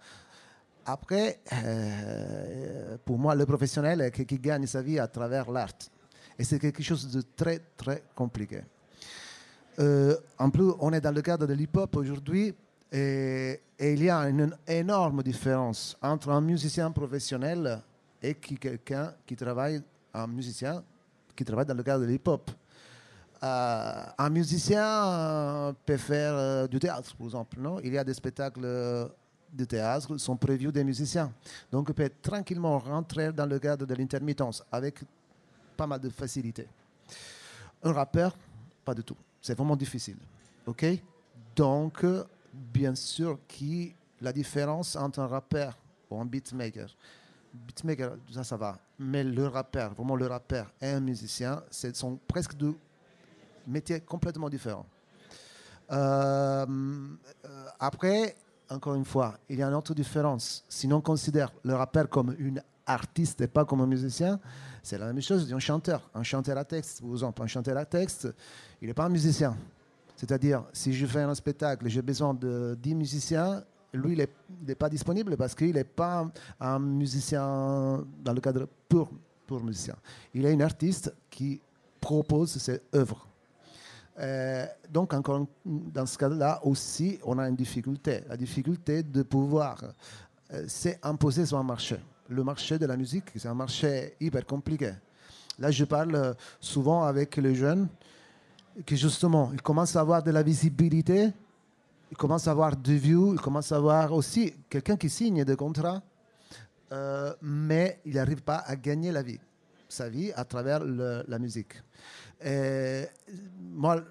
Après, 0.85 1.39
euh, 1.51 2.97
pour 3.03 3.17
moi, 3.17 3.35
le 3.35 3.45
professionnel 3.45 4.01
est 4.01 4.11
qui 4.11 4.39
gagne 4.39 4.67
sa 4.67 4.81
vie 4.81 4.99
à 4.99 5.07
travers 5.07 5.49
l'art. 5.51 5.73
Et 6.37 6.43
c'est 6.43 6.59
quelque 6.59 6.83
chose 6.83 7.11
de 7.11 7.21
très, 7.21 7.59
très 7.75 8.03
compliqué. 8.13 8.61
Euh, 9.79 10.15
en 10.37 10.49
plus, 10.49 10.71
on 10.79 10.93
est 10.93 11.01
dans 11.01 11.11
le 11.11 11.21
cadre 11.21 11.47
de 11.47 11.53
l'hip-hop 11.53 11.95
aujourd'hui 11.95 12.53
et, 12.91 13.61
il 13.79 14.03
y 14.03 14.09
a 14.09 14.19
une 14.29 14.55
énorme 14.67 15.21
différence 15.21 15.97
entre 16.01 16.29
un 16.29 16.41
musicien 16.41 16.91
professionnel 16.91 17.81
et 18.21 18.35
quelqu'un 18.35 19.13
qui 19.25 19.35
travaille, 19.35 19.81
un 20.13 20.27
musicien 20.27 20.83
qui 21.35 21.43
travaille 21.43 21.65
dans 21.65 21.73
le 21.73 21.83
cadre 21.83 22.05
de 22.05 22.09
l'hip-hop. 22.09 22.49
Euh, 23.43 24.03
un 24.17 24.29
musicien 24.29 25.75
peut 25.85 25.97
faire 25.97 26.33
euh, 26.35 26.67
du 26.67 26.79
théâtre, 26.79 27.15
par 27.15 27.27
exemple. 27.27 27.59
Non? 27.59 27.79
Il 27.83 27.93
y 27.93 27.97
a 27.97 28.03
des 28.03 28.13
spectacles 28.13 28.61
de 29.55 29.65
théâtre 29.65 30.17
sont 30.17 30.35
prévus 30.35 30.71
des 30.71 30.83
musiciens. 30.83 31.31
Donc, 31.71 31.87
il 31.89 31.93
peut 31.93 32.11
tranquillement 32.21 32.77
rentrer 32.79 33.31
dans 33.31 33.45
le 33.45 33.59
cadre 33.59 33.85
de 33.85 33.93
l'intermittence 33.93 34.63
avec 34.71 34.99
pas 35.75 35.87
mal 35.87 35.99
de 35.99 36.09
facilité. 36.09 36.67
Un 37.83 37.93
rappeur, 37.93 38.35
pas 38.83 38.93
du 38.93 39.03
tout. 39.03 39.17
C'est 39.41 39.55
vraiment 39.55 39.75
difficile. 39.75 40.17
OK? 40.65 40.85
Donc, 41.55 42.05
bien 42.73 42.95
sûr, 42.95 43.39
qui 43.47 43.95
la 44.21 44.31
différence 44.31 44.95
entre 44.95 45.19
un 45.19 45.27
rappeur 45.27 45.77
ou 46.09 46.19
un 46.19 46.25
beatmaker 46.25 46.89
beatmaker, 47.55 48.17
ça, 48.31 48.43
ça 48.43 48.57
va. 48.57 48.77
Mais 48.99 49.23
le 49.23 49.47
rappeur, 49.47 49.93
vraiment 49.93 50.15
le 50.15 50.27
rappeur 50.27 50.71
et 50.81 50.89
un 50.89 50.99
musicien, 50.99 51.61
ce 51.69 51.93
sont 51.93 52.19
presque 52.27 52.55
deux 52.55 52.75
métiers 53.67 54.01
complètement 54.01 54.49
différents. 54.49 54.85
Euh, 55.91 56.65
euh, 57.45 57.65
après, 57.79 58.35
encore 58.69 58.95
une 58.95 59.05
fois, 59.05 59.37
il 59.49 59.59
y 59.59 59.63
a 59.63 59.67
une 59.67 59.73
autre 59.73 59.93
différence. 59.93 60.63
Si 60.67 60.91
on 60.91 61.01
considère 61.01 61.51
le 61.63 61.75
rappeur 61.75 62.09
comme 62.09 62.35
une 62.39 62.61
artiste 62.85 63.41
et 63.41 63.47
pas 63.47 63.65
comme 63.65 63.81
un 63.81 63.87
musicien, 63.87 64.39
c'est 64.81 64.97
la 64.97 65.07
même 65.07 65.21
chose 65.21 65.47
d'un 65.47 65.59
chanteur. 65.59 66.09
Un 66.13 66.23
chanteur 66.23 66.57
à 66.57 66.65
texte, 66.65 67.01
par 67.01 67.11
exemple, 67.11 67.41
un 67.41 67.47
chanteur 67.47 67.77
à 67.77 67.85
texte, 67.85 68.27
il 68.81 68.87
n'est 68.87 68.93
pas 68.93 69.05
un 69.05 69.09
musicien. 69.09 69.55
C'est-à-dire, 70.15 70.63
si 70.71 70.93
je 70.93 71.05
fais 71.05 71.21
un 71.21 71.35
spectacle, 71.35 71.87
j'ai 71.87 72.01
besoin 72.01 72.33
de 72.33 72.77
10 72.81 72.95
musiciens, 72.95 73.63
lui, 73.93 74.13
il 74.13 74.27
n'est 74.67 74.75
pas 74.75 74.89
disponible 74.89 75.37
parce 75.37 75.55
qu'il 75.55 75.73
n'est 75.73 75.83
pas 75.83 76.29
un 76.59 76.79
musicien 76.79 78.03
dans 78.23 78.33
le 78.33 78.41
cadre 78.41 78.67
pour, 78.89 79.09
pour 79.47 79.63
musicien. 79.63 79.95
Il 80.33 80.45
est 80.45 80.53
un 80.53 80.59
artiste 80.61 81.13
qui 81.29 81.61
propose 81.99 82.57
ses 82.57 82.81
œuvres. 82.93 83.27
Euh, 84.19 84.65
donc, 84.89 85.13
encore 85.13 85.45
dans 85.65 86.05
ce 86.05 86.17
cas-là 86.17 86.59
aussi, 86.63 87.19
on 87.23 87.37
a 87.37 87.49
une 87.49 87.55
difficulté. 87.55 88.21
La 88.29 88.37
difficulté 88.37 89.03
de 89.03 89.23
pouvoir 89.23 89.83
euh, 90.53 90.65
s'imposer 90.67 91.45
sur 91.45 91.57
un 91.57 91.63
marché. 91.63 91.97
Le 92.29 92.43
marché 92.43 92.79
de 92.79 92.85
la 92.85 92.95
musique, 92.95 93.25
c'est 93.35 93.47
un 93.47 93.55
marché 93.55 94.15
hyper 94.19 94.45
compliqué. 94.45 94.93
Là, 95.59 95.71
je 95.71 95.85
parle 95.85 96.35
souvent 96.59 97.03
avec 97.03 97.37
les 97.37 97.55
jeunes 97.55 97.87
qui, 98.85 98.97
justement, 98.97 99.51
ils 99.53 99.61
commencent 99.61 99.95
à 99.95 100.01
avoir 100.01 100.23
de 100.23 100.31
la 100.31 100.43
visibilité 100.43 101.31
il 102.11 102.17
commence 102.17 102.47
à 102.47 102.51
avoir 102.51 102.75
des 102.75 102.97
views, 102.97 103.33
il 103.33 103.41
commence 103.41 103.71
à 103.71 103.77
avoir 103.77 104.13
aussi 104.13 104.53
quelqu'un 104.69 104.95
qui 104.95 105.09
signe 105.09 105.43
des 105.43 105.55
contrats, 105.55 106.01
euh, 106.91 107.33
mais 107.41 107.99
il 108.05 108.15
n'arrive 108.15 108.41
pas 108.41 108.57
à 108.57 108.75
gagner 108.75 109.11
la 109.11 109.21
vie, 109.21 109.39
sa 109.89 110.07
vie 110.09 110.31
à 110.33 110.45
travers 110.45 110.81
la 110.83 111.39
musique. 111.39 111.73
Et 112.43 113.05
moi, 113.59 114.01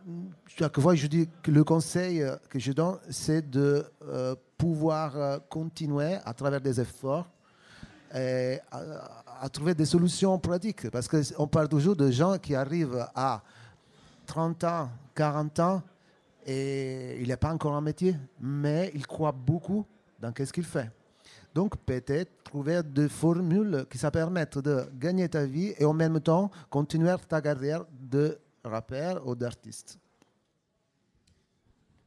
chaque 0.46 0.80
fois, 0.80 0.94
je 0.94 1.06
dis 1.06 1.28
que 1.42 1.50
le 1.50 1.62
conseil 1.62 2.24
que 2.48 2.58
je 2.58 2.72
donne, 2.72 2.98
c'est 3.10 3.48
de 3.48 3.84
euh, 4.02 4.34
pouvoir 4.58 5.16
euh, 5.16 5.38
continuer 5.48 6.16
à 6.24 6.34
travers 6.34 6.60
des 6.60 6.80
efforts 6.80 7.28
et 8.14 8.58
à, 8.70 9.48
trouver 9.48 9.74
des 9.74 9.84
solutions 9.84 10.38
pratiques. 10.38 10.90
Parce 10.90 11.08
qu'on 11.08 11.46
parle 11.46 11.68
toujours 11.68 11.96
de 11.96 12.10
gens 12.10 12.38
qui 12.38 12.54
arrivent 12.54 13.06
à 13.14 13.42
30 14.26 14.64
ans, 14.64 14.90
40 15.14 15.60
ans, 15.60 15.82
et 16.46 17.18
il 17.20 17.28
n'a 17.28 17.36
pas 17.36 17.52
encore 17.52 17.74
un 17.74 17.80
métier, 17.80 18.16
mais 18.40 18.90
il 18.94 19.06
croit 19.06 19.32
beaucoup 19.32 19.86
dans 20.20 20.32
ce 20.36 20.52
qu'il 20.52 20.64
fait. 20.64 20.90
Donc 21.54 21.76
peut-être 21.76 22.30
trouver 22.42 22.82
des 22.82 23.08
formules 23.08 23.86
qui 23.88 23.96
ça 23.96 24.10
permettent 24.10 24.58
de 24.58 24.84
gagner 24.98 25.28
ta 25.28 25.46
vie 25.46 25.72
et 25.78 25.84
en 25.84 25.92
même 25.92 26.20
temps 26.20 26.50
continuer 26.68 27.14
ta 27.28 27.40
carrière 27.40 27.84
de 27.92 28.36
rappeur 28.64 29.26
ou 29.26 29.34
d'artiste. 29.34 29.98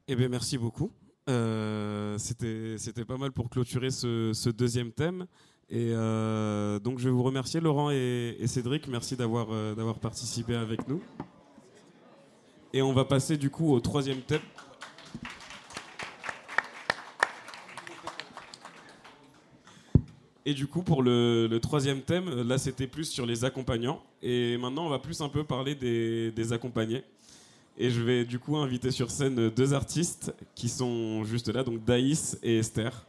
Eh 0.06 0.16
bien, 0.16 0.28
merci 0.28 0.58
beaucoup. 0.58 0.90
Euh, 1.28 2.16
C'était 2.18 3.04
pas 3.06 3.16
mal 3.16 3.32
pour 3.32 3.48
clôturer 3.48 3.90
ce, 3.90 4.50
deuxième 4.50 4.92
thème. 4.92 5.26
Et 5.70 5.92
euh, 5.92 6.78
donc 6.78 6.98
je 6.98 7.04
vais 7.04 7.10
vous 7.10 7.22
remercier 7.22 7.60
Laurent 7.60 7.90
et, 7.90 8.36
et 8.40 8.46
Cédric, 8.46 8.88
merci 8.88 9.16
d'avoir 9.16 9.48
euh, 9.50 9.92
participé 10.00 10.54
avec 10.54 10.88
nous. 10.88 11.02
Et 12.74 12.82
on 12.82 12.92
va 12.92 13.04
passer 13.04 13.36
du 13.36 13.48
coup 13.48 13.72
au 13.72 13.80
troisième 13.80 14.20
thème. 14.20 14.42
Et 20.44 20.54
du 20.54 20.66
coup, 20.66 20.82
pour 20.82 21.02
le, 21.02 21.58
troisième 21.62 22.00
thème, 22.00 22.42
là, 22.48 22.56
c'était 22.56 22.86
plus 22.86 23.04
sur 23.04 23.26
les 23.26 23.44
accompagnants. 23.44 24.02
Et 24.22 24.56
maintenant, 24.56 24.86
on 24.86 24.88
va 24.88 24.98
plus 24.98 25.20
un 25.20 25.28
peu 25.28 25.44
parler 25.44 25.74
des, 25.74 26.30
des 26.32 26.52
accompagnés. 26.52 27.04
Et 27.76 27.90
je 27.90 28.02
vais 28.02 28.24
du 28.24 28.38
coup 28.38 28.56
inviter 28.56 28.90
sur 28.90 29.10
scène 29.10 29.50
deux 29.50 29.72
artistes 29.72 30.34
qui 30.54 30.68
sont 30.68 31.24
juste 31.24 31.48
là, 31.48 31.62
donc 31.62 31.84
Daïs 31.84 32.38
et 32.42 32.58
Esther. 32.58 33.06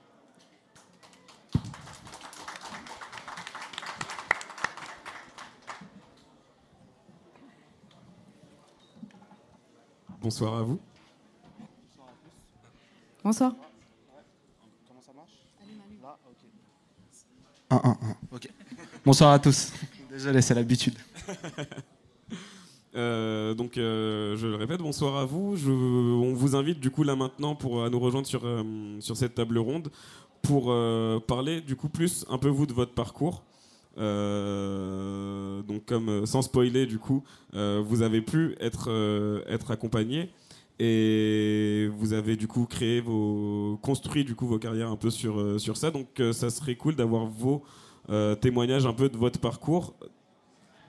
Bonsoir 10.30 10.54
à 10.60 10.62
vous. 10.62 10.80
Bonsoir. 13.24 13.56
Un, 17.72 17.76
un, 17.84 17.90
un. 17.90 18.16
Ok. 18.32 18.48
Bonsoir 19.06 19.32
à 19.32 19.40
tous. 19.40 19.74
Désolé, 20.12 20.44
c'est 20.44 20.54
l'habitude. 20.54 20.94
Euh, 22.96 23.54
donc, 23.54 23.78
euh, 23.78 24.36
je 24.36 24.48
le 24.48 24.56
répète, 24.56 24.80
bonsoir 24.82 25.16
à 25.18 25.24
vous. 25.26 25.56
Je- 25.56 25.70
on 25.70 26.34
vous 26.34 26.56
invite 26.56 26.80
du 26.80 26.90
coup 26.90 27.04
là 27.04 27.16
maintenant 27.16 27.54
pour 27.56 27.84
à 27.86 27.90
nous 27.92 28.00
rejoindre 28.00 28.26
sur, 28.26 28.42
euh, 28.46 28.64
sur 29.00 29.16
cette 29.16 29.36
table 29.36 29.60
ronde 29.60 29.92
pour 30.42 30.72
euh, 30.72 31.20
parler 31.20 31.62
du 31.62 31.76
coup 31.76 31.88
plus 31.88 32.26
un 32.30 32.40
peu 32.40 32.48
vous 32.50 32.66
de 32.66 32.74
votre 32.74 32.94
parcours. 32.94 33.44
Euh, 34.00 35.62
donc, 35.64 35.86
comme 35.86 36.10
euh, 36.10 36.26
sans 36.26 36.42
spoiler, 36.42 36.86
du 36.86 37.00
coup, 37.00 37.24
euh, 37.54 37.84
vous 37.86 38.02
avez 38.02 38.22
pu 38.22 38.56
être 38.60 38.90
accompagné. 39.70 40.30
Et 40.82 41.90
vous 41.98 42.14
avez 42.14 42.38
du 42.38 42.48
coup 42.48 42.66
créé 42.66 43.02
vos 43.02 43.78
construit 43.82 44.24
du 44.24 44.34
coup 44.34 44.48
vos 44.48 44.60
carrières 44.60 44.90
un 44.90 44.96
peu 44.96 45.10
sur 45.10 45.76
ça. 45.76 45.92
Donc, 45.92 46.08
ça 46.32 46.50
serait 46.50 46.76
cool 46.76 46.96
d'avoir 46.96 47.26
vos 47.26 47.64
témoignages 48.40 48.86
un 48.86 48.94
peu 48.94 49.10
de 49.10 49.18
votre 49.18 49.42
parcours 49.42 49.94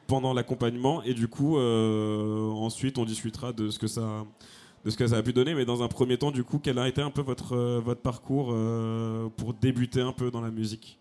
pendant 0.06 0.32
l'accompagnement. 0.32 1.02
Et 1.02 1.12
du 1.12 1.26
coup 1.26 1.58
ensuite 1.58 2.98
on 2.98 3.04
discutera 3.04 3.52
de 3.52 3.68
ce 3.68 3.80
que 3.80 3.88
ça 3.88 5.16
a 5.16 5.22
pu 5.24 5.32
donner. 5.32 5.56
Mais 5.56 5.64
dans 5.64 5.82
un 5.82 5.88
premier 5.88 6.18
temps 6.18 6.30
du 6.30 6.44
coup 6.44 6.60
quel 6.62 6.78
a 6.78 6.86
été 6.86 7.02
un 7.02 7.10
peu 7.10 7.22
votre 7.22 7.94
parcours 8.00 8.54
pour 9.36 9.54
débuter 9.54 10.02
un 10.02 10.12
peu 10.12 10.30
dans 10.30 10.40
la 10.40 10.52
musique? 10.52 10.99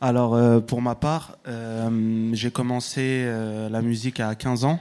Alors, 0.00 0.34
euh, 0.34 0.60
pour 0.60 0.82
ma 0.82 0.94
part, 0.94 1.38
euh, 1.48 2.30
j'ai 2.34 2.50
commencé 2.50 3.00
euh, 3.00 3.70
la 3.70 3.80
musique 3.80 4.20
à 4.20 4.34
15 4.34 4.64
ans. 4.64 4.78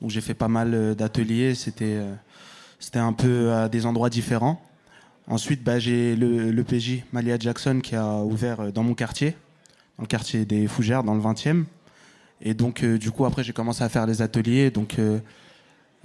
Donc, 0.00 0.10
j'ai 0.10 0.20
fait 0.20 0.34
pas 0.34 0.48
mal 0.48 0.96
d'ateliers. 0.96 1.54
C'était 1.54 2.00
un 2.94 3.12
peu 3.12 3.52
à 3.52 3.68
des 3.68 3.86
endroits 3.86 4.10
différents. 4.10 4.60
Ensuite, 5.28 5.62
bah, 5.62 5.78
j'ai 5.78 6.16
le, 6.16 6.50
le 6.50 6.64
PJ 6.64 7.04
Malia 7.12 7.38
Jackson 7.38 7.80
qui 7.80 7.94
a 7.94 8.18
ouvert 8.18 8.72
dans 8.72 8.82
mon 8.82 8.94
quartier, 8.94 9.36
dans 9.98 10.02
le 10.02 10.08
quartier 10.08 10.44
des 10.44 10.66
Fougères, 10.66 11.04
dans 11.04 11.14
le 11.14 11.20
20e. 11.20 11.64
Et 12.42 12.54
donc, 12.54 12.84
du 12.84 13.12
coup, 13.12 13.24
après, 13.24 13.44
j'ai 13.44 13.52
commencé 13.52 13.84
à 13.84 13.88
faire 13.88 14.04
les 14.04 14.20
ateliers. 14.20 14.70
Donc, 14.72 14.96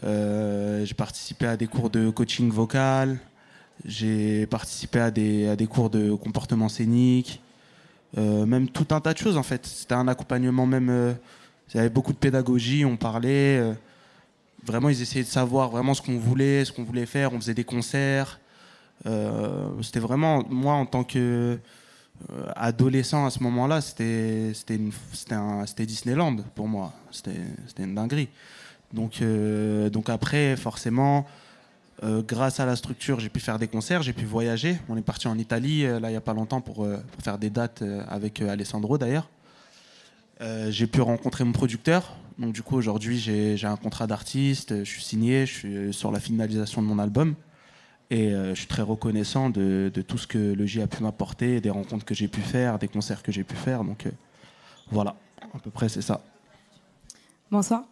j'ai 0.04 0.94
participé 0.96 1.48
à 1.48 1.58
des 1.58 1.68
cours 1.68 1.90
de 1.90 2.12
coaching 2.12 2.52
vocal. 2.52 3.18
J'ai 3.84 4.46
participé 4.46 5.00
à 5.00 5.10
des 5.10 5.68
cours 5.68 5.90
de 5.90 6.14
comportement 6.14 6.70
scénique. 6.70 7.42
Euh, 8.18 8.45
même 8.45 8.70
tout 8.70 8.88
un 8.91 8.99
tas 8.99 9.14
de 9.14 9.18
choses 9.18 9.38
en 9.38 9.43
fait. 9.43 9.66
C'était 9.66 9.95
un 9.95 10.07
accompagnement 10.07 10.66
même. 10.66 10.89
euh, 10.89 11.14
il 11.74 11.78
y 11.78 11.80
avait 11.80 11.89
beaucoup 11.89 12.14
de 12.14 12.18
pédagogie, 12.18 12.84
on 12.84 12.97
parlait. 12.97 13.60
euh, 13.60 13.74
vraiment, 14.66 14.89
ils 14.89 15.01
essayaient 15.01 15.24
de 15.24 15.30
savoir 15.30 15.70
vraiment 15.70 15.93
ce 15.93 16.01
qu'on 16.01 16.18
voulait, 16.18 16.66
ce 16.66 16.72
qu'on 16.72 16.84
voulait 16.84 17.05
faire. 17.05 17.34
On 17.34 17.39
faisait 17.39 17.53
des 17.53 17.64
concerts. 17.64 18.39
C'était 19.82 19.99
vraiment 20.01 20.43
moi 20.49 20.74
en 20.74 20.86
tant 20.86 21.05
que 21.05 21.57
adolescent 22.55 23.26
à 23.26 23.30
ce 23.30 23.41
moment-là, 23.43 23.80
c'était 23.80 24.51
c'était 24.53 25.86
Disneyland 25.86 26.36
pour 26.53 26.68
moi. 26.68 26.91
C'était 27.12 27.38
une 27.78 27.95
dinguerie. 27.95 28.28
Donc 28.93 29.24
donc 29.91 30.10
après 30.10 30.57
forcément. 30.57 31.26
Euh, 32.04 32.22
grâce 32.22 32.60
à 32.60 32.66
la 32.66 32.76
structure, 32.76 33.20
j'ai 33.20 33.30
pu 33.30 33.39
faire 33.39 33.60
des 33.60 33.68
concerts, 33.68 34.02
j'ai 34.04 34.14
pu 34.14 34.26
voyager. 34.26 34.78
On 34.88 34.95
est 34.95 35.02
parti 35.02 35.28
en 35.28 35.38
Italie 35.38 35.86
euh, 35.86 36.00
là 36.00 36.10
il 36.10 36.12
n'y 36.12 36.18
a 36.18 36.22
pas 36.22 36.34
longtemps 36.34 36.62
pour, 36.62 36.86
euh, 36.86 36.97
faire 37.22 37.38
des 37.38 37.50
dates 37.50 37.84
avec 38.08 38.41
Alessandro 38.41 38.97
d'ailleurs. 38.97 39.30
J'ai 40.70 40.88
pu 40.88 41.02
rencontrer 41.02 41.43
mon 41.43 41.52
producteur. 41.52 42.16
Donc 42.38 42.54
du 42.54 42.62
coup 42.62 42.78
aujourd'hui 42.78 43.18
j'ai 43.20 43.66
un 43.66 43.76
contrat 43.76 44.08
d'artiste, 44.08 44.86
je 44.86 44.89
suis 44.89 45.04
signé, 45.04 45.45
je 45.45 45.54
suis 45.54 45.93
sur 45.93 46.14
la 46.14 46.22
finalisation 46.22 46.82
de 46.82 46.88
mon 46.88 46.97
album. 46.97 47.36
Et 48.10 48.30
je 48.32 48.56
suis 48.56 48.68
très 48.68 48.82
reconnaissant 48.82 49.50
de, 49.50 49.91
de 49.93 50.02
tout 50.02 50.18
ce 50.18 50.28
que 50.28 50.38
le 50.38 50.66
J 50.66 50.82
a 50.82 50.88
pu 50.88 51.04
m'apporter, 51.04 51.60
des 51.60 51.70
rencontres 51.70 52.06
que 52.06 52.16
j'ai 52.16 52.30
pu 52.30 52.39
faire, 52.39 52.80
des 52.80 52.88
concerts 52.88 53.22
que 53.22 53.34
j'ai 53.34 53.43
pu 53.43 53.56
faire. 53.56 53.84
Donc 53.84 54.08
voilà, 54.89 55.18
à 55.54 55.60
peu 55.60 55.72
près 55.72 55.89
c'est 55.89 56.02
ça. 56.02 56.22
Bonsoir. 57.52 57.84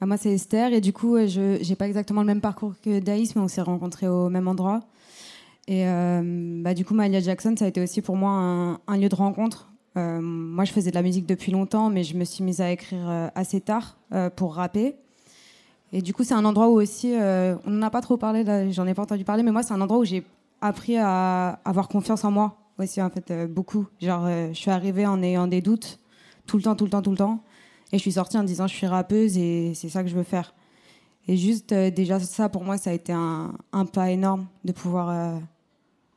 Bah, 0.00 0.06
moi, 0.06 0.16
c'est 0.16 0.32
Esther. 0.32 0.72
Et 0.72 0.80
du 0.80 0.92
coup, 0.92 1.16
euh, 1.16 1.26
je 1.26 1.68
n'ai 1.68 1.76
pas 1.76 1.86
exactement 1.86 2.20
le 2.20 2.26
même 2.26 2.40
parcours 2.40 2.74
que 2.82 3.00
Daïs, 3.00 3.34
mais 3.34 3.42
on 3.42 3.48
s'est 3.48 3.62
rencontrés 3.62 4.08
au 4.08 4.28
même 4.28 4.48
endroit. 4.48 4.80
Et 5.66 5.86
euh, 5.86 6.62
bah, 6.62 6.74
du 6.74 6.84
coup, 6.84 6.94
Malia 6.94 7.20
Jackson, 7.20 7.54
ça 7.58 7.64
a 7.64 7.68
été 7.68 7.82
aussi 7.82 8.00
pour 8.00 8.16
moi 8.16 8.78
un, 8.86 8.96
lieu 8.96 9.08
de 9.08 9.14
rencontre. 9.14 9.70
Euh, 9.96 10.20
moi, 10.20 10.64
je 10.64 10.72
faisais 10.72 10.90
de 10.90 10.94
la 10.94 11.02
musique 11.02 11.26
depuis 11.26 11.52
longtemps, 11.52 11.90
mais 11.90 12.04
je 12.04 12.16
me 12.16 12.24
suis 12.24 12.44
mise 12.44 12.60
à 12.60 12.70
écrire 12.70 13.30
assez 13.34 13.60
tard 13.60 13.98
pour 14.36 14.54
rapper. 14.54 14.94
Et 15.92 16.02
du 16.02 16.12
coup, 16.14 16.22
c'est 16.22 16.34
un 16.34 16.44
endroit 16.44 16.68
où 16.68 16.80
aussi, 16.80 17.14
on 17.16 17.70
n'en 17.70 17.82
a 17.82 17.90
pas 17.90 18.00
trop 18.00 18.16
parlé, 18.16 18.44
j'en 18.72 18.86
ai 18.86 18.94
pas 18.94 19.02
entendu 19.02 19.24
parler, 19.24 19.42
mais 19.42 19.52
moi, 19.52 19.62
c'est 19.62 19.74
un 19.74 19.80
endroit 19.80 19.98
où 19.98 20.04
j'ai 20.04 20.24
appris 20.60 20.96
à 20.96 21.60
avoir 21.64 21.88
confiance 21.88 22.24
en 22.24 22.30
moi 22.30 22.56
aussi, 22.78 23.02
en 23.02 23.10
fait, 23.10 23.32
beaucoup. 23.46 23.86
Genre, 24.00 24.26
je 24.28 24.54
suis 24.54 24.70
arrivée 24.70 25.06
en 25.06 25.22
ayant 25.22 25.48
des 25.48 25.60
doutes 25.60 25.98
tout 26.46 26.56
le 26.56 26.62
temps, 26.62 26.76
tout 26.76 26.84
le 26.84 26.90
temps, 26.90 27.02
tout 27.02 27.10
le 27.10 27.16
temps. 27.16 27.40
Et 27.92 27.96
je 27.96 28.02
suis 28.02 28.12
sortie 28.12 28.36
en 28.36 28.44
disant, 28.44 28.66
je 28.66 28.74
suis 28.74 28.86
rappeuse 28.86 29.38
et 29.38 29.72
c'est 29.74 29.88
ça 29.88 30.02
que 30.02 30.08
je 30.08 30.14
veux 30.14 30.22
faire. 30.22 30.54
Et 31.26 31.36
juste, 31.36 31.72
euh, 31.72 31.90
déjà, 31.90 32.20
ça, 32.20 32.48
pour 32.48 32.64
moi, 32.64 32.78
ça 32.78 32.90
a 32.90 32.92
été 32.92 33.12
un, 33.12 33.54
pas 33.92 34.10
énorme 34.10 34.46
de 34.64 34.72
pouvoir 34.72 35.10
euh, 35.10 35.38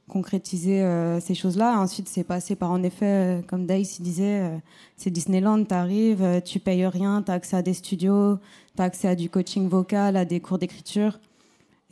concrétiser 0.10 0.82
euh, 0.82 1.20
ces 1.20 1.34
choses-là. 1.34 1.80
Ensuite, 1.80 2.10
c'est 2.10 2.24
passé 2.24 2.56
par, 2.56 2.72
en 2.72 2.84
effet, 2.84 3.42
comme 3.48 3.66
Daïs 3.66 4.02
disait, 4.02 4.62
c'est 4.98 5.10
Disneyland, 5.10 5.64
tu 5.64 5.74
arrives, 5.74 6.24
euh, 6.24 6.42
tu 6.42 6.60
payes 6.60 6.86
rien, 6.86 7.22
tu 7.22 7.32
as 7.32 7.36
accès 7.36 7.58
à 7.58 7.62
des 7.62 7.74
studios, 7.74 8.38
tu 8.76 8.82
as 8.82 8.86
accès 8.86 9.08
à 9.08 9.16
du 9.16 9.30
coaching 9.30 9.70
vocal, 9.70 10.18
à 10.18 10.26
des 10.26 10.40
cours 10.42 10.58
d'écriture. 10.58 11.20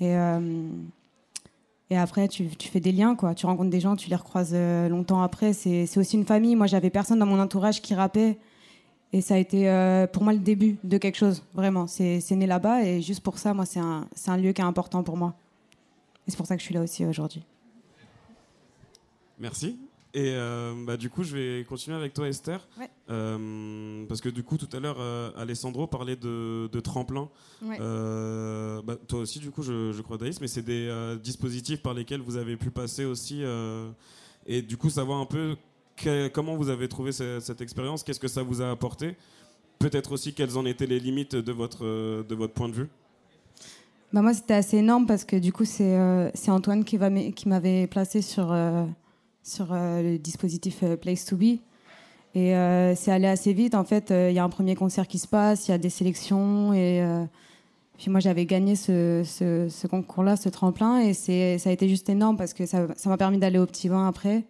Et, 0.01 0.13
et 1.89 1.97
après, 1.97 2.29
tu, 2.29 2.47
tu 2.47 2.69
fais 2.69 2.79
des 2.79 2.93
liens, 2.93 3.15
quoi. 3.15 3.35
Tu 3.35 3.45
rencontres 3.45 3.69
des 3.69 3.81
gens, 3.81 3.97
tu 3.97 4.09
les 4.09 4.15
recroises 4.15 4.55
longtemps 4.89 5.21
après. 5.21 5.51
C'est 5.51 5.97
aussi 5.97 6.15
une 6.15 6.25
famille. 6.25 6.55
Moi, 6.55 6.67
j'avais 6.67 6.89
personne 6.89 7.19
dans 7.19 7.25
mon 7.25 7.37
entourage 7.37 7.81
qui 7.81 7.93
rappait. 7.93 8.37
Et 9.11 9.21
ça 9.21 9.35
a 9.35 9.37
été 9.37 9.69
euh, 9.69 10.05
pour 10.05 10.23
moi 10.23 10.33
le 10.33 10.39
début 10.39 10.77
de 10.83 10.97
quelque 10.97 11.17
chose, 11.17 11.43
vraiment. 11.53 11.87
C'est 11.87 12.21
né 12.31 12.45
là-bas 12.45 12.83
et 12.83 13.01
juste 13.01 13.21
pour 13.21 13.39
ça, 13.39 13.53
moi, 13.53 13.65
c'est 13.65 13.79
un, 13.79 14.07
un 14.27 14.37
lieu 14.37 14.51
qui 14.51 14.61
est 14.61 14.65
important 14.65 15.03
pour 15.03 15.17
moi. 15.17 15.33
Et 16.27 16.31
c'est 16.31 16.37
pour 16.37 16.45
ça 16.45 16.55
que 16.55 16.61
je 16.61 16.65
suis 16.65 16.75
là 16.75 16.81
aussi 16.81 17.05
aujourd'hui. 17.05 17.43
Merci. 19.39 19.79
Et 20.13 20.33
euh, 20.33 20.73
bah, 20.85 20.97
du 20.97 21.09
coup, 21.09 21.23
je 21.23 21.35
vais 21.35 21.63
continuer 21.65 21.97
avec 21.97 22.13
toi, 22.13 22.27
Esther. 22.27 22.67
Ouais. 22.79 22.89
Euh, 23.09 24.05
parce 24.07 24.21
que 24.21 24.29
du 24.29 24.43
coup, 24.43 24.57
tout 24.57 24.69
à 24.75 24.79
l'heure, 24.79 24.99
Alessandro 25.37 25.87
parlait 25.87 26.15
de, 26.15 26.69
de 26.71 26.79
tremplin. 26.79 27.29
Ouais. 27.63 27.79
Bah, 27.79 28.95
toi 29.07 29.21
aussi, 29.21 29.39
du 29.39 29.49
coup, 29.49 29.63
je, 29.63 29.91
je 29.91 30.01
crois, 30.03 30.17
Daïs, 30.17 30.39
mais 30.39 30.47
c'est 30.47 30.61
des 30.61 31.17
dispositifs 31.23 31.81
par 31.81 31.95
lesquels 31.95 32.21
vous 32.21 32.37
avez 32.37 32.57
pu 32.57 32.69
passer 32.69 33.05
aussi. 33.05 33.41
et 34.45 34.61
du 34.61 34.77
coup, 34.77 34.91
savoir 34.91 35.19
un 35.19 35.25
peu 35.25 35.55
comment 36.33 36.55
vous 36.55 36.69
avez 36.69 36.87
trouvé 36.87 37.11
ce- 37.11 37.39
cette 37.39 37.61
expérience, 37.61 38.03
qu'est-ce 38.03 38.19
que 38.19 38.27
ça 38.27 38.43
vous 38.43 38.61
a 38.61 38.69
apporté? 38.69 39.15
Peut-être 39.79 40.11
aussi 40.11 40.33
quelles 40.33 40.57
en 40.57 40.65
étaient 40.65 40.87
les 40.87 40.99
limites 40.99 41.35
de 41.35 41.51
votre, 41.51 41.83
de 42.23 42.35
votre 42.35 42.53
point 42.53 42.69
de 42.69 42.73
vue? 42.73 42.87
Bah 44.11 44.23
moi, 44.23 44.33
c'était 44.33 44.55
assez 44.55 44.77
énorme 44.77 45.05
parce 45.05 45.23
que 45.23 45.35
du 45.35 45.53
coup, 45.53 45.65
c'est 45.65 45.95
euh, 45.95 46.31
Antoine 46.47 46.83
qui, 46.83 46.97
m'avait 46.97 47.85
placé 47.85 48.23
sur, 48.23 48.51
euh, 48.51 48.83
sur 49.43 49.67
euh, 49.71 50.01
le 50.01 50.17
dispositif 50.17 50.79
euh, 50.81 50.97
Place 50.97 51.25
to 51.25 51.35
Be. 51.35 51.59
Et 52.35 52.53
c'est 52.95 53.11
allé 53.11 53.25
assez 53.25 53.53
vite. 53.53 53.73
En 53.73 53.83
fait, 53.83 54.11
il 54.11 54.33
y 54.33 54.39
a 54.39 54.43
un 54.43 54.49
premier 54.49 54.75
concert 54.75 55.07
qui 55.07 55.17
se 55.17 55.27
passe, 55.27 55.67
il 55.67 55.71
y 55.71 55.73
a 55.73 55.79
des 55.79 55.89
sélections. 55.89 56.73
Et 56.75 57.03
puis 57.97 58.11
moi, 58.11 58.19
j'avais 58.19 58.45
gagné 58.45 58.75
ce, 58.75 59.23
ce, 59.25 59.87
concours-là, 59.87 60.35
ce 60.35 60.47
tremplin. 60.47 60.99
Et 60.99 61.15
ça 61.15 61.69
a 61.69 61.73
été 61.73 61.89
juste 61.89 62.07
énorme 62.07 62.37
parce 62.37 62.53
que 62.53 62.67
ça 62.67 62.85
ça 62.95 63.09
m'a 63.09 63.17
permis 63.17 63.39
d'aller 63.39 63.57
au 63.57 63.65
Petit 63.65 63.89
Bain 63.89 64.07
après. 64.07 64.43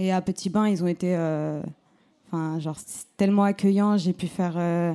Et 0.00 0.12
à 0.12 0.22
Petit 0.22 0.48
Bain, 0.48 0.66
ils 0.66 0.82
ont 0.82 0.86
été 0.86 1.14
euh, 1.14 1.60
enfin, 2.26 2.58
genre, 2.58 2.78
tellement 3.18 3.44
accueillants. 3.44 3.98
J'ai 3.98 4.14
pu 4.14 4.28
faire 4.28 4.54
euh, 4.56 4.94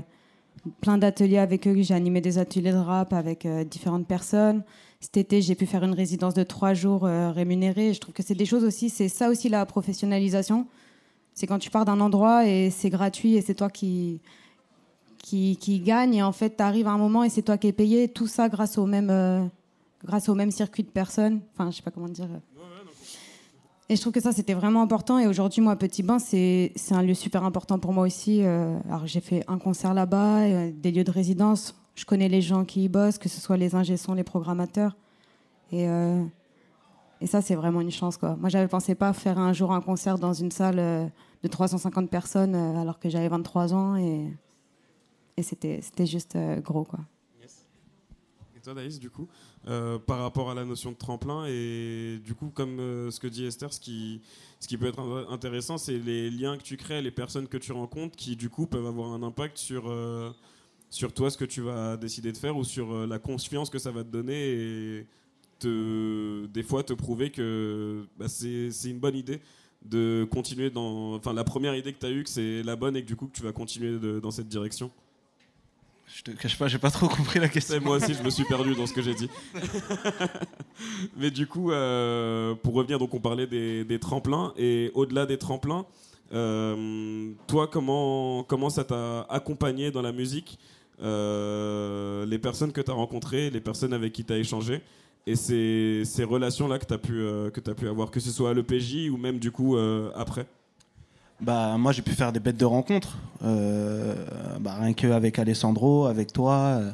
plein 0.82 0.98
d'ateliers 0.98 1.38
avec 1.38 1.68
eux. 1.68 1.76
J'ai 1.80 1.94
animé 1.94 2.22
des 2.22 2.40
ateliers 2.40 2.72
de 2.72 2.78
rap 2.78 3.14
avec 3.14 3.46
euh, 3.46 3.64
différentes 3.64 4.08
personnes. 4.08 4.64
cet 5.00 5.18
été, 5.18 5.44
j'ai 5.44 5.54
pu 5.54 5.68
faire 5.68 5.84
une 5.84 5.94
résidence 5.94 6.34
de 6.34 6.42
trois 6.42 6.74
jours 6.74 7.04
rémunérée. 7.04 7.94
Je 7.94 8.00
trouve 8.00 8.16
que 8.16 8.24
c'est 8.24 8.34
des 8.34 8.48
choses 8.48 8.64
aussi, 8.64 8.90
c'est 8.90 9.08
ça 9.08 9.30
aussi 9.30 9.48
la 9.48 9.64
professionnalisation. 9.68 10.66
C'est 11.36 11.46
quand 11.46 11.60
tu 11.60 11.70
pars 11.70 11.86
d'un 11.86 12.00
endroit 12.00 12.48
et 12.48 12.72
c'est 12.72 12.90
gratuit 12.90 13.36
et 13.36 13.42
c'est 13.42 13.54
toi 13.54 13.70
qui, 13.70 14.22
qui, 15.20 15.56
qui, 15.58 15.82
gagne. 15.82 16.16
Et 16.16 16.24
en 16.24 16.32
fait, 16.32 16.58
tu 16.58 16.64
arrives 16.64 16.88
à 16.88 16.92
un 16.94 16.98
moment 16.98 17.24
et 17.24 17.30
c'est 17.30 17.44
toi 17.44 17.60
qui 17.60 17.68
es 17.68 17.74
payé. 17.74 18.08
Tout 18.08 18.26
ça 18.26 18.50
grâce 18.50 18.80
au 18.80 18.88
même, 18.88 19.52
grâce 20.04 20.30
au 20.30 20.34
même 20.34 20.50
circuit 20.50 20.82
de 20.82 20.90
personnes. 20.90 21.42
Enfin, 21.54 21.70
je 21.70 21.76
sais 21.76 21.84
pas 21.84 21.92
comment 21.92 22.10
dire. 22.10 22.28
Et 23.88 23.96
je 23.96 24.02
trouve 24.02 24.14
que 24.14 24.20
ça, 24.20 24.32
c'était 24.32 24.56
vraiment 24.56 24.82
important. 24.82 25.20
Et 25.20 25.28
aujourd'hui, 25.28 25.62
moi, 25.62 25.76
Petit 25.76 26.02
Bain, 26.02 26.18
c'est 26.18 26.74
un 26.90 27.04
lieu 27.04 27.14
super 27.14 27.44
important 27.44 27.78
pour 27.78 27.94
moi 27.94 28.06
aussi. 28.06 28.44
Euh, 28.44 28.80
alors, 28.88 29.06
j'ai 29.06 29.22
fait 29.22 29.44
un 29.48 29.60
concert 29.60 29.94
là-bas, 29.94 30.42
euh, 30.42 30.72
des 30.74 30.92
lieux 30.92 31.04
de 31.04 31.12
résidence. 31.12 31.76
Je 31.94 32.04
connais 32.04 32.28
les 32.28 32.42
gens 32.42 32.66
qui 32.66 32.86
y 32.86 32.90
bossent, 32.90 33.20
que 33.20 33.30
ce 33.30 33.40
soit 33.40 33.58
les 33.58 33.76
ingessons, 33.76 34.16
les 34.16 34.24
programmateurs. 34.24 34.96
Et, 35.72 35.88
euh, 35.88 36.24
et 37.22 37.28
ça, 37.28 37.44
c'est 37.44 37.54
vraiment 37.54 37.80
une 37.80 37.92
chance. 37.92 38.18
Quoi. 38.18 38.36
Moi, 38.38 38.50
j'avais 38.50 38.68
pensé 38.68 38.96
pas 38.96 39.14
faire 39.14 39.38
un 39.38 39.54
jour 39.54 39.72
un 39.72 39.82
concert 39.82 40.18
dans 40.18 40.34
une 40.34 40.52
salle 40.52 41.12
de 41.44 41.48
350 41.48 42.10
personnes 42.10 42.56
alors 42.56 43.00
que 43.00 43.08
j'avais 43.08 43.28
23 43.30 43.74
ans. 43.76 43.96
Et, 43.98 44.34
et 45.38 45.44
c'était 45.44 45.82
juste 46.00 46.36
gros. 46.64 46.86
Quoi. 46.86 47.02
Toi, 48.66 48.74
Daïs, 48.74 49.00
du 49.00 49.12
coup 49.12 49.28
euh, 49.68 50.00
par 50.00 50.20
rapport 50.20 50.50
à 50.50 50.56
la 50.56 50.66
notion 50.66 50.92
de 50.92 50.98
tremplin. 50.98 51.46
Et 51.48 52.20
du 52.26 52.34
coup, 52.34 52.50
comme 52.50 52.80
euh, 52.80 53.12
ce 53.12 53.20
que 53.20 53.28
dit 53.28 53.46
Esther, 53.46 53.72
ce 53.72 53.80
qui, 53.80 54.22
ce 54.60 54.68
qui 54.68 54.76
peut 54.76 54.88
être 54.88 55.28
intéressant, 55.30 55.78
c'est 55.78 56.00
les 56.00 56.32
liens 56.32 56.58
que 56.58 56.64
tu 56.64 56.76
crées, 56.76 57.04
les 57.04 57.12
personnes 57.12 57.48
que 57.48 57.58
tu 57.58 57.72
rencontres, 57.72 58.16
qui 58.16 58.36
du 58.36 58.50
coup 58.50 58.66
peuvent 58.66 58.88
avoir 58.88 59.14
un 59.14 59.22
impact 59.22 59.60
sur, 59.60 59.88
euh, 59.88 60.32
sur 60.90 61.14
toi, 61.14 61.30
ce 61.30 61.38
que 61.38 61.46
tu 61.46 61.62
vas 61.62 61.96
décider 61.96 62.32
de 62.32 62.38
faire, 62.38 62.58
ou 62.58 62.64
sur 62.64 63.06
la 63.06 63.20
confiance 63.20 63.70
que 63.70 63.78
ça 63.78 63.92
va 63.92 64.04
te 64.04 64.10
donner, 64.10 64.54
et 64.54 65.08
te, 65.60 66.48
des 66.48 66.64
fois 66.64 66.82
te 66.82 66.94
prouver 66.94 67.30
que 67.30 68.08
bah, 68.18 68.28
c'est 68.28 68.72
une 68.86 69.00
bonne 69.00 69.16
idée 69.16 69.42
de 69.84 70.28
continuer 70.32 70.72
dans... 70.72 71.14
Enfin, 71.14 71.34
la 71.34 71.44
première 71.44 71.76
idée 71.76 71.94
que 71.94 72.00
tu 72.00 72.06
as 72.08 72.12
eue, 72.12 72.24
que 72.24 72.30
c'est 72.32 72.64
la 72.64 72.76
bonne, 72.76 72.96
et 72.96 73.04
que 73.04 73.08
du 73.08 73.16
coup, 73.16 73.28
que 73.28 73.36
tu 73.36 73.44
vas 73.44 73.52
continuer 73.52 74.20
dans 74.20 74.32
cette 74.32 74.48
direction. 74.48 74.92
Je 76.08 76.22
te 76.22 76.32
cache 76.32 76.58
pas, 76.58 76.68
j'ai 76.68 76.78
pas 76.78 76.92
trop 76.92 77.08
compris 77.08 77.40
la 77.40 77.50
question. 77.50 77.80
Moi 77.82 77.98
aussi, 77.98 78.14
je 78.14 78.22
me 78.22 78.30
suis 78.30 78.44
perdu 78.44 78.76
dans 78.76 78.86
ce 78.86 78.94
que 78.94 79.02
j'ai 79.02 79.16
dit. 79.16 79.30
Mais 81.18 81.32
du 81.32 81.48
coup, 81.48 81.72
euh, 81.72 82.54
pour 82.56 82.76
revenir, 82.76 83.00
donc 83.00 83.14
on 83.14 83.20
parlait 83.20 83.48
des, 83.48 84.00
tremplins 84.00 84.54
et 84.58 84.92
au-delà 84.94 85.26
des 85.26 85.38
tremplins, 85.38 85.86
euh, 86.34 87.32
toi, 87.48 87.68
comment 87.68 88.44
comment 88.44 88.70
ça 88.70 88.84
t'a 88.84 89.22
accompagné 89.30 89.92
dans 89.92 90.02
la 90.02 90.12
musique, 90.12 90.60
euh, 91.02 92.26
les 92.26 92.40
personnes 92.40 92.72
que 92.72 92.82
tu 92.82 92.92
as 92.92 92.96
rencontrées, 92.96 93.50
les 93.50 93.62
personnes 93.62 93.94
avec 93.94 94.14
qui 94.14 94.24
tu 94.24 94.34
as 94.34 94.38
échangé 94.38 94.82
et 95.28 95.36
ces, 95.36 96.04
ces 96.06 96.24
relations 96.24 96.68
là 96.68 96.78
que 96.78 96.86
tu 96.86 96.94
as 96.94 96.98
pu 97.00 97.14
que 97.14 97.70
as 97.70 97.74
pu 97.74 97.88
avoir, 97.88 98.12
que 98.12 98.20
ce 98.20 98.32
soit 98.32 98.52
à 98.52 98.54
l'EPJ 98.54 99.10
ou 99.10 99.18
même 99.18 99.40
du 99.40 99.52
coup 99.52 99.78
après? 100.16 100.46
Bah, 101.42 101.76
moi, 101.78 101.92
j'ai 101.92 102.02
pu 102.02 102.12
faire 102.12 102.32
des 102.32 102.40
bêtes 102.40 102.58
de 102.58 102.66
rencontres. 102.66 103.18
Euh, 103.44 104.16
bah, 104.60 104.78
rien 104.80 104.94
qu'avec 104.94 105.38
Alessandro, 105.38 106.06
avec 106.06 106.32
toi, 106.32 106.80
euh, 106.80 106.92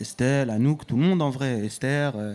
Estelle, 0.00 0.50
Anouk, 0.50 0.86
tout 0.86 0.96
le 0.96 1.02
monde 1.02 1.20
en 1.20 1.30
vrai. 1.30 1.64
Esther. 1.64 2.12
Euh, 2.16 2.34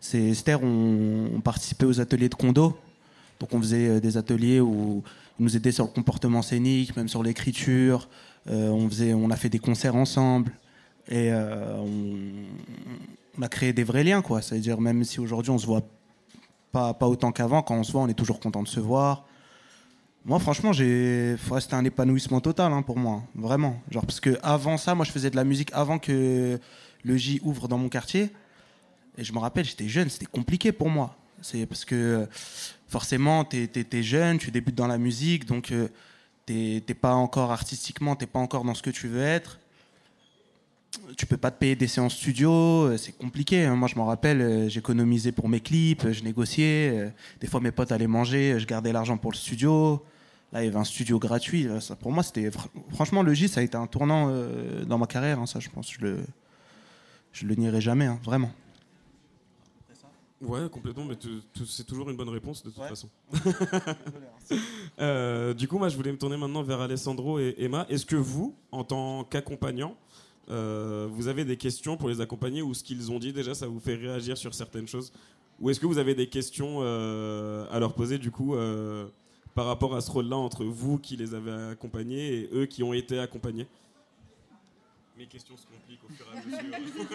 c'est 0.00 0.22
Esther, 0.28 0.62
on, 0.62 1.40
participait 1.44 1.84
aux 1.84 2.00
ateliers 2.00 2.30
de 2.30 2.34
condo. 2.34 2.78
Donc, 3.38 3.52
on 3.52 3.60
faisait 3.60 4.00
des 4.00 4.16
ateliers 4.16 4.60
où 4.60 5.02
ils 5.38 5.42
nous 5.42 5.56
aidaient 5.56 5.72
sur 5.72 5.84
le 5.84 5.90
comportement 5.90 6.40
scénique, 6.40 6.96
même 6.96 7.08
sur 7.08 7.22
l'écriture. 7.22 8.08
on, 8.46 8.88
faisait, 8.88 9.12
on 9.12 9.30
a 9.30 9.36
fait 9.36 9.50
des 9.50 9.58
concerts 9.58 9.94
ensemble. 9.94 10.52
Et 11.10 11.32
on, 11.32 11.88
on, 13.38 13.42
a 13.42 13.48
créé 13.48 13.72
des 13.72 13.84
vrais 13.84 14.04
liens, 14.04 14.22
quoi. 14.22 14.40
C'est-à-dire, 14.42 14.80
même 14.80 15.04
si 15.04 15.20
aujourd'hui, 15.20 15.50
on 15.50 15.58
se 15.58 15.66
voit 15.66 15.82
pas, 16.72 16.94
pas 16.94 17.06
autant 17.06 17.30
qu'avant, 17.30 17.62
quand 17.62 17.76
on 17.76 17.84
se 17.84 17.92
voit, 17.92 18.02
on 18.02 18.08
est 18.08 18.14
toujours 18.14 18.40
content 18.40 18.62
de 18.62 18.68
se 18.68 18.80
voir. 18.80 19.27
Moi, 20.24 20.38
franchement, 20.38 20.72
j'ai, 20.72 21.36
c'était 21.60 21.74
un 21.74 21.84
épanouissement 21.84 22.40
total 22.40 22.72
hein, 22.72 22.82
pour 22.82 22.98
moi, 22.98 23.22
vraiment. 23.34 23.80
Genre 23.90 24.04
parce 24.04 24.20
que 24.20 24.38
avant 24.42 24.76
ça, 24.76 24.94
moi, 24.94 25.04
je 25.04 25.12
faisais 25.12 25.30
de 25.30 25.36
la 25.36 25.44
musique 25.44 25.70
avant 25.72 25.98
que 25.98 26.58
le 27.04 27.16
J 27.16 27.40
ouvre 27.42 27.68
dans 27.68 27.78
mon 27.78 27.88
quartier. 27.88 28.30
Et 29.16 29.24
je 29.24 29.32
me 29.32 29.38
rappelle, 29.38 29.64
j'étais 29.64 29.88
jeune, 29.88 30.08
c'était 30.10 30.26
compliqué 30.26 30.72
pour 30.72 30.90
moi. 30.90 31.16
Parce 31.68 31.84
que 31.84 32.28
forcément, 32.88 33.44
tu 33.44 33.68
es, 33.74 34.02
jeune, 34.02 34.38
tu 34.38 34.50
débutes 34.50 34.74
dans 34.74 34.86
la 34.86 34.98
musique, 34.98 35.44
donc 35.44 35.70
euh, 35.70 35.88
t'es 36.46 36.94
pas 36.94 37.14
encore 37.14 37.52
artistiquement, 37.52 38.16
t'es 38.16 38.26
pas 38.26 38.38
encore 38.38 38.64
dans 38.64 38.74
ce 38.74 38.82
que 38.82 38.90
tu 38.90 39.08
veux 39.08 39.22
être. 39.22 39.58
Tu 41.16 41.26
peux 41.26 41.36
pas 41.36 41.50
te 41.50 41.58
payer 41.58 41.74
des 41.74 41.88
séances 41.88 42.14
studio, 42.14 42.50
euh, 42.52 42.96
c'est 42.96 43.16
compliqué. 43.16 43.64
Hein. 43.64 43.76
Moi, 43.76 43.88
je 43.88 43.96
me 43.96 44.02
rappelle, 44.02 44.40
euh, 44.40 44.68
j'économisais 44.68 45.32
pour 45.32 45.48
mes 45.48 45.60
clips, 45.60 46.10
je 46.10 46.22
négociais. 46.22 47.12
Des 47.40 47.46
fois, 47.46 47.60
mes 47.60 47.72
potes 47.72 47.92
allaient 47.92 48.06
manger, 48.06 48.58
je 48.58 48.66
gardais 48.66 48.92
l'argent 48.92 49.16
pour 49.16 49.32
le 49.32 49.36
studio. 49.36 50.02
Là, 50.52 50.62
il 50.62 50.66
y 50.66 50.68
avait 50.68 50.78
un 50.78 50.84
studio 50.84 51.18
gratuit. 51.18 51.68
Ça, 51.80 51.94
pour 51.94 52.10
moi, 52.10 52.22
c'était 52.22 52.50
franchement 52.90 53.22
le 53.22 53.34
J, 53.34 53.48
ça 53.48 53.60
a 53.60 53.62
été 53.62 53.76
un 53.76 53.86
tournant 53.86 54.28
euh, 54.30 54.84
dans 54.84 54.98
ma 54.98 55.06
carrière. 55.06 55.38
Hein, 55.38 55.46
ça, 55.46 55.60
je 55.60 55.68
pense, 55.68 55.92
je 55.92 56.00
le, 56.00 56.20
je 57.32 57.46
le 57.46 57.54
nierai 57.54 57.80
jamais, 57.80 58.06
hein, 58.06 58.18
vraiment. 58.24 58.50
Ouais, 60.40 60.68
complètement, 60.70 61.04
mais 61.04 61.16
c'est 61.66 61.84
toujours 61.84 62.08
une 62.10 62.16
bonne 62.16 62.28
réponse 62.28 62.62
de 62.62 62.70
toute 62.70 62.84
façon. 62.84 63.08
euh, 65.00 65.52
du 65.52 65.66
coup, 65.66 65.78
moi, 65.78 65.88
je 65.88 65.96
voulais 65.96 66.12
me 66.12 66.16
tourner 66.16 66.36
maintenant 66.36 66.62
vers 66.62 66.80
Alessandro 66.80 67.40
et 67.40 67.56
Emma. 67.58 67.86
Est-ce 67.88 68.06
que 68.06 68.14
vous, 68.14 68.54
en 68.70 68.84
tant 68.84 69.24
qu'accompagnant, 69.24 69.96
euh, 70.50 71.06
vous 71.10 71.28
avez 71.28 71.44
des 71.44 71.56
questions 71.56 71.96
pour 71.96 72.08
les 72.08 72.20
accompagner 72.20 72.62
ou 72.62 72.74
ce 72.74 72.82
qu'ils 72.82 73.10
ont 73.12 73.18
dit 73.18 73.32
déjà, 73.32 73.54
ça 73.54 73.66
vous 73.66 73.80
fait 73.80 73.94
réagir 73.94 74.36
sur 74.36 74.54
certaines 74.54 74.86
choses 74.86 75.12
Ou 75.60 75.70
est-ce 75.70 75.80
que 75.80 75.86
vous 75.86 75.98
avez 75.98 76.14
des 76.14 76.28
questions 76.28 76.78
euh, 76.80 77.66
à 77.70 77.78
leur 77.78 77.94
poser 77.94 78.18
du 78.18 78.30
coup 78.30 78.54
par 79.54 79.66
rapport 79.66 79.94
à 79.96 80.00
ce 80.00 80.10
rôle-là 80.10 80.36
entre 80.36 80.64
vous 80.64 80.98
qui 80.98 81.16
les 81.16 81.34
avez 81.34 81.52
accompagnés 81.72 82.34
et 82.34 82.50
eux 82.52 82.66
qui 82.66 82.82
ont 82.82 82.92
été 82.92 83.18
accompagnés 83.18 83.66
Mes 85.16 85.26
questions 85.26 85.56
se 85.56 85.66
compliquent 85.66 86.04
au 86.04 86.12
fur 86.12 86.26
et 86.32 86.38
à 86.38 86.78
mesure. 86.80 87.08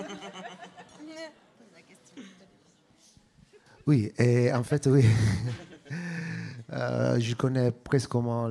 oui, 3.87 4.11
et 4.17 4.51
en 4.53 4.63
fait, 4.63 4.87
oui. 4.87 5.05
Euh, 6.71 7.19
je 7.19 7.35
connais 7.35 7.71
presque 7.71 8.09
comment 8.09 8.49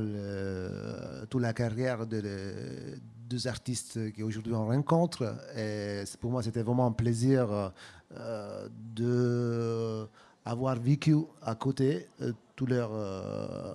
toute 1.29 1.43
la 1.43 1.53
carrière 1.53 2.07
de, 2.07 2.99
deux 3.33 3.47
artistes 3.47 4.13
qui 4.13 4.23
aujourd'hui 4.23 4.55
on 4.55 4.67
rencontre. 4.67 5.35
Et 5.57 6.05
pour 6.21 6.31
moi, 6.31 6.43
c'était 6.43 6.63
vraiment 6.63 6.87
un 6.87 6.93
plaisir 6.93 7.73
euh, 8.17 8.69
de 8.95 10.09
avoir 10.45 10.77
vécu 10.77 11.17
à 11.43 11.55
côté 11.55 12.09
euh, 12.21 12.33
tout 12.57 12.67
leur 12.67 12.91
euh, 12.93 13.75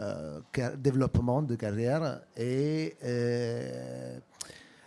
euh, 0.00 0.40
développement 0.78 1.42
de 1.42 1.54
carrière 1.56 2.20
et, 2.36 2.96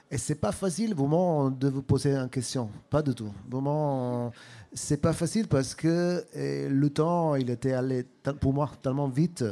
et 0.10 0.18
c'est 0.18 0.40
pas 0.40 0.52
facile 0.52 0.96
vraiment 0.96 1.50
de 1.50 1.68
vous 1.70 1.82
poser 1.82 2.14
une 2.14 2.30
question, 2.30 2.70
pas 2.90 3.02
du 3.02 3.14
tout. 3.14 3.32
Vraiment, 3.50 4.32
c'est 4.74 5.02
pas 5.02 5.14
facile 5.14 5.48
parce 5.48 5.76
que 5.76 6.26
le 6.34 6.90
temps 6.90 7.36
il 7.36 7.50
était 7.50 7.74
allé 7.74 8.06
pour 8.40 8.54
moi 8.54 8.70
tellement 8.82 9.10
vite 9.10 9.44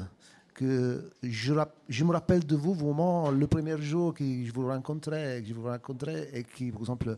que 0.56 1.12
je, 1.22 1.54
me 1.54 2.12
rappelle 2.12 2.46
de 2.46 2.56
vous 2.56 2.74
vraiment 2.74 3.30
le 3.30 3.46
premier 3.46 3.80
jour 3.82 4.14
que 4.14 4.24
je 4.24 4.52
vous 4.54 4.68
rencontrais, 4.68 5.44
que 5.46 5.54
vous 5.54 5.68
rencontrais 5.68 6.30
et 6.34 6.44
qui, 6.44 6.72
par 6.72 6.82
exemple, 6.82 7.18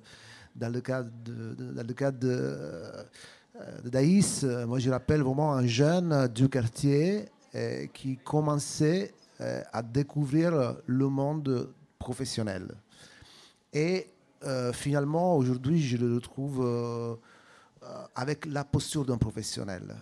dans 0.55 0.73
le 0.73 0.81
cadre 0.81 1.11
de, 1.23 1.53
dans 1.53 1.87
le 1.87 1.93
cadre 1.93 2.17
de 2.17 2.27
euh, 2.29 3.81
Daïs, 3.85 4.43
euh, 4.43 4.65
moi 4.65 4.79
je 4.79 4.89
rappelle 4.89 5.21
vraiment 5.21 5.53
un 5.53 5.67
jeune 5.67 6.27
du 6.27 6.49
quartier 6.49 7.25
euh, 7.55 7.85
qui 7.93 8.17
commençait 8.17 9.13
à 9.71 9.83
découvrir 9.83 10.77
le 10.87 11.07
monde 11.09 11.69
professionnel. 11.99 12.73
Et 13.71 14.07
finalement, 14.73 15.37
aujourd'hui, 15.37 15.79
je 15.79 15.95
le 15.95 16.15
retrouve 16.15 17.19
avec 18.15 18.47
la 18.47 18.63
posture 18.63 19.05
d'un 19.05 19.19
professionnel. 19.19 19.95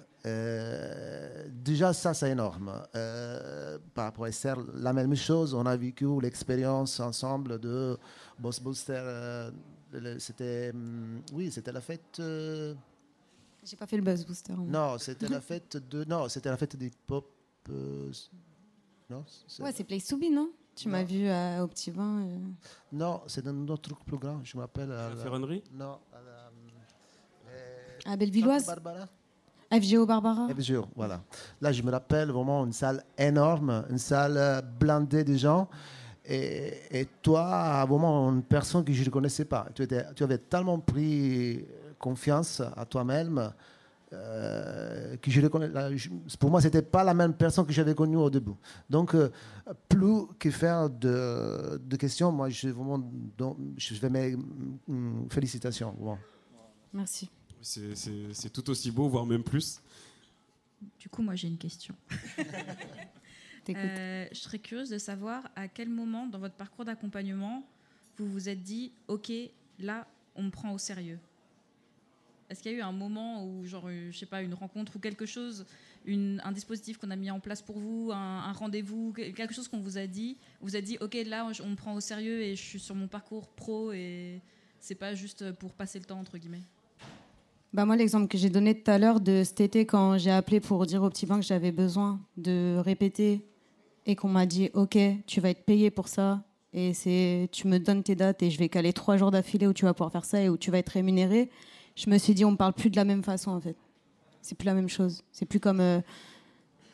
Déjà, 1.50 1.94
ça, 1.94 2.14
c'est 2.14 2.32
énorme. 2.32 2.72
par 3.94 4.06
rapport 4.06 4.26
à 4.26 4.30
Esther, 4.30 4.58
la 4.74 4.94
même 4.94 5.16
chose. 5.16 5.54
On 5.54 5.66
a 5.66 5.76
vécu 5.76 6.06
l'expérience 6.22 7.00
ensemble 7.00 7.60
de 7.60 7.98
Boss 8.40 8.60
Booster. 8.60 9.50
c'était, 10.20 10.72
hum, 10.74 11.22
oui, 11.34 11.52
c'était 11.52 11.72
la 11.72 11.82
fête. 11.82 12.22
J'ai 13.66 13.76
pas 13.78 13.88
fait 13.88 13.98
le 13.98 14.04
Buzz 14.04 14.26
Booster. 14.26 14.54
Non, 14.54 14.98
c'était 15.00 15.28
la 15.28 15.42
fête 15.42 15.78
de. 15.90 16.04
Non, 16.04 16.30
c'était 16.30 16.50
la 16.50 16.58
fête 16.58 16.76
des 16.76 16.92
pop. 17.08 17.28
Euh, 17.70 18.12
non. 19.10 19.26
Ouais, 19.60 19.72
c'est 19.72 20.08
to 20.08 20.18
Be, 20.18 20.32
non? 20.32 20.52
Tu 20.76 20.88
m'as 20.88 21.04
vu 21.04 21.28
à, 21.28 21.64
au 21.64 21.68
petit 21.68 21.90
vin. 21.90 22.22
Euh. 22.22 22.38
Non, 22.92 23.22
c'est 23.28 23.44
dans 23.44 23.52
un 23.52 23.68
autre 23.70 23.82
truc 23.82 24.06
plus 24.06 24.18
grand. 24.18 24.44
Je 24.44 24.56
m'appelle. 24.58 24.92
À, 24.92 25.10
la, 25.10 25.16
ferronnerie 25.16 25.64
Non, 25.72 26.00
à 26.14 26.22
la. 26.22 26.52
Euh, 27.50 28.00
à 28.06 28.16
Bellevilloise. 28.16 28.68
Barbara. 28.68 29.08
FGO 29.72 30.06
Barbara? 30.06 30.48
FGO, 30.50 30.86
voilà. 30.96 31.22
Là, 31.62 31.72
je 31.72 31.82
me 31.82 31.92
rappelle 31.92 32.30
vraiment 32.30 32.66
une 32.66 32.74
salle 32.74 33.04
énorme, 33.18 33.86
une 33.90 33.98
salle 33.98 34.64
blindée 34.80 35.24
de 35.24 35.36
gens. 35.36 35.68
Et, 36.28 36.74
et 36.92 37.06
toi, 37.22 37.86
vraiment 37.86 38.30
une 38.32 38.42
personne 38.44 38.84
que 38.84 38.94
je 38.94 39.04
ne 39.04 39.10
connaissais 39.10 39.46
pas. 39.46 39.68
Tu, 39.76 39.84
étais, 39.84 40.04
tu 40.16 40.24
avais 40.24 40.38
tellement 40.40 40.80
pris 40.80 41.66
confiance 42.00 42.62
à 42.76 42.86
toi-même. 42.86 43.52
euh, 44.14 45.18
que 45.18 45.30
je 45.32 45.42
le 45.42 45.50
connais- 45.50 45.68
la- 45.68 45.94
je- 45.96 46.10
pour 46.40 46.50
moi, 46.50 46.62
c'était 46.62 46.84
pas 46.84 47.04
la 47.04 47.14
même 47.14 47.34
personne 47.34 47.66
que 47.66 47.74
j'avais 47.74 47.94
connue 47.96 48.16
au 48.18 48.30
début. 48.30 48.54
Donc, 48.90 49.14
euh, 49.14 49.30
plus 49.90 50.28
que 50.40 50.52
faire 50.52 50.90
de, 50.90 51.82
de 51.84 51.96
questions, 51.98 52.32
moi, 52.32 52.48
je, 52.50 52.70
vraiment, 52.70 53.00
donc, 53.38 53.58
je 53.78 53.94
fais 53.96 54.10
mes 54.10 54.36
mm, 54.88 55.28
félicitations. 55.30 55.94
Bon. 56.00 56.18
Merci. 56.94 57.30
C'est- 57.66 58.50
tout 58.54 58.70
aussi 58.70 58.92
beau, 58.92 59.08
voire 59.10 59.26
même 59.26 59.44
plus. 59.44 59.80
Du 61.00 61.10
coup, 61.10 61.22
moi, 61.24 61.36
j'ai 61.36 61.48
une 61.48 61.58
question. 61.58 61.96
Euh, 63.70 64.28
je 64.32 64.38
serais 64.38 64.60
curieuse 64.60 64.90
de 64.92 65.00
savoir 65.00 65.50
à 65.56 65.68
quel 65.68 65.90
moment 65.90 66.28
dans 66.28 66.38
votre 66.38 66.54
parcours 66.54 66.86
d'accompagnement 66.86 67.68
vous 68.16 68.28
vous 68.30 68.48
êtes 68.48 68.62
dit 68.62 68.92
ok 69.08 69.32
là 69.80 70.06
on 70.36 70.44
me 70.44 70.52
prend 70.52 70.72
au 70.72 70.78
sérieux? 70.78 71.18
Est-ce 72.48 72.62
qu'il 72.62 72.74
y 72.74 72.76
a 72.76 72.78
eu 72.78 72.82
un 72.82 72.92
moment 72.92 73.44
où 73.44 73.66
genre 73.66 73.86
euh, 73.88 74.12
je 74.12 74.18
sais 74.20 74.28
pas 74.28 74.44
une 74.44 74.54
rencontre 74.54 74.96
ou 74.98 75.00
quelque 75.00 75.26
chose 75.26 75.66
une- 76.06 76.40
un 76.44 76.52
dispositif 76.52 76.98
qu'on 77.00 77.10
a 77.10 77.16
mis 77.16 77.32
en 77.32 77.40
place 77.40 77.64
pour 77.64 77.80
vous 77.80 78.12
un, 78.14 78.44
un 78.44 78.52
rendez-vous 78.54 79.14
que- 79.14 79.32
quelque 79.32 79.56
chose 79.56 79.68
qu'on 79.68 79.80
vous 79.80 79.98
a 79.98 80.06
dit 80.06 80.38
vous 80.62 80.76
a 80.76 80.82
dit 80.82 81.00
ok 81.02 81.18
là 81.26 81.50
on 81.64 81.70
me 81.70 81.76
prend 81.76 81.96
au 81.96 82.00
sérieux 82.02 82.42
et 82.44 82.56
je 82.56 82.62
suis 82.62 82.80
sur 82.80 82.94
mon 82.94 83.08
parcours 83.08 83.48
pro 83.50 83.92
et 83.94 84.42
c'est 84.80 84.94
pas 84.94 85.16
juste 85.16 85.54
pour 85.54 85.74
passer 85.74 85.98
le 85.98 86.06
temps 86.06 86.20
entre 86.20 86.38
guillemets? 86.38 86.62
Bah 87.76 87.84
moi, 87.84 87.98
l'exemple 87.98 88.30
que 88.30 88.38
j'ai 88.38 88.50
donné 88.50 88.74
tout 88.74 88.90
à 88.90 88.98
l'heure 88.98 89.20
de 89.20 89.44
cet 89.44 89.60
été, 89.60 89.86
quand 89.86 90.18
j'ai 90.18 90.32
appelé 90.32 90.62
pour 90.62 90.86
dire 90.86 91.04
au 91.04 91.10
petit 91.10 91.26
bain 91.26 91.42
que 91.42 91.46
j'avais 91.46 91.74
besoin 91.74 92.22
de 92.38 92.78
répéter 92.78 93.46
et 94.06 94.16
qu'on 94.16 94.30
m'a 94.30 94.46
dit 94.46 94.70
Ok, 94.76 94.98
tu 95.28 95.42
vas 95.42 95.50
être 95.50 95.66
payé 95.66 95.92
pour 95.92 96.08
ça, 96.08 96.42
et 96.74 97.50
tu 97.52 97.68
me 97.68 97.78
donnes 97.78 98.02
tes 98.02 98.16
dates 98.16 98.42
et 98.44 98.50
je 98.50 98.58
vais 98.58 98.70
caler 98.70 98.94
trois 98.94 99.18
jours 99.18 99.30
d'affilée 99.30 99.68
où 99.68 99.74
tu 99.74 99.84
vas 99.84 99.94
pouvoir 99.94 100.14
faire 100.14 100.24
ça 100.24 100.42
et 100.42 100.48
où 100.48 100.56
tu 100.56 100.72
vas 100.72 100.78
être 100.78 100.88
rémunéré, 100.88 101.50
je 101.98 102.10
me 102.10 102.18
suis 102.18 102.34
dit 102.34 102.46
On 102.46 102.52
ne 102.52 102.56
parle 102.56 102.72
plus 102.72 102.90
de 102.90 102.96
la 102.96 103.04
même 103.04 103.24
façon 103.24 103.52
en 103.52 103.60
fait. 103.60 103.76
C'est 104.42 104.58
plus 104.58 104.68
la 104.68 104.74
même 104.74 104.88
chose. 104.88 105.26
C'est 105.34 105.46
plus 105.46 105.60
comme. 105.60 105.82
euh, 105.82 106.00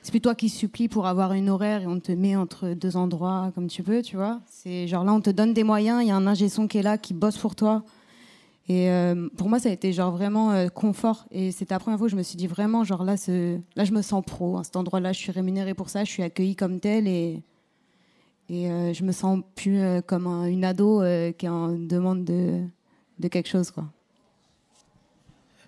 c'est 0.02 0.10
plus 0.10 0.22
toi 0.22 0.34
qui 0.34 0.50
supplie 0.50 0.88
pour 0.88 1.06
avoir 1.06 1.34
une 1.34 1.50
horaire 1.50 1.84
et 1.84 1.86
on 1.86 2.00
te 2.00 2.12
met 2.12 2.36
entre 2.36 2.74
deux 2.74 2.98
endroits 2.98 3.52
comme 3.54 3.68
tu 3.68 3.84
veux, 3.84 4.02
tu 4.02 4.16
vois. 4.16 4.42
C'est 4.48 4.88
genre 4.88 5.04
là, 5.04 5.14
on 5.14 5.22
te 5.22 5.30
donne 5.30 5.54
des 5.54 5.64
moyens, 5.64 6.02
il 6.02 6.08
y 6.08 6.12
a 6.12 6.16
un 6.16 6.26
ingé 6.26 6.50
son 6.50 6.68
qui 6.68 6.80
est 6.80 6.82
là, 6.82 6.98
qui 6.98 7.14
bosse 7.14 7.38
pour 7.38 7.54
toi. 7.54 7.84
Et 8.72 8.90
euh, 8.90 9.28
pour 9.36 9.50
moi, 9.50 9.60
ça 9.60 9.68
a 9.68 9.72
été 9.74 9.92
genre 9.92 10.12
vraiment 10.12 10.52
euh, 10.52 10.70
confort. 10.70 11.26
Et 11.30 11.52
c'était 11.52 11.74
la 11.74 11.80
première 11.80 11.98
fois 11.98 12.06
où 12.06 12.10
je 12.10 12.16
me 12.16 12.24
suis 12.24 12.38
dit 12.38 12.48
vraiment, 12.48 12.86
genre 12.86 13.04
là, 13.04 13.16
là 13.76 13.84
je 13.84 13.92
me 13.92 14.02
sens 14.02 14.24
pro. 14.26 14.58
À 14.60 14.64
cet 14.64 14.78
endroit-là, 14.78 15.12
je 15.12 15.20
suis 15.20 15.32
rémunérée 15.34 15.74
pour 15.74 15.90
ça, 15.90 16.06
je 16.06 16.10
suis 16.10 16.24
accueillie 16.24 16.56
comme 16.56 16.80
telle 16.80 17.06
et, 17.06 17.44
et 18.48 18.72
euh, 18.72 18.94
je 18.94 19.04
me 19.04 19.12
sens 19.12 19.42
plus 19.56 19.78
euh, 19.78 20.00
comme 20.00 20.26
un- 20.26 20.46
une 20.46 20.64
ado 20.64 21.04
qui 21.38 21.50
en 21.50 21.74
demande 21.74 22.24
de, 22.24 22.64
quelque 23.28 23.50
chose. 23.50 23.74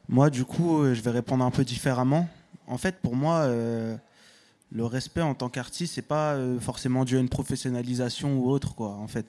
Moi, 0.07 0.29
du 0.29 0.45
coup, 0.45 0.85
je 0.93 1.01
vais 1.01 1.11
répondre 1.11 1.43
un 1.43 1.51
peu 1.51 1.65
différemment. 1.65 2.29
En 2.67 2.77
fait, 2.77 3.01
pour 3.01 3.17
moi, 3.17 3.47
le 3.47 4.85
respect 4.85 5.21
en 5.21 5.35
tant 5.35 5.49
qu'artiste, 5.49 5.95
c'est 5.95 6.07
pas 6.07 6.37
forcément 6.61 7.03
dû 7.03 7.17
à 7.17 7.19
une 7.19 7.29
professionnalisation 7.29 8.39
ou 8.39 8.49
autre, 8.49 8.75
quoi. 8.75 8.91
En 8.91 9.07
fait, 9.07 9.25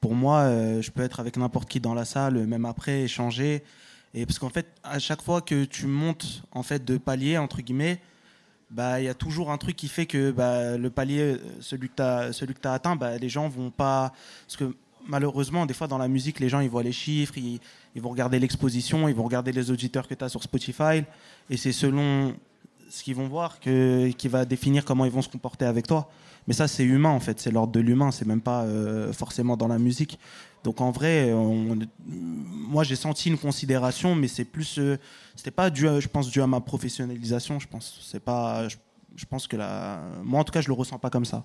pour 0.00 0.14
moi, 0.14 0.40
euh, 0.40 0.82
je 0.82 0.90
peux 0.90 1.02
être 1.02 1.20
avec 1.20 1.36
n'importe 1.36 1.68
qui 1.68 1.80
dans 1.80 1.94
la 1.94 2.04
salle, 2.04 2.46
même 2.46 2.64
après, 2.64 3.02
échanger. 3.02 3.62
Et 4.14 4.26
parce 4.26 4.38
qu'en 4.38 4.48
fait, 4.48 4.66
à 4.82 4.98
chaque 4.98 5.22
fois 5.22 5.40
que 5.40 5.64
tu 5.64 5.86
montes 5.86 6.42
en 6.52 6.62
fait 6.62 6.84
de 6.84 6.98
palier 6.98 7.36
entre 7.36 7.60
guillemets, 7.62 8.00
bah 8.70 9.00
il 9.00 9.04
y 9.04 9.08
a 9.08 9.14
toujours 9.14 9.50
un 9.50 9.58
truc 9.58 9.76
qui 9.76 9.88
fait 9.88 10.06
que 10.06 10.30
bah, 10.30 10.76
le 10.76 10.90
palier, 10.90 11.20
euh, 11.20 11.38
celui 11.60 11.88
que 11.88 11.96
tu 11.96 12.02
as, 12.02 12.32
celui 12.32 12.54
que 12.54 12.60
t'as 12.60 12.74
atteint, 12.74 12.96
bah, 12.96 13.18
les 13.18 13.28
gens 13.28 13.48
vont 13.48 13.70
pas. 13.70 14.12
Parce 14.46 14.56
que 14.56 14.74
malheureusement, 15.06 15.66
des 15.66 15.74
fois 15.74 15.88
dans 15.88 15.98
la 15.98 16.08
musique, 16.08 16.40
les 16.40 16.48
gens 16.48 16.60
ils 16.60 16.70
voient 16.70 16.82
les 16.82 16.92
chiffres, 16.92 17.36
ils, 17.36 17.60
ils 17.94 18.02
vont 18.02 18.10
regarder 18.10 18.38
l'exposition, 18.38 19.08
ils 19.08 19.14
vont 19.14 19.24
regarder 19.24 19.52
les 19.52 19.70
auditeurs 19.70 20.08
que 20.08 20.14
tu 20.14 20.24
as 20.24 20.28
sur 20.28 20.42
Spotify, 20.42 21.02
et 21.50 21.56
c'est 21.56 21.72
selon 21.72 22.34
ce 22.88 23.02
qu'ils 23.02 23.16
vont 23.16 23.28
voir 23.28 23.60
que, 23.60 24.10
qui 24.12 24.28
va 24.28 24.44
définir 24.44 24.84
comment 24.84 25.04
ils 25.04 25.10
vont 25.10 25.22
se 25.22 25.28
comporter 25.28 25.64
avec 25.64 25.86
toi. 25.86 26.08
Mais 26.46 26.54
ça, 26.54 26.68
c'est 26.68 26.84
humain 26.84 27.10
en 27.10 27.20
fait, 27.20 27.40
c'est 27.40 27.50
l'ordre 27.50 27.72
de 27.72 27.80
l'humain, 27.80 28.10
c'est 28.10 28.26
même 28.26 28.40
pas 28.40 28.64
euh, 28.64 29.12
forcément 29.12 29.56
dans 29.56 29.68
la 29.68 29.78
musique. 29.78 30.18
Donc 30.62 30.80
en 30.80 30.90
vrai, 30.90 31.30
moi 32.06 32.84
j'ai 32.84 32.96
senti 32.96 33.28
une 33.28 33.38
considération, 33.38 34.14
mais 34.14 34.28
c'est 34.28 34.44
plus, 34.44 34.78
euh, 34.78 34.98
c'était 35.36 35.50
pas 35.50 35.70
dû, 35.70 35.88
à- 35.88 36.00
je 36.00 36.08
pense, 36.08 36.30
dû 36.30 36.40
à 36.40 36.46
ma 36.46 36.60
professionnalisation. 36.60 37.58
Je 37.58 37.68
pense, 37.68 38.00
c'est 38.02 38.20
pas, 38.20 38.66
je, 38.68 39.24
pense 39.26 39.46
que 39.46 39.56
la, 39.56 40.00
moi 40.22 40.40
en 40.40 40.44
tout 40.44 40.52
cas, 40.52 40.62
je 40.62 40.68
le 40.68 40.74
ressens 40.74 40.98
pas 40.98 41.10
comme 41.10 41.26
ça. 41.26 41.44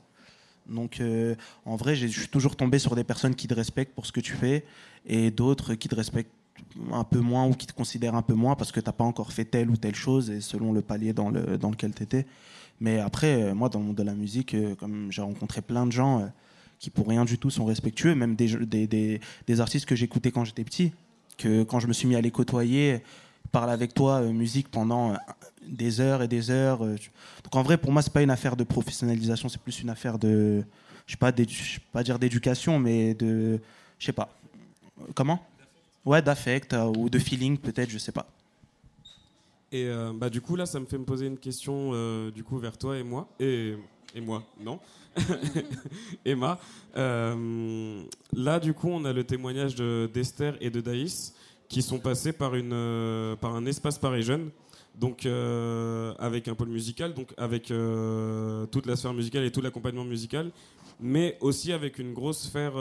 Donc 0.68 1.00
euh, 1.02 1.36
en 1.66 1.76
vrai, 1.76 1.95
je 1.95 2.08
suis 2.08 2.28
toujours 2.28 2.56
tombé 2.56 2.80
sur 2.80 2.95
des 2.95 3.04
personnes 3.04 3.36
qui 3.36 3.47
te 3.47 3.54
respectent 3.54 3.93
pour 3.93 4.06
ce 4.06 4.12
que 4.12 4.22
tu 4.22 4.34
fais 4.34 4.66
et 5.06 5.32
d'autres 5.32 5.74
qui 5.76 5.89
te 5.89 5.95
respectent 5.95 6.32
un 6.91 7.04
peu 7.04 7.20
moins 7.20 7.47
ou 7.47 7.54
qui 7.54 7.68
te 7.68 7.74
considèrent 7.74 8.16
un 8.16 8.22
peu 8.22 8.34
moins 8.34 8.56
parce 8.56 8.72
que 8.72 8.80
tu 8.80 8.86
n'as 8.86 8.93
pas 8.93 9.04
encore 9.04 9.32
fait 9.34 9.45
telle 9.45 9.70
ou 9.70 9.78
telle 9.78 9.95
chose 9.95 10.30
et 10.30 10.41
selon 10.41 10.72
le 10.72 10.82
palier 10.82 11.14
dans, 11.14 11.30
le, 11.30 11.58
dans 11.58 11.72
lequel 11.72 11.93
tu 11.93 12.04
étais. 12.04 12.26
Mais 12.80 13.00
après, 13.00 13.44
euh, 13.44 13.54
moi, 13.54 13.70
dans 13.70 13.80
le 13.80 13.86
monde 13.86 13.96
de 13.96 14.04
la 14.04 14.14
musique, 14.14 14.54
euh, 14.54 14.76
comme 14.76 15.12
j'ai 15.12 15.22
rencontré 15.22 15.62
plein 15.62 15.86
de 15.86 15.92
gens 15.92 16.22
euh, 16.22 16.26
qui, 16.80 16.90
pour 16.90 17.08
rien 17.08 17.26
du 17.26 17.38
tout, 17.38 17.50
sont 17.50 17.66
respectueux, 17.66 18.16
même 18.16 18.36
des, 18.36 18.56
des, 18.66 19.20
des, 19.48 19.62
artistes 19.62 19.86
que 19.86 19.96
j'écoutais 19.96 20.32
quand 20.32 20.46
j'étais 20.46 20.64
petit, 20.64 20.94
que 21.38 21.64
quand 21.64 21.80
je 21.80 21.88
me 21.88 21.94
suis 21.94 22.08
mis 22.08 22.16
à 22.16 22.22
les 22.22 22.32
côtoyer, 22.32 23.02
parler 23.52 23.74
avec 23.74 23.94
toi, 23.94 24.22
musique, 24.22 24.70
pendant 24.70 25.18
des 25.68 26.00
heures 26.00 26.22
et 26.22 26.28
des 26.28 26.52
heures. 26.52 26.80
Donc 26.80 27.54
en 27.54 27.64
vrai, 27.64 27.78
pour 27.78 27.92
moi, 27.92 28.02
c'est 28.02 28.14
pas 28.14 28.22
une 28.22 28.32
affaire 28.32 28.56
de 28.56 28.64
professionnalisation, 28.64 29.50
c'est 29.50 29.62
plus 29.62 29.82
une 29.82 29.90
affaire 29.90 30.18
de, 30.18 30.64
je 31.06 31.12
sais 31.14 31.18
pas, 31.18 31.34
sais 31.36 31.82
pas 31.92 32.04
dire 32.04 32.18
d'éducation, 32.18 32.80
mais 32.80 33.14
de, 33.14 33.60
je 33.98 34.06
sais 34.06 34.14
pas. 34.14 34.30
Comment? 35.16 35.46
Ouais, 36.06 36.22
d'affect 36.22 36.74
ou 36.96 37.10
de 37.10 37.20
feeling 37.20 37.58
peut-être, 37.58 37.90
je 37.90 37.98
sais 37.98 38.14
pas. 38.14 38.26
Et 39.72 39.86
euh, 39.86 40.11
bah, 40.15 40.30
du 40.30 40.41
coup, 40.41 40.55
là, 40.55 40.65
ça 40.65 40.80
me 40.80 40.86
fait 40.86 40.97
me 40.97 41.05
poser 41.05 41.28
une 41.28 41.38
question 41.38 41.91
euh, 41.93 42.32
du 42.32 42.43
coup, 42.43 42.57
vers 42.57 42.78
toi 42.78 42.97
et 42.97 43.03
moi. 43.03 43.28
Et, 43.39 43.76
et 44.15 44.22
moi, 44.22 44.43
non 44.59 44.80
Emma. 46.26 46.59
Euh, 46.97 48.03
là, 48.34 48.59
du 48.59 48.74
coup, 48.74 48.89
on 48.89 49.05
a 49.05 49.13
le 49.13 49.24
témoignage 49.24 49.76
de- 49.76 50.09
d'Esther 50.11 50.55
et 50.61 50.70
de 50.70 50.82
Daïs 50.82 51.34
qui 51.67 51.82
sont 51.82 51.99
passés 51.99 52.34
par, 52.34 52.55
une, 52.55 53.36
par 53.39 53.55
un 53.55 53.65
espace 53.65 53.97
Paris 53.99 54.24
Jeune. 54.24 54.49
Donc, 54.95 55.26
avec 56.20 56.47
un 56.47 56.55
pôle 56.55 56.70
musical, 56.70 57.13
donc 57.13 57.30
avec 57.38 57.65
toute 57.67 58.86
la 58.86 58.95
sphère 58.97 59.13
musicale 59.13 59.43
et 59.45 59.51
tout 59.51 59.61
l'accompagnement 59.61 60.03
musical, 60.03 60.51
mais 60.99 61.38
aussi 61.39 61.72
avec 61.72 61.99
une 61.99 62.13
grosse 62.13 62.39
sphère 62.39 62.74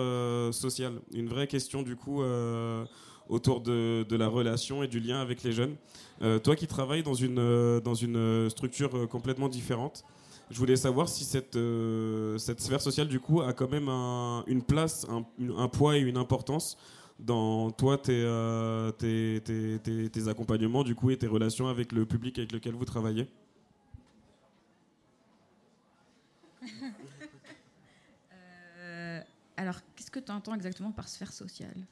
sociale. 0.52 0.94
Une 1.14 1.28
vraie 1.28 1.46
question, 1.46 1.82
du 1.82 1.94
coup, 1.96 2.22
autour 3.28 3.60
de, 3.60 4.04
la 4.10 4.28
relation 4.28 4.82
et 4.82 4.88
du 4.88 5.00
lien 5.00 5.20
avec 5.20 5.42
les 5.42 5.52
jeunes. 5.52 5.76
Euh, 6.22 6.38
toi 6.38 6.56
qui 6.56 6.66
travailles 6.66 7.02
dans 7.02 7.14
une, 7.14 7.38
euh, 7.38 7.80
dans 7.80 7.94
une 7.94 8.48
structure 8.50 8.96
euh, 8.96 9.06
complètement 9.06 9.48
différente, 9.48 10.04
je 10.50 10.58
voulais 10.58 10.76
savoir 10.76 11.08
si 11.08 11.24
cette, 11.24 11.58
cette 12.38 12.60
sphère 12.60 12.80
sociale, 12.80 13.08
du 13.08 13.20
coup, 13.20 13.42
a 13.42 13.52
quand 13.52 13.70
même 13.70 13.88
un- 13.90 14.44
une 14.46 14.62
place, 14.62 15.06
un, 15.10 15.68
poids 15.68 15.98
et 15.98 16.00
une 16.00 16.16
importance 16.16 16.78
dans 17.18 17.70
toi, 17.70 17.98
tes, 17.98 18.24
tes, 18.96 19.42
tes- 19.44 20.08
tes- 20.08 20.28
accompagnements, 20.28 20.84
du 20.84 20.94
coup, 20.94 21.10
et 21.10 21.18
tes 21.18 21.26
relations 21.26 21.68
avec 21.68 21.92
le 21.92 22.06
public 22.06 22.38
avec 22.38 22.52
lequel 22.52 22.72
vous 22.74 22.86
travaillez? 22.86 23.28
Alors 29.58 29.74
qu'est-ce 29.96 30.10
que 30.10 30.20
tu 30.20 30.30
entends 30.30 30.54
exactement 30.54 30.92
par 30.92 31.08
sphère 31.08 31.32
sociale? 31.32 31.84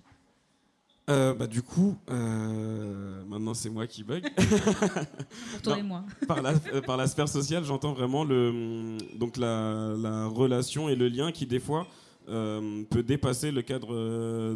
Euh, 1.09 1.35
bah, 1.35 1.47
du 1.47 1.63
coup, 1.63 1.97
euh, 2.11 3.23
maintenant 3.29 3.55
c'est 3.55 3.71
moi 3.71 3.87
qui 3.87 4.03
bug. 4.03 4.25
pour 4.35 5.63
toi 5.63 5.75
Non. 5.75 5.79
et 5.79 5.83
moi 5.85 6.05
par 6.27 6.43
la, 6.43 6.55
euh, 6.75 6.81
par 6.81 6.97
la 6.97 7.07
sphère 7.07 7.29
sociale, 7.29 7.63
j'entends 7.65 7.93
vraiment 7.93 8.25
le, 8.25 8.99
donc 9.15 9.37
la, 9.37 9.95
la 9.97 10.27
relation 10.27 10.89
et 10.89 10.97
le 10.97 11.07
lien 11.07 11.31
qui, 11.31 11.47
des 11.47 11.61
fois, 11.61 11.87
euh, 12.29 12.83
peut 12.91 13.05
dépasser 13.05 13.53
le 13.53 13.63
cadre 13.63 13.95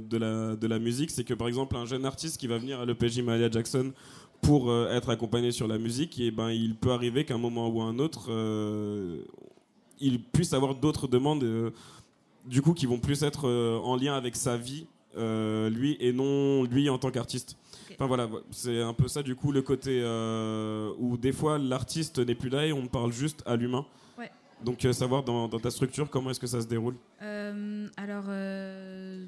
de 0.01 0.17
la, 0.17 0.57
de 0.57 0.67
la 0.67 0.79
musique. 0.81 1.13
C'est 1.13 1.23
que, 1.23 1.35
par 1.35 1.47
exemple, 1.47 1.77
un 1.77 1.87
jeune 1.87 2.05
artiste 2.05 2.37
qui 2.37 2.49
va 2.49 2.59
venir 2.59 2.81
à 2.81 2.85
l'EPJ 2.85 3.21
Malia 3.21 3.49
Jackson 3.49 3.93
pour 4.43 4.75
être 4.91 5.11
accompagné 5.11 5.53
sur 5.53 5.69
la 5.69 5.79
musique, 5.79 6.19
et 6.19 6.31
ben, 6.31 6.51
il 6.51 6.75
peut 6.75 6.91
arriver 6.93 7.25
qu'à 7.27 7.35
un 7.35 7.39
moment 7.39 7.69
ou 7.69 7.83
à 7.83 7.85
un 7.85 7.99
autre, 7.99 8.31
il 10.01 10.21
puisse 10.25 10.55
avoir 10.55 10.75
d'autres 10.75 11.07
demandes, 11.07 11.45
du 12.47 12.63
coup, 12.63 12.73
qui 12.73 12.87
vont 12.87 12.99
plus 12.99 13.23
être 13.23 13.47
en 13.49 13.97
lien 13.97 14.15
avec 14.15 14.35
sa 14.35 14.57
vie, 14.57 14.87
lui, 15.17 15.97
et 16.01 16.13
non 16.13 16.65
lui 16.65 16.89
en 16.89 16.99
tant 16.99 17.11
qu'artiste. 17.11 17.57
Enfin 17.93 18.07
voilà, 18.07 18.29
c'est 18.51 18.81
un 18.81 18.95
peu 18.95 19.09
ça 19.09 19.23
du 19.23 19.35
coup 19.35 19.53
le 19.53 19.61
côté 19.61 20.01
euh, 20.03 20.91
où 20.99 21.19
des 21.19 21.33
fois 21.33 21.59
l'artiste 21.59 22.19
n'est 22.19 22.35
plus 22.35 22.49
là 22.49 22.67
et 22.67 22.73
on 22.73 22.87
parle 22.87 23.13
juste 23.13 23.43
à 23.45 23.57
l'humain. 23.57 23.85
Ouais. 24.17 24.31
Donc 24.65 24.85
euh, 24.85 24.93
savoir 24.93 25.23
dans, 25.23 25.49
dans 25.49 25.59
ta 25.59 25.71
structure 25.71 26.09
comment 26.09 26.31
est-ce 26.31 26.41
que 26.41 26.47
ça 26.47 26.63
se 26.63 26.67
déroule? 26.67 26.95
Euh, 27.21 27.87
alors, 27.99 28.25
euh, 28.29 29.27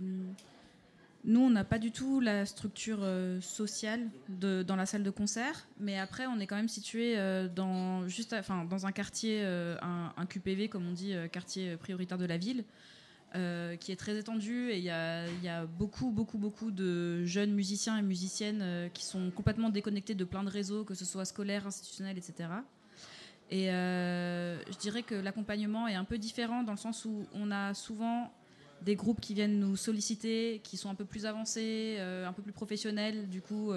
nous, 1.25 1.41
on 1.41 1.51
n'a 1.51 1.65
pas 1.65 1.79
du 1.79 1.93
tout 1.93 2.21
la 2.21 2.47
structure 2.47 3.01
euh, 3.03 3.41
sociale 3.43 4.09
de, 4.29 4.63
dans 4.63 4.77
la 4.77 4.87
salle 4.87 5.03
de 5.03 5.11
concert, 5.11 5.67
mais 5.79 5.99
après, 5.99 6.27
on 6.27 6.41
est 6.41 6.47
quand 6.47 6.57
même 6.57 6.69
situé 6.69 7.19
euh, 7.19 7.49
dans, 7.49 8.09
juste, 8.09 8.33
enfin, 8.33 8.65
dans 8.65 8.87
un 8.87 8.93
quartier, 8.93 9.41
euh, 9.43 9.77
un, 9.83 10.13
un 10.17 10.27
QPV, 10.27 10.69
comme 10.69 10.89
on 10.89 10.93
dit, 10.93 11.15
euh, 11.15 11.29
quartier 11.29 11.77
prioritaire 11.77 12.17
de 12.19 12.25
la 12.27 12.39
ville. 12.39 12.65
Euh, 13.35 13.77
qui 13.77 13.93
est 13.93 13.97
très 13.97 14.19
étendue 14.19 14.69
et 14.73 14.77
il 14.77 14.85
y 14.85 14.91
a, 14.91 15.65
beaucoup, 15.65 16.11
beaucoup, 16.11 16.37
beaucoup 16.37 16.71
de 16.71 17.25
jeunes 17.25 17.55
musiciens 17.55 17.97
et 17.97 18.03
musiciennes 18.03 18.61
euh, 18.61 18.89
qui 18.91 19.07
sont 19.07 19.31
complètement 19.31 19.71
déconnectés 19.71 20.15
de 20.15 20.25
plein 20.25 20.45
de 20.45 20.51
réseaux, 20.51 20.85
que 20.85 20.93
ce 20.93 21.07
soit 21.07 21.25
scolaire, 21.25 21.67
institutionnel, 21.67 22.19
etc. 22.19 22.51
Et 23.51 23.71
euh, 23.71 24.63
je 24.71 24.77
dirais 24.77 25.03
que 25.03 25.15
l'accompagnement 25.15 25.89
est 25.89 25.95
un 25.95 26.05
peu 26.05 26.19
différent 26.19 26.63
dans 26.63 26.73
le 26.73 26.79
sens 26.79 27.07
où 27.07 27.25
on 27.33 27.51
a 27.51 27.73
souvent 27.73 28.31
des 28.83 28.97
groupes 28.97 29.21
qui 29.21 29.33
viennent 29.33 29.59
nous 29.59 29.77
solliciter, 29.77 30.61
qui 30.63 30.77
sont 30.77 30.91
un 30.91 30.95
peu 30.95 31.07
plus 31.07 31.25
avancés, 31.25 31.99
un 32.01 32.33
peu 32.35 32.43
plus 32.43 32.53
professionnels, 32.53 33.31
du 33.31 33.41
coup, 33.41 33.73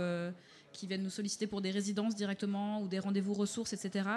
qui 0.73 0.87
viennent 0.87 1.03
nous 1.03 1.11
solliciter 1.11 1.45
pour 1.45 1.61
des 1.61 1.69
résidences 1.69 2.15
directement 2.15 2.81
ou 2.81 2.87
des 2.87 2.97
rendez-vous 2.97 3.35
ressources, 3.35 3.71
etc. 3.71 4.09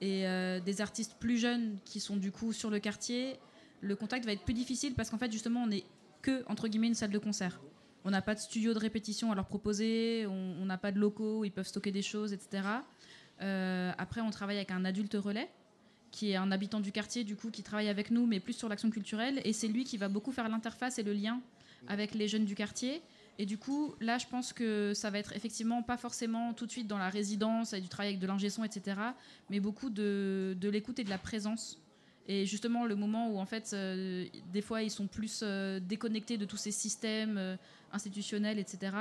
Et 0.00 0.24
des 0.64 0.80
artistes 0.80 1.16
plus 1.20 1.36
jeunes 1.36 1.76
qui 1.84 2.00
sont 2.00 2.16
du 2.16 2.32
coup 2.32 2.54
sur 2.54 2.70
le 2.70 2.78
quartier, 2.78 3.38
le 3.80 3.96
contact 3.96 4.24
va 4.24 4.32
être 4.32 4.44
plus 4.44 4.54
difficile 4.54 4.94
parce 4.94 5.10
qu'en 5.10 5.18
fait, 5.18 5.30
justement, 5.30 5.62
on 5.62 5.66
n'est 5.66 5.84
que, 6.22 6.44
entre 6.48 6.68
guillemets, 6.68 6.88
une 6.88 6.94
salle 6.94 7.10
de 7.10 7.18
concert. 7.18 7.60
On 8.04 8.10
n'a 8.10 8.22
pas 8.22 8.34
de 8.34 8.40
studio 8.40 8.74
de 8.74 8.78
répétition 8.78 9.32
à 9.32 9.34
leur 9.34 9.46
proposer, 9.46 10.26
on 10.26 10.64
n'a 10.64 10.76
pas 10.76 10.92
de 10.92 10.98
locaux 10.98 11.40
où 11.40 11.44
ils 11.44 11.52
peuvent 11.52 11.66
stocker 11.66 11.90
des 11.90 12.02
choses, 12.02 12.32
etc. 12.32 12.62
Euh, 13.40 13.92
après, 13.96 14.20
on 14.20 14.30
travaille 14.30 14.56
avec 14.56 14.70
un 14.70 14.84
adulte 14.84 15.14
relais 15.14 15.50
qui 16.10 16.30
est 16.30 16.36
un 16.36 16.52
habitant 16.52 16.78
du 16.78 16.92
quartier, 16.92 17.24
du 17.24 17.34
coup, 17.34 17.50
qui 17.50 17.64
travaille 17.64 17.88
avec 17.88 18.12
nous, 18.12 18.24
mais 18.24 18.38
plus 18.38 18.52
sur 18.52 18.68
l'action 18.68 18.88
culturelle. 18.88 19.40
Et 19.44 19.52
c'est 19.52 19.66
lui 19.66 19.82
qui 19.82 19.96
va 19.96 20.08
beaucoup 20.08 20.30
faire 20.30 20.48
l'interface 20.48 21.00
et 21.00 21.02
le 21.02 21.12
lien 21.12 21.40
avec 21.88 22.14
les 22.14 22.28
jeunes 22.28 22.44
du 22.44 22.54
quartier. 22.54 23.02
Et 23.38 23.46
du 23.46 23.58
coup, 23.58 23.94
là, 24.00 24.16
je 24.18 24.26
pense 24.26 24.52
que 24.52 24.92
ça 24.94 25.10
va 25.10 25.18
être 25.18 25.34
effectivement 25.34 25.82
pas 25.82 25.96
forcément 25.96 26.54
tout 26.54 26.66
de 26.66 26.70
suite 26.70 26.86
dans 26.86 26.98
la 26.98 27.08
résidence 27.08 27.72
et 27.72 27.80
du 27.80 27.88
travail 27.88 28.10
avec 28.10 28.20
de 28.20 28.28
l'ingé 28.28 28.48
son, 28.48 28.62
etc., 28.62 28.96
mais 29.50 29.58
beaucoup 29.58 29.90
de, 29.90 30.56
de 30.60 30.68
l'écoute 30.68 31.00
et 31.00 31.04
de 31.04 31.10
la 31.10 31.18
présence. 31.18 31.80
Et 32.26 32.46
justement, 32.46 32.86
le 32.86 32.96
moment 32.96 33.28
où, 33.28 33.38
en 33.38 33.44
fait, 33.44 33.70
euh, 33.72 34.26
des 34.52 34.62
fois, 34.62 34.82
ils 34.82 34.90
sont 34.90 35.06
plus 35.06 35.40
euh, 35.42 35.78
déconnectés 35.80 36.38
de 36.38 36.46
tous 36.46 36.56
ces 36.56 36.70
systèmes 36.70 37.36
euh, 37.36 37.56
institutionnels, 37.92 38.58
etc. 38.58 38.96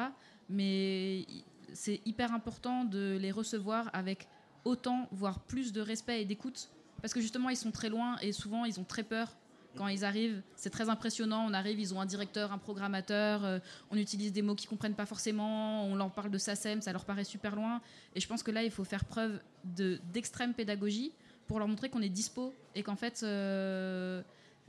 Mais 0.49 1.25
c'est 1.71 2.01
hyper 2.05 2.33
important 2.33 2.83
de 2.83 3.17
les 3.19 3.31
recevoir 3.31 3.89
avec 3.93 4.27
autant, 4.65 5.07
voire 5.11 5.39
plus 5.39 5.71
de 5.71 5.81
respect 5.81 6.21
et 6.21 6.25
d'écoute, 6.25 6.69
parce 7.01 7.13
que 7.13 7.21
justement, 7.21 7.49
ils 7.49 7.57
sont 7.57 7.71
très 7.71 7.89
loin 7.89 8.17
et 8.21 8.33
souvent, 8.33 8.65
ils 8.65 8.79
ont 8.79 8.83
très 8.83 9.03
peur 9.03 9.35
quand 9.77 9.87
ils 9.87 10.05
arrivent. 10.05 10.41
C'est 10.55 10.69
très 10.69 10.89
impressionnant. 10.89 11.45
On 11.49 11.53
arrive, 11.53 11.79
ils 11.79 11.93
ont 11.93 12.01
un 12.01 12.05
directeur, 12.05 12.51
un 12.51 12.59
programmateur, 12.59 13.59
on 13.89 13.97
utilise 13.97 14.31
des 14.31 14.41
mots 14.41 14.53
qu'ils 14.53 14.69
comprennent 14.69 14.93
pas 14.93 15.07
forcément, 15.07 15.85
on 15.85 15.95
leur 15.95 16.11
parle 16.11 16.29
de 16.29 16.37
SACEM, 16.37 16.81
ça 16.81 16.91
leur 16.91 17.05
paraît 17.05 17.23
super 17.23 17.55
loin. 17.55 17.81
Et 18.15 18.19
je 18.19 18.27
pense 18.27 18.43
que 18.43 18.51
là, 18.51 18.63
il 18.63 18.69
faut 18.69 18.83
faire 18.83 19.03
preuve 19.03 19.39
de- 19.63 19.99
d'extrême 20.13 20.53
pédagogie 20.53 21.11
pour 21.53 21.59
leur 21.59 21.67
montrer 21.67 21.87
qu'on 21.87 22.01
est 22.01 22.09
dispo 22.09 22.51
et 22.73 22.81
qu'en 22.81 22.95
fait, 22.95 23.21
euh, 23.21 24.23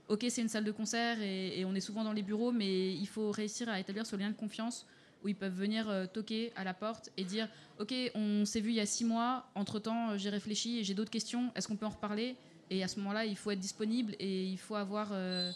ok, 0.09 0.27
c'est 0.29 0.43
une 0.43 0.51
salle 0.51 0.65
de 0.65 0.71
concert 0.71 1.17
et, 1.23 1.65
on 1.65 1.75
est 1.75 1.81
souvent 1.81 2.05
dans 2.05 2.13
les 2.13 2.21
bureaux, 2.21 2.53
mais 2.53 2.93
il 2.93 3.07
faut 3.07 3.31
réussir 3.31 3.71
à 3.71 3.81
établir 3.81 4.05
ce 4.05 4.17
lien 4.17 4.29
de 4.29 4.37
confiance 4.37 4.85
où 5.25 5.29
ils 5.29 5.35
peuvent 5.35 5.59
venir 5.59 5.89
euh, 5.89 6.05
toquer 6.05 6.53
à 6.57 6.63
la 6.63 6.75
porte 6.75 7.11
et 7.17 7.25
dire 7.25 7.49
Ok, 7.79 7.95
on 8.15 8.45
s'est 8.45 8.61
vu 8.61 8.69
il 8.69 8.75
y 8.75 8.81
a 8.81 8.85
six 8.85 9.07
mois, 9.07 9.47
entre 9.55 9.79
temps 9.79 10.19
j'ai 10.19 10.29
réfléchi 10.29 10.81
et 10.81 10.85
j'ai 10.85 10.93
d'autres 10.93 11.11
questions, 11.11 11.51
est-ce 11.57 11.69
qu'on 11.69 11.77
peut 11.77 11.87
en 11.87 11.97
reparler? 11.97 12.37
Et 12.69 12.85
à 12.85 12.89
ce 12.89 12.99
moment-là, 12.99 13.25
il 13.25 13.35
faut 13.39 13.51
être 13.51 13.61
disponible 13.61 14.15
et 14.19 14.45
il 14.45 14.59
faut 14.59 14.75
avoir 14.75 15.09
euh, 15.13 15.51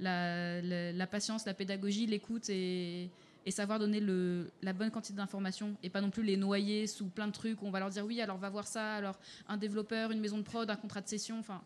la 0.00 1.06
patience, 1.08 1.44
la 1.44 1.52
pédagogie, 1.52 2.06
l'écoute 2.06 2.48
et, 2.48 3.10
et 3.46 3.50
savoir 3.50 3.78
donner 3.78 4.00
le, 4.00 4.50
la 4.62 4.72
bonne 4.72 4.90
quantité 4.90 5.16
d'informations 5.16 5.76
et 5.82 5.90
pas 5.90 6.00
non 6.00 6.10
plus 6.10 6.22
les 6.22 6.36
noyer 6.36 6.86
sous 6.86 7.06
plein 7.06 7.26
de 7.26 7.32
trucs 7.32 7.62
où 7.62 7.66
on 7.66 7.70
va 7.70 7.80
leur 7.80 7.90
dire 7.90 8.04
Oui, 8.04 8.20
alors 8.20 8.36
va 8.36 8.50
voir 8.50 8.66
ça, 8.66 8.94
alors 8.96 9.18
un 9.48 9.56
développeur, 9.56 10.10
une 10.10 10.20
maison 10.20 10.38
de 10.38 10.42
prod, 10.42 10.68
un 10.68 10.76
contrat 10.76 11.00
de 11.00 11.08
session, 11.08 11.38
enfin. 11.38 11.62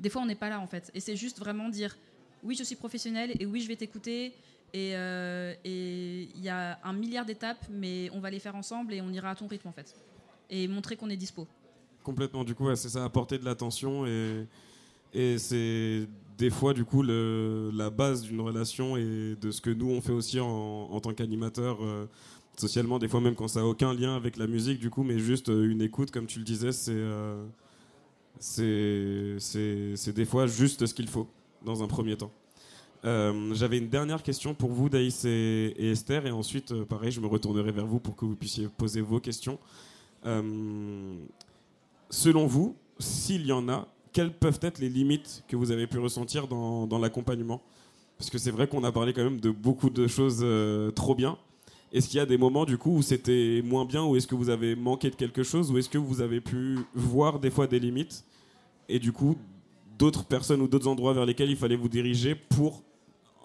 Des 0.00 0.10
fois, 0.10 0.22
on 0.22 0.26
n'est 0.26 0.36
pas 0.36 0.48
là 0.48 0.60
en 0.60 0.66
fait. 0.68 0.90
Et 0.94 1.00
c'est 1.00 1.16
juste 1.16 1.40
vraiment 1.40 1.68
dire 1.68 1.96
oui, 2.44 2.54
je 2.54 2.62
suis 2.62 2.76
professionnel 2.76 3.32
et 3.40 3.46
oui, 3.46 3.60
je 3.60 3.68
vais 3.68 3.76
t'écouter. 3.76 4.32
Et 4.72 4.94
euh, 4.94 5.54
et 5.64 6.28
il 6.34 6.40
y 6.40 6.48
a 6.48 6.78
un 6.84 6.92
milliard 6.92 7.24
d'étapes, 7.24 7.66
mais 7.70 8.10
on 8.12 8.20
va 8.20 8.30
les 8.30 8.38
faire 8.38 8.54
ensemble 8.54 8.92
et 8.94 9.00
on 9.00 9.10
ira 9.10 9.30
à 9.30 9.34
ton 9.34 9.46
rythme 9.46 9.68
en 9.68 9.72
fait. 9.72 9.96
Et 10.50 10.68
montrer 10.68 10.96
qu'on 10.96 11.10
est 11.10 11.16
dispo. 11.16 11.48
Complètement, 12.04 12.44
du 12.44 12.54
coup, 12.54 12.66
ouais, 12.66 12.76
c'est 12.76 12.88
ça, 12.90 13.04
apporter 13.04 13.38
de 13.38 13.44
l'attention 13.44 14.06
et, 14.06 14.46
et 15.12 15.36
c'est 15.38 16.06
des 16.38 16.50
fois, 16.50 16.72
du 16.72 16.84
coup, 16.84 17.02
la 17.02 17.90
base 17.90 18.22
d'une 18.22 18.40
relation 18.40 18.96
et 18.96 19.36
de 19.40 19.50
ce 19.50 19.60
que 19.60 19.70
nous, 19.70 19.90
on 19.90 20.00
fait 20.00 20.12
aussi 20.12 20.38
en, 20.38 21.00
tant 21.00 21.12
qu'animateur, 21.12 21.78
euh, 21.82 22.06
socialement, 22.56 22.98
des 23.00 23.08
fois 23.08 23.20
même 23.20 23.34
quand 23.34 23.48
ça 23.48 23.60
n'a 23.60 23.66
aucun 23.66 23.92
lien 23.92 24.14
avec 24.14 24.36
la 24.36 24.46
musique, 24.46 24.78
du 24.78 24.88
coup, 24.88 25.02
mais 25.02 25.18
juste 25.18 25.48
euh, 25.48 25.68
une 25.68 25.82
écoute, 25.82 26.12
comme 26.12 26.26
tu 26.26 26.38
le 26.38 26.44
disais, 26.44 26.70
c'est 26.72 26.92
euh, 26.94 27.44
c'est 28.38 29.36
c'est- 29.40 30.12
des 30.12 30.24
fois 30.24 30.46
juste 30.46 30.86
ce 30.86 30.94
qu'il 30.94 31.08
faut 31.08 31.28
dans 31.64 31.82
un 31.82 31.88
premier 31.88 32.16
temps. 32.16 32.30
J'avais 33.04 33.78
une 33.78 33.88
dernière 33.88 34.22
question 34.22 34.54
pour 34.54 34.70
vous, 34.70 34.88
Daïs 34.88 35.24
et, 35.24 35.74
Esther, 35.78 36.26
et 36.26 36.30
ensuite, 36.30 36.74
pareil, 36.84 37.10
je 37.10 37.20
me 37.20 37.26
retournerai 37.26 37.72
vers 37.72 37.86
vous 37.86 38.00
pour 38.00 38.16
que 38.16 38.24
vous 38.24 38.36
puissiez 38.36 38.68
poser 38.76 39.00
vos 39.00 39.18
questions. 39.20 39.58
Selon 42.10 42.46
vous, 42.46 42.76
s'il 42.98 43.46
y 43.46 43.52
en 43.52 43.68
a, 43.68 43.88
quelles 44.18 44.32
peuvent 44.32 44.58
être 44.62 44.80
les 44.80 44.88
limites 44.88 45.44
que 45.46 45.54
vous 45.54 45.70
avez 45.70 45.86
pu 45.86 46.00
ressentir 46.00 46.48
dans, 46.48 46.98
l'accompagnement? 46.98 47.62
Parce 48.16 48.30
que 48.30 48.38
c'est 48.38 48.50
vrai 48.50 48.66
qu'on 48.66 48.82
a 48.82 48.90
parlé 48.90 49.12
quand 49.12 49.22
même 49.22 49.38
de 49.38 49.52
beaucoup 49.52 49.90
de 49.90 50.08
choses 50.08 50.40
euh, 50.42 50.90
trop 50.90 51.14
bien. 51.14 51.38
Est-ce 51.92 52.08
qu'il 52.08 52.16
y 52.16 52.20
a 52.20 52.26
des 52.26 52.36
moments 52.36 52.64
du 52.64 52.78
coup 52.78 52.96
où 52.96 53.02
c'était 53.02 53.62
moins 53.64 53.84
bien, 53.84 54.02
ou 54.02 54.16
est-ce 54.16 54.26
que 54.26 54.34
vous 54.34 54.50
avez 54.50 54.74
manqué 54.74 55.10
de 55.10 55.14
quelque 55.14 55.44
chose, 55.44 55.70
ou 55.70 55.78
est-ce 55.78 55.88
que 55.88 55.98
vous 55.98 56.20
avez 56.20 56.40
pu 56.40 56.80
voir 56.96 57.38
des 57.38 57.48
fois 57.48 57.68
des 57.68 57.78
limites 57.78 58.24
et 58.88 58.98
du 58.98 59.12
coup 59.12 59.36
d'autres 59.96 60.24
personnes 60.24 60.62
ou 60.62 60.66
d'autres 60.66 60.88
endroits 60.88 61.12
vers 61.12 61.24
lesquels 61.24 61.50
il 61.50 61.56
fallait 61.56 61.76
vous 61.76 61.88
diriger 61.88 62.34
pour 62.34 62.82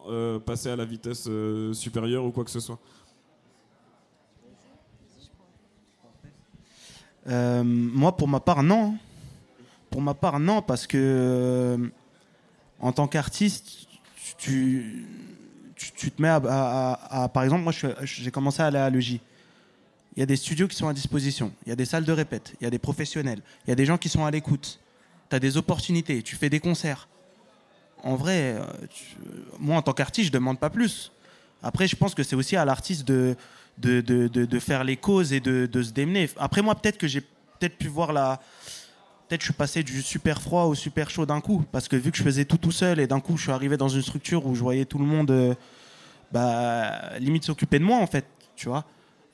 euh, 0.10 0.40
passer 0.40 0.70
à 0.70 0.76
la 0.76 0.86
vitesse 0.86 1.28
euh, 1.28 1.72
supérieure 1.74 2.26
ou 2.26 2.32
quoi 2.32 2.44
que 2.44 2.50
ce 2.52 2.60
soit? 2.60 2.80
Moi, 7.28 8.18
pour 8.18 8.28
ma 8.28 8.40
part, 8.40 8.64
non. 8.64 8.96
Pour 9.94 10.02
ma 10.02 10.16
part, 10.16 10.40
non, 10.40 10.64
parce 10.64 10.88
que 10.88 10.98
euh, 10.98 11.78
en 12.80 12.92
tant 12.92 13.08
qu'artiste, 13.08 13.86
tu, 14.40 15.06
tu, 15.76 16.10
te 16.10 16.20
mets 16.20 16.30
à, 16.30 17.30
Par 17.32 17.44
exemple, 17.44 17.62
moi, 17.62 17.72
j'ai 18.02 18.32
commencé 18.32 18.64
à 18.64 18.66
aller 18.66 18.80
à 18.80 18.90
l'EJ. 18.90 19.20
Il 20.16 20.20
y 20.20 20.24
a 20.24 20.26
des 20.26 20.36
studios 20.36 20.68
qui 20.68 20.76
sont 20.76 20.88
à 20.88 20.94
disposition, 20.94 21.54
il 21.68 21.70
y 21.70 21.72
a 21.72 21.76
des 21.76 21.86
salles 21.86 22.06
de 22.06 22.12
répète, 22.12 22.56
il 22.60 22.64
y 22.64 22.68
a 22.68 22.72
des 22.72 22.80
professionnels, 22.80 23.42
il 23.68 23.70
y 23.70 23.74
a 23.74 23.76
des 23.76 23.86
gens 23.86 24.00
qui 24.00 24.10
sont 24.10 24.26
à 24.26 24.32
l'écoute. 24.32 24.80
Tu 25.30 25.36
as 25.36 25.40
des 25.40 25.58
opportunités, 25.58 26.24
tu 26.24 26.36
fais 26.36 26.50
des 26.50 26.60
concerts. 26.60 27.08
En 28.02 28.16
vrai, 28.16 28.56
euh, 28.58 28.66
moi, 29.60 29.78
en 29.78 29.84
tant 29.84 29.94
qu'artiste, 29.94 30.28
je 30.30 30.32
demande 30.32 30.58
pas 30.60 30.72
plus. 30.72 31.12
Après, 31.62 31.88
je 31.88 31.96
pense 31.96 32.16
que 32.16 32.24
c'est 32.24 32.36
aussi 32.36 32.56
à 32.56 32.66
l'artiste 32.66 33.08
de, 33.08 33.36
de, 33.78 34.02
de, 34.02 34.28
de- 34.28 34.46
de 34.46 34.60
faire 34.60 34.84
les 34.84 34.98
causes 34.98 35.34
et 35.34 35.40
de 35.40 35.82
se 35.84 35.92
démener. 35.92 36.28
Après, 36.38 36.64
moi, 36.64 36.74
peut-être 36.74 36.98
que 36.98 37.08
j'ai 37.08 37.22
peut-être 37.22 37.78
pu 37.78 37.88
voir 37.90 38.12
la. 38.12 38.42
Peut-être 39.28 39.42
je 39.42 39.46
suis 39.46 39.54
passé 39.54 39.84
du 39.84 40.02
super 40.02 40.42
froid 40.42 40.64
au 40.66 40.76
super 40.76 41.10
chaud 41.10 41.26
d'un 41.26 41.42
coup. 41.42 41.64
Parce 41.72 41.88
que 41.88 41.96
vu 41.96 42.12
que 42.12 42.18
je 42.18 42.24
faisais 42.24 42.46
tout 42.46 42.58
tout 42.58 42.72
seul 42.72 43.00
et 43.00 43.08
d'un 43.08 43.20
coup, 43.20 43.38
je 43.38 43.44
suis 43.44 43.52
arrivé 43.52 43.78
dans 43.78 43.90
une 43.90 44.02
structure 44.02 44.46
où 44.46 44.54
je 44.56 44.62
voyais 44.62 44.86
tout 44.86 45.00
le 45.00 45.06
monde, 45.06 45.32
euh, 45.32 45.56
bah, 46.32 47.18
limite 47.20 47.44
s'occuper 47.46 47.80
de 47.80 47.84
moi, 47.84 47.98
en 48.00 48.08
fait. 48.08 48.26
Tu 48.56 48.68
vois 48.68 48.86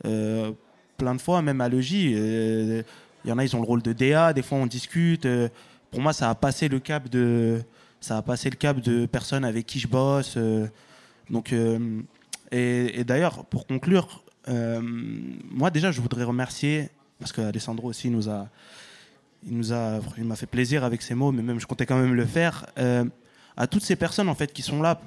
Euh, 0.05 0.51
Plein 0.97 1.15
de 1.15 1.21
fois, 1.21 1.41
même 1.41 1.61
à 1.61 1.69
Logis, 1.69 2.11
euh, 2.13 2.83
il 3.23 3.29
y 3.29 3.31
en 3.31 3.37
a, 3.37 3.43
ils 3.45 3.55
ont 3.55 3.61
le 3.61 3.65
rôle 3.65 3.81
de 3.81 3.93
DA. 3.93 4.33
Des 4.33 4.41
fois, 4.41 4.57
on 4.57 4.65
discute. 4.67 5.25
euh, 5.25 5.47
pour 5.91 6.01
moi, 6.01 6.11
ça 6.13 6.29
a 6.29 6.35
passé 6.35 6.67
le 6.67 6.79
cap 6.79 7.07
de. 7.09 7.61
Ça 8.01 8.17
a 8.17 8.21
passé 8.21 8.49
le 8.49 8.55
cap 8.57 8.79
de 8.81 9.05
personnes 9.05 9.43
avec 9.45 9.65
qui 9.65 9.79
je 9.79 9.87
bosse. 9.87 10.35
euh, 10.37 10.67
donc, 11.29 11.51
euh, 11.53 12.01
et, 12.51 12.99
et 12.99 13.03
d'ailleurs, 13.03 13.45
pour 13.45 13.65
conclure, 13.65 14.23
euh, 14.49 14.81
moi 15.51 15.69
déjà, 15.71 15.91
je 15.91 16.01
voudrais 16.01 16.23
remercier 16.23 16.89
parce 17.19 17.31
que 17.31 17.41
Alessandro 17.41 17.87
aussi 17.89 18.09
nous 18.09 18.29
a, 18.29 18.47
il 19.45 19.57
nous 19.57 19.73
a, 19.73 19.99
il 20.17 20.25
m'a 20.25 20.35
fait 20.35 20.45
plaisir 20.45 20.83
avec 20.83 21.01
ses 21.01 21.15
mots, 21.15 21.31
mais 21.31 21.41
même 21.41 21.59
je 21.59 21.67
comptais 21.67 21.85
quand 21.85 21.99
même 21.99 22.13
le 22.13 22.25
faire. 22.25 22.65
euh, 22.77 23.05
à 23.57 23.67
toutes 23.67 23.83
ces 23.83 23.97
personnes 23.97 24.29
en 24.29 24.35
fait 24.35 24.53
qui 24.53 24.61
sont 24.61 24.81
là 24.81 25.01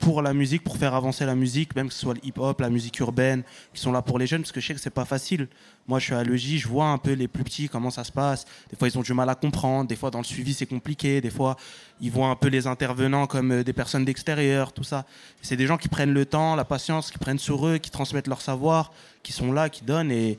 pour 0.00 0.22
la 0.22 0.32
musique, 0.32 0.64
pour 0.64 0.78
faire 0.78 0.94
avancer 0.94 1.26
la 1.26 1.34
musique, 1.34 1.76
même 1.76 1.88
que 1.88 1.94
ce 1.94 2.00
soit 2.00 2.14
le 2.14 2.24
hip-hop, 2.24 2.58
la 2.60 2.70
musique 2.70 2.98
urbaine, 3.00 3.42
qui 3.74 3.80
sont 3.82 3.92
là 3.92 4.00
pour 4.00 4.18
les 4.18 4.26
jeunes, 4.26 4.40
parce 4.40 4.50
que 4.50 4.60
je 4.60 4.66
sais 4.68 4.74
que 4.74 4.80
c'est 4.80 4.88
pas 4.88 5.04
facile. 5.04 5.46
Moi, 5.86 5.98
je 5.98 6.06
suis 6.06 6.14
à 6.14 6.24
Logis, 6.24 6.58
je 6.58 6.68
vois 6.68 6.86
un 6.86 6.96
peu 6.96 7.12
les 7.12 7.28
plus 7.28 7.44
petits 7.44 7.68
comment 7.68 7.90
ça 7.90 8.02
se 8.02 8.10
passe. 8.10 8.46
Des 8.70 8.76
fois, 8.76 8.88
ils 8.88 8.98
ont 8.98 9.02
du 9.02 9.12
mal 9.12 9.28
à 9.28 9.34
comprendre. 9.34 9.88
Des 9.88 9.96
fois, 9.96 10.10
dans 10.10 10.18
le 10.20 10.24
suivi, 10.24 10.54
c'est 10.54 10.64
compliqué. 10.64 11.20
Des 11.20 11.28
fois, 11.28 11.56
ils 12.00 12.10
voient 12.10 12.28
un 12.28 12.36
peu 12.36 12.48
les 12.48 12.66
intervenants 12.66 13.26
comme 13.26 13.52
euh, 13.52 13.62
des 13.62 13.74
personnes 13.74 14.06
d'extérieur, 14.06 14.72
tout 14.72 14.84
ça. 14.84 15.04
C'est 15.42 15.56
des 15.56 15.66
gens 15.66 15.76
qui 15.76 15.88
prennent 15.88 16.14
le 16.14 16.24
temps, 16.24 16.56
la 16.56 16.64
patience, 16.64 17.10
qui 17.10 17.18
prennent 17.18 17.38
sur 17.38 17.66
eux, 17.66 17.76
qui 17.76 17.90
transmettent 17.90 18.28
leur 18.28 18.40
savoir, 18.40 18.92
qui 19.22 19.32
sont 19.32 19.52
là, 19.52 19.68
qui 19.68 19.84
donnent. 19.84 20.10
Et, 20.10 20.38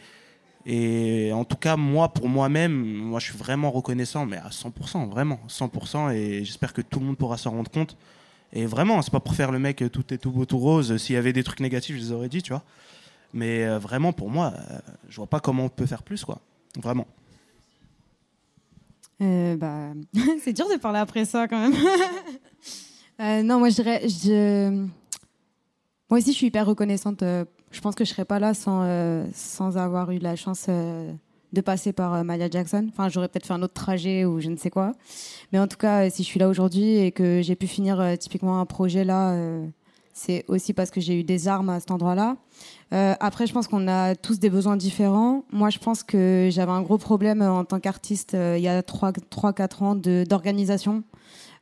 et 0.65 1.31
en 1.33 1.43
tout 1.43 1.57
cas, 1.57 1.75
moi, 1.75 2.09
pour 2.09 2.29
moi-même, 2.29 2.73
moi, 2.73 3.19
je 3.19 3.25
suis 3.25 3.37
vraiment 3.37 3.71
reconnaissant, 3.71 4.25
mais 4.25 4.37
à 4.37 4.49
100%, 4.49 5.09
vraiment, 5.09 5.39
100%. 5.47 6.13
Et 6.13 6.45
j'espère 6.45 6.73
que 6.73 6.81
tout 6.81 6.99
le 6.99 7.05
monde 7.07 7.17
pourra 7.17 7.37
s'en 7.37 7.51
rendre 7.51 7.71
compte. 7.71 7.97
Et 8.53 8.65
vraiment, 8.65 9.01
c'est 9.01 9.11
pas 9.11 9.19
pour 9.19 9.35
faire 9.35 9.51
le 9.51 9.59
mec 9.59 9.81
euh, 9.81 9.89
tout 9.89 10.13
est 10.13 10.17
tout 10.17 10.31
beau, 10.31 10.45
tout 10.45 10.57
rose. 10.57 10.97
S'il 10.97 11.15
y 11.15 11.17
avait 11.17 11.33
des 11.33 11.43
trucs 11.43 11.61
négatifs, 11.61 11.95
je 11.95 12.01
les 12.01 12.11
aurais 12.11 12.29
dit, 12.29 12.41
tu 12.43 12.51
vois. 12.51 12.63
Mais 13.33 13.63
euh, 13.63 13.79
vraiment, 13.79 14.13
pour 14.13 14.29
moi, 14.29 14.53
euh, 14.55 14.79
je 15.09 15.15
vois 15.17 15.27
pas 15.27 15.39
comment 15.39 15.65
on 15.65 15.69
peut 15.69 15.85
faire 15.85 16.03
plus, 16.03 16.25
quoi. 16.25 16.39
Vraiment. 16.77 17.07
Euh, 19.21 19.55
bah, 19.55 19.93
c'est 20.43 20.53
dur 20.53 20.67
de 20.69 20.77
parler 20.77 20.99
après 20.99 21.25
ça 21.25 21.47
quand 21.47 21.59
même. 21.59 21.79
Euh, 23.19 23.43
non, 23.43 23.59
moi 23.59 23.69
je... 23.69 24.69
moi 26.09 26.17
aussi 26.17 26.31
je 26.31 26.37
suis 26.37 26.47
hyper 26.47 26.65
reconnaissante. 26.65 27.23
Je 27.71 27.81
pense 27.81 27.95
que 27.95 28.05
je 28.05 28.09
serais 28.09 28.25
pas 28.25 28.39
là 28.39 28.53
sans, 28.53 28.81
euh, 28.83 29.25
sans 29.33 29.77
avoir 29.77 30.11
eu 30.11 30.19
la 30.19 30.35
chance 30.35 30.65
euh, 30.69 31.13
de 31.53 31.61
passer 31.61 31.93
par 31.93 32.13
euh, 32.13 32.23
Maya 32.23 32.49
Jackson. 32.49 32.87
Enfin, 32.89 33.09
j'aurais 33.09 33.27
peut-être 33.27 33.45
fait 33.45 33.53
un 33.53 33.61
autre 33.61 33.73
trajet 33.73 34.25
ou 34.25 34.39
je 34.39 34.49
ne 34.49 34.55
sais 34.55 34.69
quoi. 34.69 34.93
Mais 35.51 35.59
en 35.59 35.67
tout 35.67 35.77
cas, 35.77 36.05
euh, 36.05 36.09
si 36.11 36.23
je 36.23 36.27
suis 36.27 36.39
là 36.39 36.47
aujourd'hui 36.47 36.97
et 36.97 37.11
que 37.11 37.41
j'ai 37.41 37.55
pu 37.55 37.67
finir 37.67 37.99
euh, 37.99 38.15
typiquement 38.15 38.59
un 38.59 38.65
projet 38.65 39.03
là, 39.03 39.37
c'est 40.13 40.45
aussi 40.47 40.73
parce 40.73 40.91
que 40.91 41.01
j'ai 41.01 41.19
eu 41.19 41.23
des 41.23 41.47
armes 41.47 41.69
à 41.69 41.79
cet 41.79 41.91
endroit-là. 41.91 42.35
Après, 42.91 43.47
je 43.47 43.53
pense 43.53 43.67
qu'on 43.67 43.87
a 43.87 44.15
tous 44.15 44.39
des 44.39 44.49
besoins 44.49 44.75
différents. 44.75 45.45
Moi, 45.51 45.69
je 45.69 45.79
pense 45.79 46.03
que 46.03 46.49
j'avais 46.51 46.71
un 46.71 46.81
gros 46.81 46.97
problème 46.97 47.41
en 47.41 47.63
tant 47.63 47.79
qu'artiste 47.79 48.33
il 48.33 48.61
y 48.61 48.67
a 48.67 48.81
3-4 48.81 49.83
ans 49.83 49.95
d'organisation. 49.95 51.03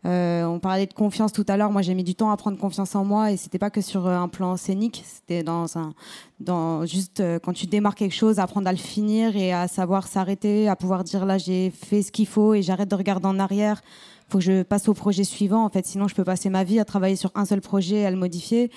Euh, 0.06 0.46
on 0.46 0.60
parlait 0.60 0.86
de 0.86 0.94
confiance 0.94 1.34
tout 1.34 1.46
à 1.48 1.58
l'heure. 1.58 1.72
Moi, 1.72 1.82
j'ai 1.82 1.94
mis 1.94 2.04
du 2.04 2.16
temps 2.16 2.32
à 2.32 2.38
prendre 2.38 2.58
confiance 2.58 2.96
en 2.96 3.04
moi 3.04 3.32
et 3.32 3.38
c'était 3.38 3.60
pas 3.60 3.70
que 3.70 3.82
sur 3.82 4.08
euh, 4.08 4.16
un 4.16 4.30
plan 4.30 4.56
scénique. 4.56 5.04
C'était 5.06 5.44
dans 5.44 5.78
un, 5.78 5.94
dans 6.40 6.86
juste 6.86 7.20
euh, 7.20 7.40
quand 7.40 7.54
tu 7.54 7.68
démarres 7.68 7.96
quelque 7.96 8.16
chose, 8.16 8.40
apprendre 8.40 8.68
à 8.68 8.72
le 8.72 8.78
finir 8.78 9.36
et 9.36 9.52
à 9.52 9.68
savoir 9.68 10.08
s'arrêter, 10.08 10.70
à 10.70 10.76
pouvoir 10.76 11.04
dire 11.04 11.26
là 11.26 11.38
j'ai 11.38 11.70
fait 11.72 12.02
ce 12.02 12.12
qu'il 12.12 12.28
faut 12.28 12.54
et 12.54 12.62
j'arrête 12.62 12.90
de 12.90 12.96
regarder 12.96 13.28
en 13.28 13.40
arrière. 13.40 13.82
Faut 14.30 14.38
que 14.38 14.44
je 14.44 14.64
passe 14.64 14.88
au 14.88 14.94
projet 14.94 15.24
suivant. 15.24 15.66
En 15.66 15.70
fait, 15.70 15.86
sinon 15.86 16.08
je 16.08 16.16
peux 16.16 16.24
passer 16.24 16.50
ma 16.50 16.64
vie 16.64 16.80
à 16.80 16.86
travailler 16.86 17.16
sur 17.16 17.32
un 17.36 17.46
seul 17.46 17.62
projet, 17.62 17.98
et 17.98 18.06
à 18.06 18.12
le 18.12 18.18
modifier. 18.18 18.72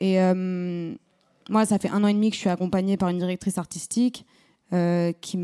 Et 0.00 0.18
moi, 1.48 1.66
ça 1.66 1.78
fait 1.78 1.88
un 1.90 2.04
an 2.04 2.08
et 2.08 2.14
demi 2.14 2.30
que 2.30 2.36
je 2.36 2.40
suis 2.40 2.50
accompagnée 2.50 2.96
par 2.96 3.08
une 3.08 3.18
directrice 3.18 3.58
artistique 3.58 4.26
euh, 4.72 5.12
qui 5.20 5.38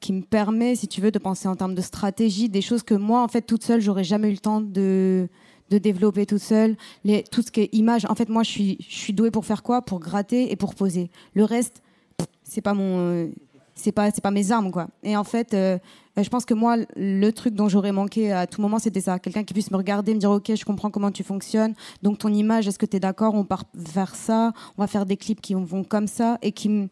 qui 0.00 0.12
me 0.12 0.22
permet, 0.22 0.76
si 0.76 0.88
tu 0.88 1.00
veux, 1.00 1.10
de 1.10 1.18
penser 1.18 1.48
en 1.48 1.56
termes 1.56 1.74
de 1.74 1.82
stratégie, 1.82 2.48
des 2.48 2.60
choses 2.60 2.82
que 2.82 2.94
moi, 2.94 3.22
en 3.22 3.28
fait, 3.28 3.42
toute 3.42 3.64
seule, 3.64 3.80
j'aurais 3.80 4.04
jamais 4.04 4.28
eu 4.28 4.32
le 4.32 4.38
temps 4.38 4.60
de, 4.60 5.28
développer 5.70 6.26
toute 6.26 6.42
seule. 6.42 6.76
Tout 7.30 7.42
ce 7.42 7.50
qui 7.50 7.62
est 7.62 7.74
image, 7.74 8.04
en 8.08 8.14
fait, 8.14 8.28
moi, 8.28 8.42
je 8.42 8.76
suis, 8.80 9.12
douée 9.12 9.30
pour 9.30 9.46
faire 9.46 9.62
quoi? 9.62 9.82
Pour 9.82 10.00
gratter 10.00 10.52
et 10.52 10.56
pour 10.56 10.74
poser. 10.74 11.10
Le 11.34 11.44
reste, 11.44 11.82
c'est 12.42 12.60
pas 12.60 12.74
mon, 12.74 12.98
euh, 12.98 13.28
c'est 13.74 13.92
pas, 13.92 14.10
c'est 14.10 14.20
pas 14.20 14.30
mes 14.30 14.52
armes, 14.52 14.70
quoi. 14.70 14.88
Et 15.02 15.16
en 15.16 15.24
fait, 15.24 15.54
euh, 15.54 15.78
je 16.16 16.28
pense 16.28 16.44
que 16.44 16.54
moi, 16.54 16.76
le 16.94 17.30
truc 17.30 17.54
dont 17.54 17.68
j'aurais 17.68 17.92
manqué 17.92 18.32
à 18.32 18.46
tout 18.46 18.60
moment, 18.60 18.78
c'était 18.78 19.00
ça. 19.00 19.18
Quelqu'un 19.18 19.44
qui 19.44 19.54
puisse 19.54 19.70
me 19.70 19.76
regarder, 19.76 20.14
me 20.14 20.20
dire, 20.20 20.30
OK, 20.30 20.54
je 20.54 20.64
comprends 20.64 20.90
comment 20.90 21.10
tu 21.10 21.24
fonctionnes. 21.24 21.74
Donc, 22.02 22.18
ton 22.18 22.32
image, 22.32 22.68
est-ce 22.68 22.78
que 22.78 22.86
tu 22.86 22.98
es 22.98 23.00
d'accord? 23.00 23.34
On 23.34 23.44
part 23.44 23.64
vers 23.74 24.14
ça. 24.14 24.52
On 24.76 24.82
va 24.82 24.86
faire 24.86 25.06
des 25.06 25.16
clips 25.16 25.40
qui 25.40 25.54
vont 25.54 25.84
comme 25.84 26.06
ça 26.06 26.38
et 26.42 26.52
qui 26.52 26.88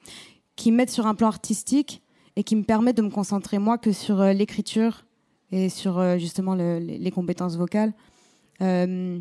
qui 0.56 0.70
me 0.70 0.76
mettent 0.76 0.90
sur 0.90 1.06
un 1.06 1.14
plan 1.14 1.28
artistique 1.28 2.03
et 2.36 2.42
qui 2.42 2.56
me 2.56 2.62
permettent 2.62 2.96
de 2.96 3.02
me 3.02 3.10
concentrer, 3.10 3.58
moi, 3.58 3.78
que 3.78 3.92
sur 3.92 4.20
euh, 4.20 4.32
l'écriture 4.32 5.04
et 5.52 5.68
sur, 5.68 5.98
euh, 5.98 6.18
justement, 6.18 6.54
le- 6.54 6.78
les, 6.78 7.10
compétences 7.10 7.56
vocales. 7.56 7.92
Euh, 8.60 9.18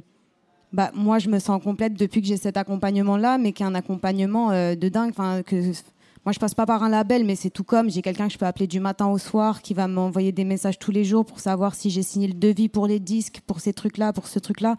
bah, 0.72 0.91
moi, 0.95 1.20
je 1.20 1.30
me 1.30 1.38
sens 1.38 1.61
complète 1.61 1.93
depuis 1.93 2.22
que 2.22 2.28
j'ai 2.28 2.38
cet 2.38 2.57
accompagnement-là, 2.57 3.38
mais 3.38 3.53
qui 3.53 3.61
est 3.61 3.66
un 3.66 3.76
accompagnement 3.76 4.49
de 4.49 4.89
dingue. 4.89 5.11
Enfin, 5.11 5.43
que 5.43 5.55
moi, 6.26 6.32
je 6.32 6.39
passe 6.39 6.55
pas 6.55 6.66
par 6.66 6.82
un 6.82 6.89
label, 6.89 7.24
mais 7.26 7.36
c'est 7.36 7.51
tout 7.51 7.64
comme. 7.64 7.91
J'ai 7.91 8.01
quelqu'un 8.01 8.28
que 8.28 8.34
je 8.34 8.39
peux 8.39 8.47
appeler 8.47 8.66
du 8.66 8.80
matin 8.80 9.07
au 9.07 9.20
soir, 9.20 9.61
qui 9.61 9.76
va 9.76 9.88
m'envoyer 9.88 10.32
des 10.32 10.45
messages 10.45 10.80
tous 10.80 10.89
les 10.89 11.03
jours 11.03 11.26
pour 11.26 11.39
savoir 11.39 11.76
si 11.76 11.91
j'ai 11.91 12.01
signé 12.01 12.28
le 12.28 12.34
devis 12.34 12.70
pour 12.70 12.88
les 12.88 12.99
disques, 12.99 13.41
pour 13.45 13.59
ces 13.59 13.74
trucs-là, 13.74 14.14
pour 14.14 14.28
ce 14.28 14.39
truc-là. 14.39 14.76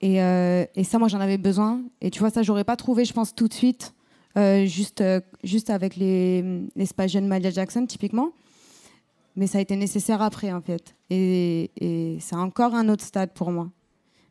Et, 0.00 0.16
et 0.16 0.84
ça, 0.84 0.98
moi, 0.98 1.06
j'en 1.06 1.20
avais 1.20 1.38
besoin. 1.38 1.80
Et 2.00 2.10
tu 2.10 2.18
vois, 2.18 2.30
ça, 2.30 2.42
j'aurais 2.42 2.64
pas 2.64 2.74
trouvé, 2.76 3.04
je 3.04 3.12
pense, 3.12 3.32
tout 3.36 3.46
de 3.46 3.54
suite, 3.54 3.94
euh, 4.38 4.66
juste, 4.66 5.00
euh, 5.00 5.20
juste 5.42 5.68
avec 5.68 5.96
les, 5.96 6.62
les 6.76 7.08
Jeunes 7.08 7.26
Malia 7.26 7.50
Jackson, 7.50 7.86
typiquement. 7.86 8.30
Mais 9.34 9.46
ça 9.46 9.58
a 9.58 9.60
été 9.60 9.76
nécessaire 9.76 10.22
après, 10.22 10.52
en 10.52 10.60
fait. 10.60 10.94
Et, 11.10 12.18
c'est 12.20 12.36
encore 12.36 12.74
un 12.74 12.88
autre 12.88 13.04
stade 13.04 13.32
pour 13.34 13.50
moi. 13.50 13.68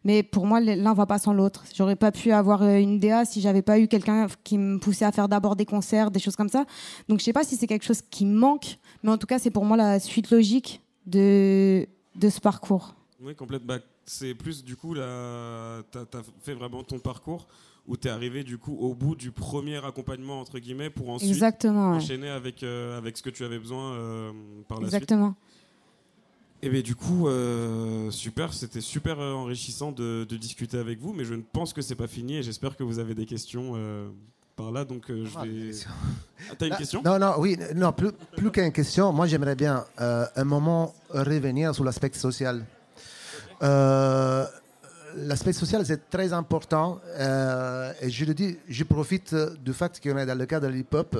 Mais 0.03 0.23
pour 0.23 0.45
moi, 0.45 0.61
l'un 0.61 0.93
va 0.93 1.05
pas 1.05 1.19
sans 1.19 1.33
l'autre. 1.33 1.65
J'aurais 1.75 1.97
pas 1.97 2.11
pu 2.11 2.31
avoir 2.31 2.61
euh, 2.61 2.77
une 2.77 2.99
DA 2.99 3.25
si 3.25 3.41
j'avais 3.41 3.61
pas 3.61 3.79
eu 3.79 3.87
quelqu'un 3.87 4.27
qui 4.43 4.57
me 4.57 4.79
poussait 4.79 5.03
à 5.03 5.11
faire 5.11 5.27
d'abord 5.27 5.57
des 5.57 5.65
concerts, 5.65 6.11
des 6.11 6.19
choses 6.19 6.35
comme 6.37 6.49
ça. 6.49 6.65
Donc 7.09 7.19
je 7.19 7.25
sais 7.25 7.33
pas 7.33 7.43
si 7.43 7.57
c'est 7.57 7.67
quelque 7.67 7.83
chose 7.83 8.01
qui 8.01 8.25
manque, 8.25 8.77
mais 9.03 9.11
en 9.11 9.17
tout 9.17 9.27
cas, 9.27 9.39
c'est 9.39 9.51
pour 9.51 9.65
moi 9.65 9.75
la 9.75 9.99
suite 9.99 10.31
logique 10.31 10.81
de, 11.05 11.85
de 12.15 12.29
ce 12.29 12.39
parcours. 12.39 12.95
Oui, 13.19 13.35
complètement. 13.35 13.75
Bah, 13.75 13.79
c'est 14.05 14.33
plus 14.33 14.63
du 14.63 14.77
coup, 14.77 14.93
tu 14.95 15.01
as, 15.01 15.83
fait 16.41 16.53
vraiment 16.53 16.83
ton 16.83 16.99
parcours 16.99 17.47
où 17.87 17.95
tu 17.97 18.07
es 18.07 18.11
arrivé 18.11 18.43
du 18.43 18.57
coup 18.57 18.75
au 18.79 18.93
bout 18.93 19.15
du 19.15 19.31
premier 19.31 19.83
accompagnement 19.85 20.39
entre 20.41 20.59
guillemets 20.59 20.89
pour 20.89 21.09
ensuite 21.09 21.29
Exactement, 21.31 21.91
ouais. 21.91 21.95
enchaîner 21.97 22.29
avec, 22.29 22.63
euh, 22.63 22.97
avec 22.97 23.17
ce 23.17 23.23
que 23.23 23.29
tu 23.29 23.43
avais 23.45 23.59
besoin 23.59 23.93
euh, 23.93 24.31
par 24.67 24.79
la 24.79 24.85
Exactement. 24.87 25.29
suite. 25.29 26.63
Et 26.63 26.69
bien 26.69 26.81
du 26.81 26.95
coup, 26.95 27.27
euh, 27.27 28.09
super, 28.09 28.51
c'était 28.53 28.81
super 28.81 29.19
enrichissant 29.19 29.91
de, 29.91 30.25
de 30.27 30.37
discuter 30.37 30.77
avec 30.79 30.99
vous, 30.99 31.13
mais 31.13 31.23
je 31.23 31.35
ne 31.35 31.41
pense 31.43 31.71
que 31.71 31.81
c'est 31.81 31.95
pas 31.95 32.07
fini 32.07 32.37
et 32.37 32.43
j'espère 32.43 32.75
que 32.75 32.83
vous 32.83 32.97
avez 32.99 33.13
des 33.13 33.25
questions 33.27 33.73
euh, 33.75 34.09
par 34.55 34.71
là, 34.71 34.83
donc 34.83 35.11
euh, 35.11 35.23
je 35.23 35.37
Ah, 35.37 35.43
vais. 35.45 35.69
Ah, 36.49 36.53
T'as 36.57 36.65
une 36.65 36.73
Ah, 36.73 36.77
question? 36.77 37.01
Non, 37.05 37.19
non, 37.19 37.33
oui, 37.37 37.57
non, 37.75 37.91
plus, 37.93 38.11
plus 38.35 38.49
qu'une 38.51 38.71
question. 38.71 39.13
Moi, 39.13 39.27
j'aimerais 39.27 39.55
bien 39.55 39.85
euh, 40.01 40.25
un 40.35 40.43
moment 40.45 40.95
revenir 41.11 41.75
sur 41.75 41.83
l'aspect 41.83 42.11
social. 42.13 42.65
Euh, 43.61 44.45
l'aspect 45.17 45.53
social, 45.53 45.85
c'est 45.85 46.09
très 46.09 46.31
important. 46.33 46.99
euh, 47.05 47.91
et 48.01 48.09
je 48.09 48.25
le 48.25 48.33
dis, 48.33 48.57
je 48.67 48.83
profite 48.83 49.33
du 49.63 49.73
fait 49.73 49.99
qu'on 50.01 50.17
est 50.17 50.25
dans 50.25 50.37
le 50.37 50.45
cadre 50.45 50.67
de 50.67 50.73
l'hip-hop 50.73 51.17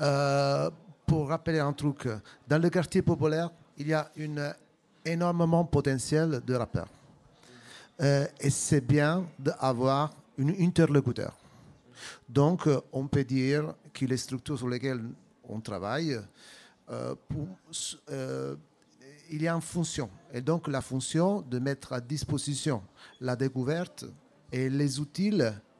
euh, 0.00 0.70
pour 1.06 1.28
rappeler 1.28 1.58
un 1.60 1.72
truc. 1.72 2.08
Dans 2.48 2.60
le 2.60 2.70
quartier 2.70 3.02
populaire, 3.02 3.50
il 3.78 3.88
y 3.88 3.94
a 3.94 4.10
une 4.16 4.52
énormément 5.04 5.64
potentiel 5.64 6.40
de 6.46 6.54
rappeurs. 6.54 6.88
Euh, 8.00 8.26
et 8.40 8.50
c'est 8.50 8.80
bien 8.80 9.24
d'avoir 9.38 10.12
un 10.38 10.48
interlocuteur. 10.60 11.36
Donc, 12.28 12.68
on 12.92 13.06
peut 13.06 13.24
dire 13.24 13.74
que 13.92 14.04
les 14.04 14.16
structures 14.16 14.58
sur 14.58 14.68
lesquelles 14.68 15.02
on 15.48 15.60
travaille, 15.60 16.18
pour- 17.28 17.48
il 19.30 19.42
y 19.42 19.48
a 19.48 19.54
une 19.54 19.60
fonction. 19.60 20.08
Et 20.32 20.40
donc, 20.40 20.68
la 20.68 20.80
fonction 20.80 21.42
de 21.42 21.58
mettre 21.58 21.92
à 21.92 22.00
disposition 22.00 22.82
la 23.20 23.36
découverte 23.36 24.04
et 24.52 24.68
les 24.68 25.00
outils, 25.00 25.32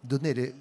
donner, 0.02 0.52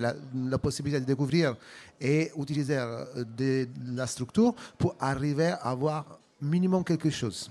la, 0.00 0.58
possibilité 0.58 1.00
de 1.00 1.06
découvrir 1.06 1.56
et 2.00 2.30
utiliser 2.36 2.76
euh, 2.78 3.66
la 3.86 4.06
structure 4.06 4.54
pour 4.78 4.96
arriver 5.00 5.48
à 5.48 5.70
avoir 5.70 6.18
minimum 6.40 6.84
quelque 6.84 7.10
chose. 7.10 7.50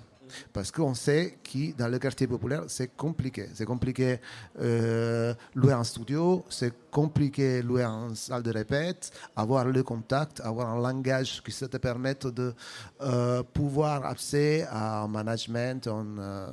Parce 0.53 0.71
qu'on 0.71 0.93
sait 0.93 1.38
que 1.43 1.75
dans 1.78 1.88
le 1.88 1.99
quartier 1.99 2.28
populaire, 2.28 2.63
c'est 2.67 2.95
compliqué. 2.95 3.49
C'est 3.53 3.65
compliqué 3.65 4.19
euh, 4.59 5.34
louer 5.55 5.73
un 5.73 5.84
studio, 5.84 6.43
c'est 6.49 6.73
compliqué 6.89 7.61
louer 7.61 7.84
une 7.84 8.15
salle 8.15 8.43
de 8.43 8.51
répète, 8.51 9.11
avoir 9.36 9.65
le 9.65 9.84
contact, 9.84 10.41
avoir 10.41 10.69
un 10.69 10.82
langage 10.82 11.41
qui 11.43 11.51
te 11.51 11.78
permette 11.78 12.28
de 12.28 12.53
euh, 13.01 13.43
pouvoir 13.53 14.05
accès 14.05 14.65
à 14.69 15.01
un 15.01 15.07
management. 15.07 15.88
euh, 15.88 16.47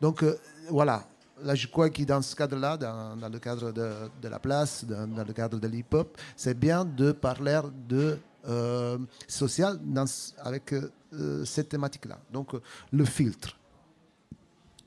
Donc 0.00 0.24
voilà, 0.68 1.04
là 1.42 1.54
je 1.54 1.66
crois 1.66 1.90
que 1.90 2.02
dans 2.02 2.22
ce 2.22 2.34
cadre-là, 2.34 2.76
dans, 2.76 3.28
le 3.28 3.38
cadre 3.38 3.72
de, 3.72 4.28
la 4.28 4.38
place, 4.38 4.84
dans 4.84 5.24
le 5.26 5.32
cadre 5.32 5.58
de 5.58 5.68
l'hip-hop, 5.68 6.16
c'est 6.36 6.58
bien 6.58 6.84
de 6.84 7.12
parler 7.12 7.60
de 7.88 8.18
euh, 8.46 8.98
social 9.28 9.78
dans, 9.82 10.04
avec 10.38 10.72
euh, 11.12 11.44
cette 11.44 11.68
thématique-là. 11.70 12.20
Donc 12.32 12.54
euh, 12.54 12.60
le 12.92 13.04
filtre. 13.04 13.56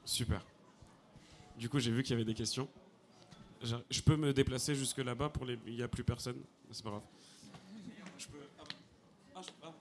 Super. 0.05 0.45
Du 1.57 1.69
coup, 1.69 1.79
j'ai 1.79 1.91
vu 1.91 2.03
qu'il 2.03 2.11
y 2.11 2.15
avait 2.15 2.25
des 2.25 2.33
questions. 2.35 2.67
Je 3.89 4.01
peux 4.01 4.15
me 4.15 4.33
déplacer 4.33 4.75
jusque 4.75 4.99
là-bas 4.99 5.29
pour 5.29 5.45
les. 5.45 5.57
Il 5.65 5.75
n'y 5.75 5.81
a 5.83 5.87
plus 5.87 6.03
personne. 6.03 6.37
C'est 6.71 6.83
pas 6.83 6.91
grave. 6.91 7.01
Je 8.17 8.27
peux. 8.27 8.37
ah, 8.59 8.63
ah, 9.35 9.41
je- 9.41 9.49
ah. 9.63 9.73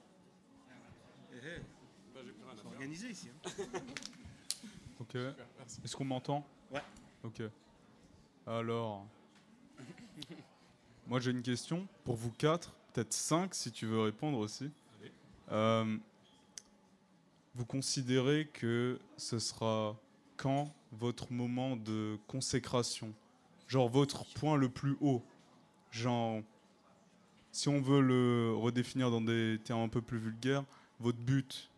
Bah, 2.13 2.21
plus 2.23 2.29
à 2.51 2.55
faire. 2.55 2.65
organisé 2.71 3.09
ici. 3.09 3.29
Ok. 4.99 5.13
Est-ce 5.15 5.95
qu'on 5.95 6.05
m'entend? 6.05 6.43
Ouais. 6.71 6.81
Ok. 7.23 7.43
Alors, 8.47 9.05
moi 11.05 11.19
j'ai 11.19 11.29
une 11.29 11.43
question 11.43 11.87
pour 12.03 12.15
vous 12.15 12.31
quatre, 12.31 12.73
peut-être 12.93 13.13
cinq 13.13 13.53
si 13.53 13.71
tu 13.71 13.85
veux 13.85 14.01
répondre 14.01 14.37
aussi. 14.37 14.71
Euh, 15.51 15.97
vous 17.55 17.65
considérez 17.65 18.47
que 18.53 18.99
ce 19.17 19.39
sera 19.39 19.95
quand 20.35 20.73
votre 20.91 21.31
moment 21.31 21.75
de 21.75 22.17
consécration? 22.27 23.13
Genre 23.67 23.89
votre 23.89 24.25
point 24.33 24.57
le 24.57 24.69
plus 24.69 24.97
haut? 25.01 25.23
Genre, 25.91 26.41
si 27.51 27.69
on 27.69 27.81
veut 27.81 28.01
le 28.01 28.53
redéfinir 28.55 29.09
dans 29.09 29.21
des 29.21 29.59
termes 29.63 29.81
un 29.81 29.89
peu 29.89 30.01
plus 30.01 30.19
vulgaires, 30.19 30.65
votre 30.99 31.19
but 31.19 31.69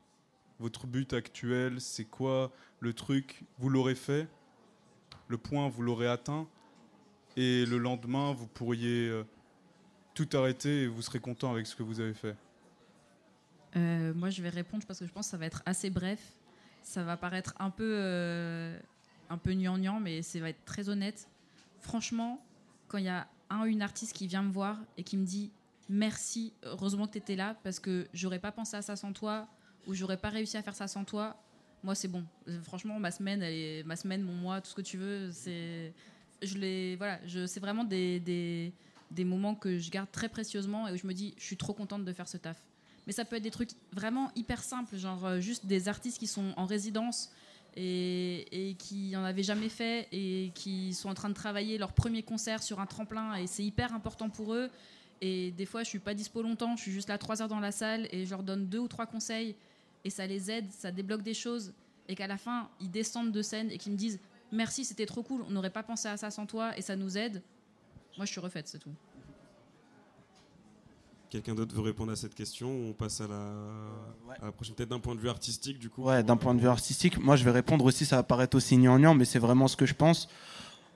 votre 0.60 0.88
but 0.88 1.14
actuel, 1.14 1.80
c'est 1.80 2.06
quoi? 2.06 2.52
Le 2.80 2.94
truc 2.94 3.44
Vous 3.60 3.70
l'aurez 3.70 3.96
fait, 3.96 4.28
le 5.28 5.38
point, 5.38 5.70
vous 5.70 5.82
l'aurez 5.82 6.08
atteint, 6.08 6.48
et 7.38 7.66
le 7.66 7.78
lendemain, 7.78 8.34
vous 8.34 8.48
pourriez 8.48 9.08
euh, 9.08 9.24
tout 10.26 10.38
arrêter 10.38 10.84
et 10.84 10.88
vous 10.88 11.02
serez 11.02 11.20
content 11.20 11.52
avec 11.52 11.66
ce 11.66 11.76
que 11.76 11.84
vous 11.84 12.02
avez 12.02 12.14
fait. 12.14 12.36
Euh, 13.76 14.14
moi, 14.14 14.30
je 14.30 14.42
vais 14.42 14.50
répondre 14.50 14.84
parce 14.86 15.00
que 15.00 15.06
je 15.06 15.12
pense 15.12 15.28
que 15.28 15.32
ça 15.32 15.38
va 15.38 15.46
être 15.46 15.64
assez 15.66 15.90
bref. 15.90 16.20
Ça 16.84 17.04
va 17.04 17.16
paraître 17.16 17.54
un 17.60 17.70
peu, 17.70 17.94
euh, 17.98 18.78
un 19.30 19.38
peu 19.38 19.54
gnangnan, 19.54 20.00
mais 20.00 20.22
ça 20.22 20.40
va 20.40 20.50
être 20.50 20.66
très 20.66 20.90
honnête. 20.90 21.30
Franchement, 21.80 22.44
quand 22.88 22.98
il 22.98 23.06
y 23.06 23.10
a 23.10 23.28
un 23.50 23.62
ou 23.62 23.66
une 23.68 23.82
artiste 23.82 24.14
qui 24.14 24.28
vient 24.28 24.44
me 24.44 24.52
voir 24.52 24.78
et 24.98 25.04
qui 25.04 25.16
me 25.16 25.26
dit 25.26 25.52
merci, 25.88 26.54
heureusement 26.64 27.08
que 27.08 27.14
tu 27.14 27.18
étais 27.20 27.36
là, 27.36 27.56
parce 27.64 27.80
que 27.80 28.08
j'aurais 28.14 28.40
pas 28.40 28.52
pensé 28.52 28.76
à 28.76 28.82
ça 28.82 28.96
sans 28.96 29.14
toi, 29.14 29.48
ou 29.88 29.94
j'aurais 29.94 30.18
pas 30.18 30.30
réussi 30.30 30.58
à 30.58 30.62
faire 30.62 30.76
ça 30.76 30.88
sans 30.88 31.06
toi, 31.06 31.42
moi 31.82 31.96
c'est 31.96 32.08
bon. 32.08 32.26
Franchement, 32.64 33.00
ma 33.00 33.12
semaine, 33.12 33.42
elle 33.42 33.54
est, 33.54 33.84
ma 33.84 33.96
semaine, 33.96 34.22
mon 34.22 34.34
mois, 34.34 34.60
tout 34.62 34.70
ce 34.70 34.76
que 34.76 34.82
tu 34.82 34.98
veux, 34.98 35.32
c'est, 35.32 35.94
je 36.42 36.58
les, 36.58 36.96
voilà, 36.98 37.20
je, 37.26 37.46
c'est 37.46 37.60
vraiment 37.60 37.84
des, 37.84 38.20
des, 38.20 38.74
des 39.12 39.24
moments 39.24 39.56
que 39.56 39.80
je 39.80 39.90
garde 39.90 40.12
très 40.12 40.30
précieusement 40.30 40.88
et 40.88 40.94
où 40.94 40.98
je 40.98 41.08
me 41.08 41.14
dis, 41.14 41.34
je 41.38 41.44
suis 41.44 41.58
trop 41.58 41.74
contente 41.74 42.06
de 42.06 42.14
faire 42.14 42.28
ce 42.28 42.38
taf. 42.38 42.62
Mais 43.08 43.14
ça 43.14 43.26
peut 43.26 43.38
être 43.38 43.44
des 43.44 43.52
trucs 43.52 43.72
vraiment 43.92 44.32
hyper 44.36 44.64
simples, 44.64 44.96
genre 44.98 45.26
euh, 45.26 45.40
juste 45.40 45.66
des 45.66 45.88
artistes 45.88 46.20
qui 46.20 46.28
sont 46.28 46.54
en 46.58 46.66
résidence 46.66 47.32
et, 47.76 48.76
qui 48.78 49.16
en 49.16 49.24
avaient 49.24 49.44
jamais 49.44 49.70
fait 49.70 50.08
et 50.12 50.52
qui 50.54 50.94
sont 50.94 51.10
en 51.10 51.14
train 51.14 51.30
de 51.30 51.34
travailler 51.34 51.78
leur 51.78 51.94
premier 51.94 52.24
concert 52.24 52.62
sur 52.62 52.80
un 52.80 52.86
tremplin 52.86 53.36
et 53.36 53.48
c'est 53.48 53.64
hyper 53.64 53.94
important 53.94 54.30
pour 54.30 54.54
eux. 54.54 54.70
Et 55.22 55.52
des 55.52 55.66
fois, 55.66 55.84
je 55.84 55.90
suis 55.90 56.00
pas 56.00 56.14
dispo 56.14 56.42
longtemps, 56.42 56.76
je 56.76 56.84
suis 56.84 56.92
juste 56.92 57.10
là 57.10 57.18
trois 57.18 57.42
heures 57.42 57.48
dans 57.48 57.60
la 57.60 57.72
salle 57.72 58.08
et 58.12 58.26
je 58.26 58.30
leur 58.30 58.44
donne 58.44 58.68
deux 58.68 58.80
ou 58.80 58.88
trois 58.88 59.06
conseils 59.06 59.56
et 60.04 60.10
ça 60.10 60.26
les 60.26 60.50
aide, 60.50 60.72
ça 60.72 60.92
débloque 60.92 61.24
des 61.24 61.34
choses 61.34 61.74
et 62.08 62.16
qu'à 62.16 62.28
la 62.28 62.38
fin, 62.38 62.70
ils 62.80 62.90
descendent 62.90 63.32
de 63.32 63.42
scène 63.42 63.70
et 63.72 63.78
qu'ils 63.78 63.92
me 63.92 63.98
disent 63.98 64.20
merci, 64.52 64.86
c'était 64.86 65.06
trop 65.06 65.24
cool, 65.24 65.44
on 65.48 65.52
n'aurait 65.52 65.70
pas 65.70 65.84
pensé 65.84 66.08
à 66.08 66.18
ça 66.18 66.32
sans 66.32 66.46
toi 66.46 66.78
et 66.78 66.82
ça 66.82 66.96
nous 66.96 67.18
aide. 67.18 67.42
Moi, 68.20 68.26
je 68.26 68.32
suis 68.32 68.42
refaite, 68.42 68.68
c'est 68.68 68.80
tout. 68.80 68.92
Quelqu'un 71.30 71.56
d'autre 71.56 71.74
veut 71.74 71.84
répondre 71.84 72.12
à 72.12 72.18
cette 72.18 72.36
question 72.36 72.68
ou 72.70 72.90
on 72.90 72.92
passe 72.92 73.22
à 73.22 73.28
la, 73.30 73.54
à 74.42 74.46
la 74.48 74.52
prochaine 74.52 74.76
Peut-être 74.76 74.90
d'un 74.90 75.00
point 75.00 75.16
de 75.16 75.22
vue 75.22 75.30
artistique, 75.30 75.80
du 75.80 75.90
coup 75.90 76.04
Ouais, 76.04 76.22
d'un 76.22 76.36
point 76.36 76.54
de 76.54 76.60
vue 76.60 76.68
artistique, 76.68 77.18
moi 77.18 77.38
je 77.38 77.46
vais 77.46 77.52
répondre 77.52 77.86
aussi, 77.86 78.06
ça 78.06 78.18
va 78.18 78.24
paraître 78.24 78.58
aussi 78.58 78.76
gnangnan, 78.76 79.14
mais 79.16 79.24
c'est 79.24 79.40
vraiment 79.40 79.70
ce 79.70 79.78
que 79.78 79.86
je 79.86 79.94
pense. 79.94 80.28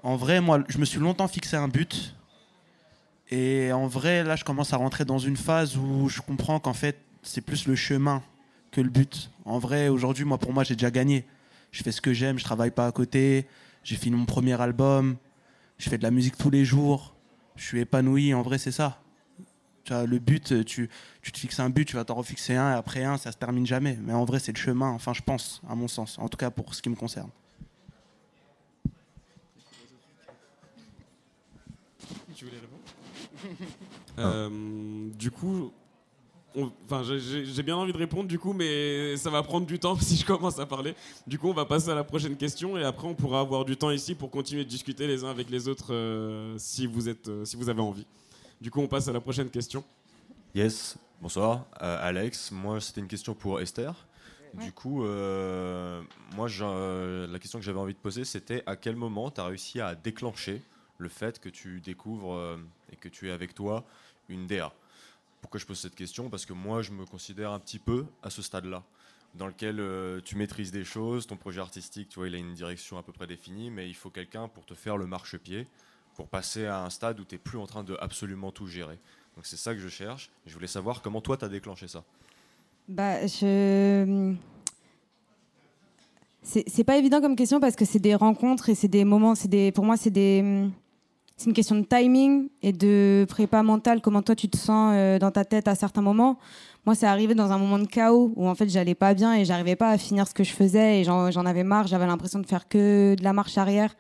En 0.02 0.18
vrai, 0.18 0.42
moi, 0.42 0.66
je 0.68 0.78
me 0.80 0.84
suis 0.84 1.00
longtemps 1.00 1.30
fixé 1.30 1.56
un 1.56 1.70
but. 1.70 2.14
Et 3.32 3.72
en 3.72 3.88
vrai, 3.88 4.26
là, 4.26 4.36
je 4.36 4.44
commence 4.44 4.74
à 4.74 4.78
rentrer 4.78 5.06
dans 5.06 5.20
une 5.20 5.38
phase 5.38 5.78
où 5.78 6.10
je 6.10 6.20
comprends 6.20 6.60
qu'en 6.60 6.74
fait, 6.74 7.00
c'est 7.22 7.40
plus 7.40 7.68
le 7.68 7.76
chemin 7.78 8.22
que 8.72 8.82
le 8.82 8.90
but. 8.90 9.32
En 9.46 9.60
vrai, 9.60 9.88
aujourd'hui, 9.88 10.26
moi, 10.26 10.40
pour 10.40 10.52
moi, 10.52 10.66
j'ai 10.66 10.76
déjà 10.76 10.92
gagné. 10.92 11.26
Je 11.72 11.84
fais 11.84 11.94
ce 11.94 12.02
que 12.02 12.12
j'aime, 12.12 12.38
je 12.38 12.44
travaille 12.44 12.72
pas 12.72 12.86
à 12.86 12.92
côté. 12.92 13.48
J'ai 13.86 13.96
fini 13.96 14.14
mon 14.18 14.26
premier 14.26 14.60
album. 14.60 15.16
Je 15.78 15.90
fais 15.90 15.98
de 15.98 16.04
la 16.04 16.12
musique 16.12 16.38
tous 16.38 16.50
les 16.50 16.66
jours. 16.66 17.13
Je 17.56 17.64
suis 17.64 17.80
épanoui. 17.80 18.34
En 18.34 18.42
vrai, 18.42 18.58
c'est 18.58 18.72
ça. 18.72 19.00
Tu 19.84 19.92
vois, 19.94 20.06
le 20.06 20.18
but, 20.20 20.64
tu, 20.66 20.90
tu 21.22 21.32
te 21.32 21.38
fixes 21.38 21.60
un 21.60 21.70
but, 21.70 21.86
tu 21.86 21.96
vas 21.98 22.06
t'en 22.06 22.16
refixer 22.16 22.56
un, 22.56 22.72
et 22.72 22.76
après 22.76 23.04
un, 23.04 23.18
ça 23.18 23.32
se 23.34 23.38
termine 23.38 23.66
jamais. 23.68 23.98
Mais 24.02 24.14
en 24.14 24.24
vrai, 24.24 24.40
c'est 24.40 24.54
le 24.54 24.58
chemin, 24.58 24.90
enfin, 24.90 25.14
je 25.14 25.22
pense, 25.22 25.62
à 25.68 25.76
mon 25.76 25.90
sens. 25.90 26.18
En 26.20 26.30
tout 26.30 26.38
cas, 26.38 26.50
pour 26.50 26.74
ce 26.74 26.82
qui 26.82 26.90
me 26.90 26.96
concerne. 26.96 27.30
Tu 32.36 32.46
voulais 32.46 32.58
répondre? 32.60 32.82
Euh, 34.20 35.10
Du 35.16 35.32
coup, 35.32 35.72
enfin, 36.86 37.04
j'ai- 37.04 37.64
bien 37.64 37.76
envie 37.76 37.94
de 37.94 37.98
répondre 37.98 38.28
du 38.28 38.38
coup, 38.40 38.54
mais 38.54 39.16
ça 39.18 39.30
va 39.30 39.42
prendre 39.44 39.66
du 39.66 39.80
temps 39.80 39.96
si 40.00 40.16
je 40.18 40.26
commence 40.26 40.60
à 40.60 40.66
parler. 40.66 40.96
Du 41.28 41.40
coup, 41.40 41.50
on 41.50 41.54
va 41.54 41.66
passer 41.66 41.90
à 41.90 41.96
la 41.96 42.04
prochaine 42.04 42.36
question 42.38 42.78
et 42.78 42.84
après, 42.84 43.08
on 43.08 43.16
pourra 43.16 43.40
avoir 43.40 43.66
du 43.66 43.78
temps 43.78 43.92
ici 43.92 44.16
pour 44.16 44.30
continuer 44.30 44.64
de 44.64 44.70
discuter 44.70 45.08
les 45.08 45.24
uns 45.24 45.30
avec 45.30 45.50
les 45.50 45.68
autres 45.68 45.94
euh, 45.94 46.56
si 46.58 46.86
vous 46.88 47.10
êtes, 47.10 47.28
euh, 47.28 47.46
si 47.46 47.56
vous 47.56 47.70
avez 47.70 47.82
envie. 47.82 48.06
Du 48.62 48.72
coup, 48.72 48.82
on 48.82 48.88
passe 48.88 49.08
à 49.08 49.14
la 49.14 49.20
prochaine 49.22 49.50
question. 49.50 49.84
Yes, 50.56 50.98
bonsoir. 51.22 51.66
Euh, 51.82 51.98
Alex, 52.08 52.52
moi 52.52 52.80
c'était 52.80 53.02
une 53.02 53.08
question 53.08 53.34
pour 53.34 53.60
Esther. 53.60 53.94
Du 54.54 54.72
coup, 54.72 55.04
euh, 55.04 56.00
moi 56.36 56.48
euh, 56.62 57.26
la 57.26 57.40
question 57.40 57.58
que 57.58 57.66
j'avais 57.66 57.80
envie 57.80 57.96
de 57.96 58.00
poser 58.00 58.24
c'était 58.24 58.62
à 58.68 58.76
quel 58.76 58.96
moment 58.96 59.32
tu 59.32 59.42
as 59.42 59.46
réussi 59.46 59.82
à 59.82 59.96
déclencher 59.96 60.62
le 61.00 61.10
fait 61.10 61.40
que 61.40 61.50
tu 61.50 61.82
découvres 61.82 62.36
euh, 62.36 62.58
et 62.92 62.96
que 62.96 63.10
tu 63.10 63.30
es 63.30 63.32
avec 63.32 63.56
toi 63.56 63.84
une 64.30 64.46
DA 64.46 64.72
Pourquoi 65.44 65.60
je 65.60 65.66
pose 65.66 65.80
cette 65.80 65.94
question 65.94 66.30
Parce 66.30 66.46
que 66.46 66.54
moi 66.54 66.82
je 66.82 66.92
me 66.92 67.06
considère 67.06 67.52
un 67.52 67.60
petit 67.60 67.78
peu 67.78 68.06
à 68.24 68.30
ce 68.32 68.42
stade-là 68.42 68.84
dans 69.36 69.48
lequel 69.48 69.80
euh, 69.80 70.22
tu 70.24 70.38
maîtrises 70.38 70.72
des 70.72 70.86
choses, 70.86 71.28
ton 71.28 71.36
projet 71.36 71.60
artistique, 71.60 72.08
tu 72.08 72.20
vois, 72.20 72.28
il 72.28 72.36
a 72.36 72.38
une 72.38 72.54
direction 72.54 72.98
à 72.98 73.04
peu 73.04 73.12
près 73.12 73.28
définie, 73.28 73.70
mais 73.70 73.90
il 73.90 73.94
faut 73.94 74.10
quelqu'un 74.10 74.48
pour 74.48 74.66
te 74.66 74.74
faire 74.74 74.96
le 74.96 75.06
marchepied, 75.06 75.68
pour 76.16 76.30
passer 76.30 76.66
à 76.66 76.84
un 76.84 76.90
stade 76.90 77.20
où 77.20 77.26
tu 77.26 77.36
n'es 77.36 77.40
plus 77.40 77.58
en 77.58 77.66
train 77.66 77.84
de 77.84 77.98
absolument 78.00 78.52
tout 78.52 78.68
gérer. 78.68 78.98
Donc 79.36 79.46
c'est 79.46 79.58
ça 79.58 79.74
que 79.74 79.82
je 79.82 79.90
cherche. 79.90 80.32
Je 80.46 80.54
voulais 80.54 80.68
savoir 80.68 81.02
comment 81.02 81.20
toi 81.20 81.36
tu 81.36 81.44
as 81.44 81.50
déclenché 81.50 81.88
ça. 81.90 82.06
Bah, 82.88 83.28
je. 83.28 84.36
C'est 86.44 86.84
pas 86.84 86.98
évident 86.98 87.22
comme 87.22 87.36
question 87.36 87.60
parce 87.60 87.76
que 87.76 87.86
c'est 87.86 88.00
des 88.00 88.16
rencontres 88.16 88.70
et 88.70 88.76
c'est 88.76 88.88
des 88.88 89.06
moments. 89.06 89.36
C'est 89.36 89.48
des, 89.48 89.72
pour 89.74 89.84
moi, 89.84 89.98
c'est 89.98 90.12
des. 90.12 90.70
C'est 91.44 91.50
une 91.50 91.56
question 91.56 91.76
de 91.76 91.84
timing 91.84 92.48
et 92.62 92.72
de 92.72 93.26
prépa 93.28 93.64
mentale. 93.64 94.00
Comment 94.00 94.22
toi 94.22 94.34
tu 94.34 94.48
te 94.48 94.56
sens 94.56 94.94
euh, 94.96 95.20
dans 95.20 95.30
ta 95.30 95.44
tête 95.44 95.68
à 95.68 95.76
certains 95.76 96.02
moments. 96.02 96.40
Moi, 96.86 96.96
c'est 96.96 97.06
arrivé 97.06 97.36
dans 97.36 97.52
un 97.52 97.58
moment 97.58 97.80
de 97.80 97.86
chaos 97.86 98.32
où 98.38 98.48
en 98.48 98.56
fait 98.56 98.70
j'allais 98.70 98.96
pas 98.96 99.14
bien 99.14 99.36
et 99.36 99.44
j'arrivais 99.44 99.76
pas 99.76 99.90
à 99.90 99.98
finir 99.98 100.26
ce 100.26 100.34
que 100.34 100.46
je 100.46 100.54
faisais 100.54 101.02
et 101.02 101.04
j'en 101.04 101.46
avais 101.46 101.66
marre. 101.66 101.86
J'avais 101.88 102.08
l'impression 102.08 102.40
de 102.40 102.46
faire 102.46 102.70
que 102.70 103.16
de 103.16 103.24
la 103.26 103.34
marche 103.34 103.58
arrière. 103.58 103.94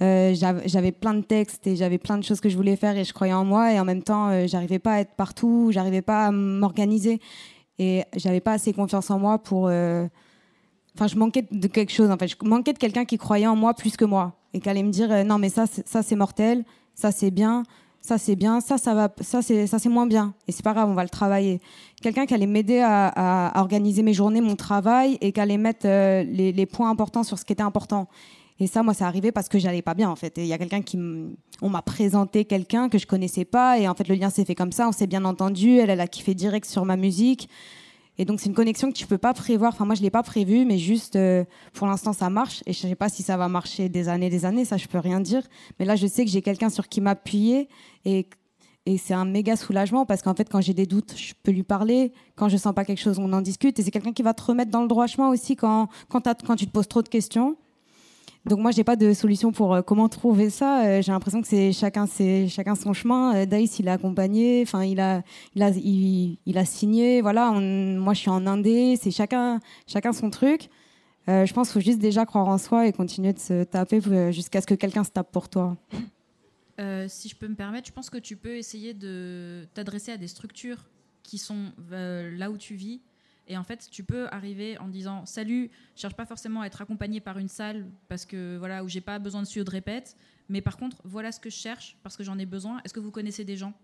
Euh, 0.00 0.34
j'avais 0.34 0.90
plein 0.90 1.14
de 1.14 1.20
textes 1.20 1.68
et 1.68 1.76
j'avais 1.76 1.98
plein 1.98 2.18
de 2.18 2.24
choses 2.24 2.40
que 2.40 2.48
je 2.48 2.56
voulais 2.56 2.74
faire 2.74 2.96
et 2.96 3.04
je 3.04 3.12
croyais 3.12 3.32
en 3.32 3.44
moi 3.44 3.72
et 3.72 3.78
en 3.78 3.84
même 3.84 4.02
temps 4.02 4.30
euh, 4.30 4.48
j'arrivais 4.48 4.80
pas 4.80 4.94
à 4.94 5.00
être 5.02 5.14
partout, 5.14 5.68
j'arrivais 5.70 6.02
pas 6.02 6.26
à 6.26 6.30
m'organiser 6.32 7.20
et 7.78 8.02
j'avais 8.16 8.40
pas 8.40 8.54
assez 8.54 8.72
confiance 8.72 9.08
en 9.08 9.20
moi 9.20 9.38
pour 9.38 9.66
enfin 9.66 11.06
je 11.06 11.14
manquais 11.14 11.46
de 11.48 11.68
quelque 11.68 11.92
chose 11.92 12.10
en 12.10 12.16
fait 12.16 12.26
je 12.26 12.34
manquais 12.42 12.72
de 12.72 12.78
quelqu'un 12.78 13.04
qui 13.04 13.18
croyait 13.18 13.46
en 13.46 13.54
moi 13.54 13.72
plus 13.72 13.96
que 13.96 14.04
moi 14.04 14.41
et 14.54 14.60
qui 14.60 14.68
allait 14.68 14.82
me 14.82 14.90
dire 14.90 15.10
euh, 15.12 15.24
non 15.24 15.38
mais 15.38 15.48
ça 15.48 15.64
ça 15.66 16.02
c'est 16.02 16.16
mortel 16.16 16.64
ça 16.94 17.10
c'est 17.12 17.30
bien 17.30 17.62
ça 18.00 18.18
c'est 18.18 18.36
bien 18.36 18.60
ça 18.60 18.78
ça 18.78 18.94
va 18.94 19.08
ça 19.20 19.42
c'est 19.42 19.66
ça 19.66 19.78
c'est 19.78 19.88
moins 19.88 20.06
bien 20.06 20.34
et 20.48 20.52
c'est 20.52 20.64
pas 20.64 20.72
grave 20.72 20.88
on 20.90 20.94
va 20.94 21.04
le 21.04 21.08
travailler 21.08 21.60
quelqu'un 22.02 22.26
qui 22.26 22.34
allait 22.34 22.46
m'aider 22.46 22.80
à, 22.80 23.08
à- 23.54 23.60
organiser 23.60 24.02
mes 24.02 24.12
journées 24.14 24.40
mon 24.40 24.56
travail 24.56 25.18
et 25.20 25.32
qui 25.32 25.40
allait 25.40 25.56
mettre 25.58 25.86
euh, 25.86 26.22
les, 26.24 26.52
les 26.52 26.66
points 26.66 26.90
importants 26.90 27.22
sur 27.22 27.38
ce 27.38 27.44
qui 27.44 27.52
était 27.52 27.62
important 27.62 28.08
et 28.60 28.68
ça, 28.68 28.84
moi, 28.84 28.94
c'est 28.94 29.02
arrivé 29.02 29.32
parce 29.32 29.48
que 29.48 29.58
j'allais 29.58 29.82
pas 29.82 29.94
bien, 29.94 30.08
en 30.08 30.14
fait. 30.14 30.38
Et 30.38 30.42
il 30.42 30.46
y 30.46 30.52
a 30.52 30.58
quelqu'un 30.58 30.82
qui, 30.82 30.96
on 31.62 31.68
m'a 31.68 31.82
présenté 31.82 32.44
quelqu'un 32.44 32.88
que 32.88 32.96
je 32.96 33.08
connaissais 33.08 33.44
pas, 33.44 33.76
et 33.80 33.88
en 33.88 33.94
fait, 33.94 34.06
le 34.06 34.14
lien 34.14 34.30
s'est 34.30 34.44
fait 34.44 34.54
comme 34.54 34.70
ça. 34.70 34.86
On 34.86 34.92
s'est 34.92 35.08
bien 35.08 35.24
entendu. 35.24 35.78
Elle, 35.78 35.90
elle 35.90 36.00
a 36.00 36.06
kiffé 36.06 36.32
direct 36.34 36.66
sur 36.66 36.84
ma 36.84 36.96
musique. 36.96 37.48
Et 38.18 38.24
donc, 38.24 38.40
c'est 38.40 38.48
une 38.48 38.54
connexion 38.54 38.90
que 38.90 38.96
tu 38.96 39.06
peux 39.06 39.18
pas 39.18 39.32
prévoir. 39.32 39.72
Enfin, 39.72 39.86
moi, 39.86 39.94
je 39.94 40.02
l'ai 40.02 40.10
pas 40.10 40.22
prévu, 40.22 40.64
mais 40.64 40.78
juste, 40.78 41.16
euh, 41.16 41.44
pour 41.72 41.86
l'instant, 41.86 42.12
ça 42.12 42.28
marche. 42.28 42.62
Et 42.66 42.72
je 42.72 42.78
sais 42.78 42.94
pas 42.94 43.08
si 43.08 43.22
ça 43.22 43.36
va 43.36 43.48
marcher 43.48 43.88
des 43.88 44.08
années, 44.08 44.28
des 44.28 44.44
années. 44.44 44.64
Ça, 44.64 44.76
je 44.76 44.86
peux 44.86 44.98
rien 44.98 45.20
dire. 45.20 45.42
Mais 45.78 45.84
là, 45.84 45.96
je 45.96 46.06
sais 46.06 46.24
que 46.24 46.30
j'ai 46.30 46.42
quelqu'un 46.42 46.68
sur 46.68 46.88
qui 46.88 47.00
m'appuyer 47.00 47.68
et 48.04 48.26
et 48.84 48.98
c'est 48.98 49.14
un 49.14 49.24
méga 49.24 49.54
soulagement 49.56 50.04
parce 50.06 50.22
qu'en 50.22 50.34
fait, 50.34 50.48
quand 50.48 50.60
j'ai 50.60 50.74
des 50.74 50.86
doutes, 50.86 51.14
je 51.16 51.34
peux 51.42 51.52
lui 51.52 51.62
parler. 51.62 52.12
Quand 52.34 52.48
je 52.48 52.56
sens 52.56 52.74
pas 52.74 52.84
quelque 52.84 53.00
chose, 53.00 53.18
on 53.20 53.32
en 53.32 53.40
discute. 53.40 53.78
Et 53.78 53.82
c'est 53.82 53.92
quelqu'un 53.92 54.12
qui 54.12 54.22
va 54.22 54.34
te 54.34 54.42
remettre 54.42 54.72
dans 54.72 54.82
le 54.82 54.88
droit 54.88 55.06
chemin 55.06 55.28
aussi 55.30 55.54
quand, 55.54 55.88
quand, 56.08 56.22
quand 56.44 56.56
tu 56.56 56.66
te 56.66 56.72
poses 56.72 56.88
trop 56.88 57.02
de 57.02 57.08
questions. 57.08 57.56
Donc 58.44 58.58
moi, 58.58 58.72
j'ai 58.72 58.82
pas 58.82 58.96
de 58.96 59.12
solution 59.12 59.52
pour 59.52 59.72
euh, 59.72 59.82
comment 59.82 60.08
trouver 60.08 60.50
ça. 60.50 60.84
Euh, 60.84 61.02
j'ai 61.02 61.12
l'impression 61.12 61.40
que 61.40 61.46
c'est 61.46 61.72
chacun, 61.72 62.06
c'est 62.06 62.48
chacun 62.48 62.74
son 62.74 62.92
chemin. 62.92 63.36
Euh, 63.36 63.46
Daïs, 63.46 63.78
il 63.78 63.88
a 63.88 63.92
accompagné, 63.92 64.62
enfin, 64.66 64.84
il 64.84 64.98
a, 64.98 65.22
il 65.54 65.62
a, 65.62 65.70
il, 65.70 66.58
a 66.58 66.64
signé. 66.64 67.20
Voilà, 67.20 67.52
moi, 67.52 68.14
je 68.14 68.20
suis 68.20 68.30
en 68.30 68.46
indé. 68.46 68.96
C'est 69.00 69.12
chacun, 69.12 69.60
chacun 69.86 70.12
son 70.12 70.30
truc. 70.30 70.70
Euh, 71.28 71.46
je 71.46 71.54
pense 71.54 71.68
qu'il 71.68 71.80
faut 71.80 71.84
juste 71.84 72.00
déjà 72.00 72.26
croire 72.26 72.48
en 72.48 72.58
soi 72.58 72.88
et 72.88 72.92
continuer 72.92 73.32
de 73.32 73.38
se 73.38 73.62
taper 73.62 74.00
jusqu'à 74.32 74.60
ce 74.60 74.66
que 74.66 74.74
quelqu'un 74.74 75.04
se 75.04 75.10
tape 75.10 75.30
pour 75.30 75.48
toi. 75.48 75.76
Si 77.06 77.28
je 77.28 77.36
peux 77.36 77.46
me 77.46 77.54
permettre, 77.54 77.86
je 77.86 77.92
pense 77.92 78.10
que 78.10 78.18
tu 78.18 78.34
peux 78.34 78.56
essayer 78.56 78.92
de 78.92 79.68
t'adresser 79.72 80.10
à 80.10 80.16
des 80.16 80.26
structures 80.26 80.88
qui 81.22 81.38
sont 81.38 81.70
là 81.90 82.50
où 82.50 82.56
tu 82.56 82.74
vis. 82.74 83.00
Et 83.52 83.58
en 83.58 83.64
fait, 83.64 83.86
tu 83.90 84.02
peux 84.02 84.28
arriver 84.30 84.78
en 84.78 84.88
disant 84.88 85.26
Salut, 85.26 85.70
je 85.94 86.00
cherche 86.00 86.14
pas 86.14 86.24
forcément 86.24 86.62
à 86.62 86.66
être 86.66 86.80
accompagné 86.80 87.20
par 87.20 87.36
une 87.36 87.48
salle 87.48 87.86
parce 88.08 88.24
que 88.24 88.56
voilà 88.56 88.82
où 88.82 88.88
j'ai 88.88 89.02
pas 89.02 89.18
besoin 89.18 89.42
de 89.42 89.46
studio 89.46 89.62
de 89.62 89.70
répète, 89.70 90.16
mais 90.48 90.62
par 90.62 90.78
contre, 90.78 91.02
voilà 91.04 91.32
ce 91.32 91.38
que 91.38 91.50
je 91.50 91.56
cherche 91.56 91.98
parce 92.02 92.16
que 92.16 92.24
j'en 92.24 92.38
ai 92.38 92.46
besoin. 92.46 92.80
Est-ce 92.82 92.94
que 92.94 93.00
vous 93.00 93.10
connaissez 93.10 93.44
des 93.44 93.58
gens? 93.58 93.74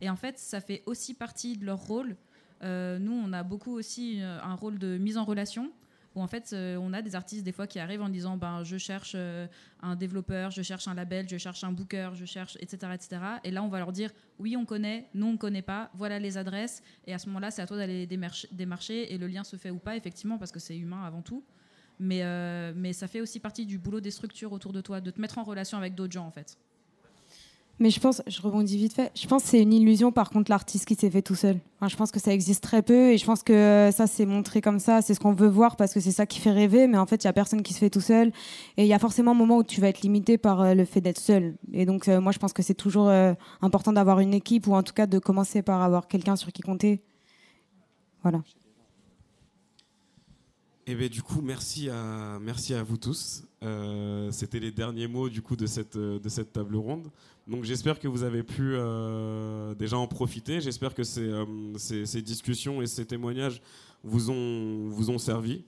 Et 0.00 0.08
en 0.08 0.14
fait, 0.14 0.38
ça 0.38 0.60
fait 0.60 0.84
aussi 0.86 1.14
partie 1.14 1.56
de 1.56 1.66
leur 1.66 1.80
rôle. 1.80 2.16
Euh, 2.62 3.00
nous, 3.00 3.10
on 3.12 3.32
a 3.32 3.42
beaucoup 3.42 3.72
aussi 3.72 4.22
euh, 4.22 4.40
un 4.42 4.54
rôle 4.54 4.78
de 4.78 4.96
mise 4.96 5.18
en 5.18 5.24
relation 5.24 5.72
où 6.14 6.22
en 6.22 6.26
fait 6.26 6.52
euh, 6.52 6.76
on 6.76 6.92
a 6.92 7.02
des 7.02 7.14
artistes 7.14 7.44
des 7.44 7.52
fois 7.52 7.66
qui 7.66 7.78
arrivent 7.78 8.02
en 8.02 8.08
disant 8.08 8.36
ben 8.36 8.64
je 8.64 8.76
cherche 8.76 9.12
euh, 9.14 9.46
un 9.80 9.96
développeur, 9.96 10.50
je 10.50 10.62
cherche 10.62 10.88
un 10.88 10.94
label, 10.94 11.28
je 11.28 11.36
cherche 11.36 11.62
un 11.64 11.72
booker, 11.72 12.10
je 12.14 12.24
cherche 12.24 12.56
etc 12.60 12.92
etc. 12.94 13.20
Et 13.44 13.50
là 13.50 13.62
on 13.62 13.68
va 13.68 13.78
leur 13.78 13.92
dire 13.92 14.10
oui 14.38 14.56
on 14.56 14.64
connaît, 14.64 15.08
non 15.14 15.30
on 15.30 15.36
connaît 15.36 15.62
pas, 15.62 15.90
voilà 15.94 16.18
les 16.18 16.36
adresses 16.36 16.82
et 17.06 17.14
à 17.14 17.18
ce 17.18 17.26
moment-là 17.28 17.50
c'est 17.50 17.62
à 17.62 17.66
toi 17.66 17.76
d'aller 17.76 18.06
démarcher, 18.06 19.12
et 19.12 19.18
le 19.18 19.26
lien 19.26 19.44
se 19.44 19.56
fait 19.56 19.70
ou 19.70 19.78
pas 19.78 19.96
effectivement 19.96 20.38
parce 20.38 20.52
que 20.52 20.60
c'est 20.60 20.76
humain 20.76 21.04
avant 21.04 21.22
tout. 21.22 21.44
Mais, 22.02 22.22
euh, 22.22 22.72
mais 22.74 22.94
ça 22.94 23.08
fait 23.08 23.20
aussi 23.20 23.40
partie 23.40 23.66
du 23.66 23.78
boulot 23.78 24.00
des 24.00 24.10
structures 24.10 24.52
autour 24.52 24.72
de 24.72 24.80
toi, 24.80 25.02
de 25.02 25.10
te 25.10 25.20
mettre 25.20 25.36
en 25.36 25.42
relation 25.42 25.76
avec 25.76 25.94
d'autres 25.94 26.12
gens 26.12 26.26
en 26.26 26.30
fait. 26.30 26.56
Mais 27.80 27.88
je 27.88 27.98
pense, 27.98 28.20
je 28.26 28.42
rebondis 28.42 28.76
vite 28.76 28.92
fait, 28.92 29.10
je 29.14 29.26
pense 29.26 29.42
que 29.42 29.48
c'est 29.48 29.62
une 29.62 29.72
illusion 29.72 30.12
par 30.12 30.28
contre 30.28 30.50
l'artiste 30.50 30.84
qui 30.84 30.94
s'est 30.94 31.08
fait 31.08 31.22
tout 31.22 31.34
seul. 31.34 31.58
Je 31.88 31.96
pense 31.96 32.10
que 32.10 32.20
ça 32.20 32.30
existe 32.30 32.62
très 32.62 32.82
peu 32.82 33.12
et 33.12 33.16
je 33.16 33.24
pense 33.24 33.42
que 33.42 33.88
ça 33.90 34.06
c'est 34.06 34.26
montré 34.26 34.60
comme 34.60 34.78
ça, 34.78 35.00
c'est 35.00 35.14
ce 35.14 35.20
qu'on 35.20 35.32
veut 35.32 35.48
voir 35.48 35.76
parce 35.76 35.94
que 35.94 36.00
c'est 36.00 36.10
ça 36.10 36.26
qui 36.26 36.40
fait 36.40 36.50
rêver, 36.50 36.86
mais 36.86 36.98
en 36.98 37.06
fait 37.06 37.24
il 37.24 37.26
n'y 37.26 37.30
a 37.30 37.32
personne 37.32 37.62
qui 37.62 37.72
se 37.72 37.78
fait 37.78 37.88
tout 37.88 38.02
seul 38.02 38.32
et 38.76 38.84
il 38.84 38.86
y 38.86 38.92
a 38.92 38.98
forcément 38.98 39.30
un 39.30 39.34
moment 39.34 39.56
où 39.56 39.64
tu 39.64 39.80
vas 39.80 39.88
être 39.88 40.02
limité 40.02 40.36
par 40.36 40.60
euh, 40.60 40.74
le 40.74 40.84
fait 40.84 41.00
d'être 41.00 41.18
seul. 41.18 41.54
Et 41.72 41.86
donc 41.86 42.06
euh, 42.08 42.20
moi 42.20 42.32
je 42.32 42.38
pense 42.38 42.52
que 42.52 42.62
c'est 42.62 42.74
toujours 42.74 43.08
euh, 43.08 43.32
important 43.62 43.94
d'avoir 43.94 44.20
une 44.20 44.34
équipe 44.34 44.66
ou 44.66 44.74
en 44.74 44.82
tout 44.82 44.92
cas 44.92 45.06
de 45.06 45.18
commencer 45.18 45.62
par 45.62 45.80
avoir 45.80 46.06
quelqu'un 46.06 46.36
sur 46.36 46.52
qui 46.52 46.60
compter. 46.60 47.00
Voilà. 48.22 48.42
Et 50.86 50.94
bien 50.94 51.08
du 51.08 51.22
coup, 51.22 51.40
merci 51.42 51.88
à, 51.88 52.38
merci 52.40 52.74
à 52.74 52.82
vous 52.82 52.96
tous. 52.96 53.44
Euh, 53.62 54.30
C'était 54.32 54.60
les 54.60 54.70
derniers 54.72 55.06
mots 55.06 55.28
du 55.28 55.42
coup 55.42 55.56
de 55.56 55.66
cette, 55.66 55.96
de 55.96 56.28
cette 56.28 56.52
table 56.52 56.76
ronde. 56.76 57.10
Donc 57.46 57.64
j'espère 57.64 57.98
que 57.98 58.08
vous 58.08 58.22
avez 58.22 58.42
pu 58.42 58.74
euh, 58.74 59.74
déjà 59.74 59.98
en 59.98 60.06
profiter. 60.06 60.60
J'espère 60.60 60.94
que 60.94 61.02
ces, 61.02 61.28
euh, 61.28 61.44
ces, 61.76 62.22
discussions 62.22 62.80
et 62.80 62.86
ces 62.86 63.04
témoignages 63.04 63.60
vous 64.04 64.30
ont, 64.30 64.88
vous 64.88 65.10
ont 65.10 65.18
servi. 65.18 65.64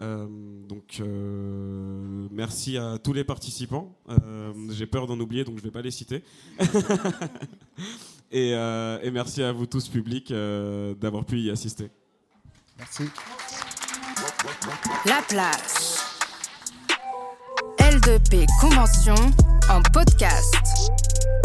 Euh, 0.00 0.26
donc 0.68 0.98
euh, 1.00 2.26
merci 2.30 2.76
à 2.76 2.98
tous 2.98 3.12
les 3.12 3.24
participants. 3.24 3.94
Euh, 4.08 4.52
J'ai 4.70 4.86
peur 4.86 5.06
d'en 5.06 5.18
oublier, 5.20 5.44
donc 5.44 5.56
je 5.58 5.60
ne 5.62 5.66
vais 5.66 5.70
pas 5.70 5.82
les 5.82 5.90
citer. 5.92 6.24
et, 8.32 8.54
euh, 8.54 8.98
et 9.02 9.10
merci 9.10 9.42
à 9.42 9.52
vous 9.52 9.66
tous, 9.66 9.88
public, 9.88 10.30
euh, 10.30 10.94
d'avoir 10.94 11.24
pu 11.24 11.40
y 11.40 11.50
assister. 11.50 11.90
Merci. 12.78 13.04
La 15.06 15.20
place. 15.28 16.04
L2P 17.78 18.46
Convention 18.60 19.14
en 19.68 19.80
podcast. 19.92 20.56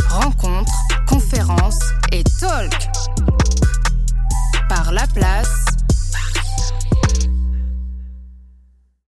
Rencontres, 0.10 0.74
conférences 1.08 1.80
et 2.12 2.24
talk. 2.40 2.74
Par 4.68 4.92
la 4.92 5.06
place 5.08 5.67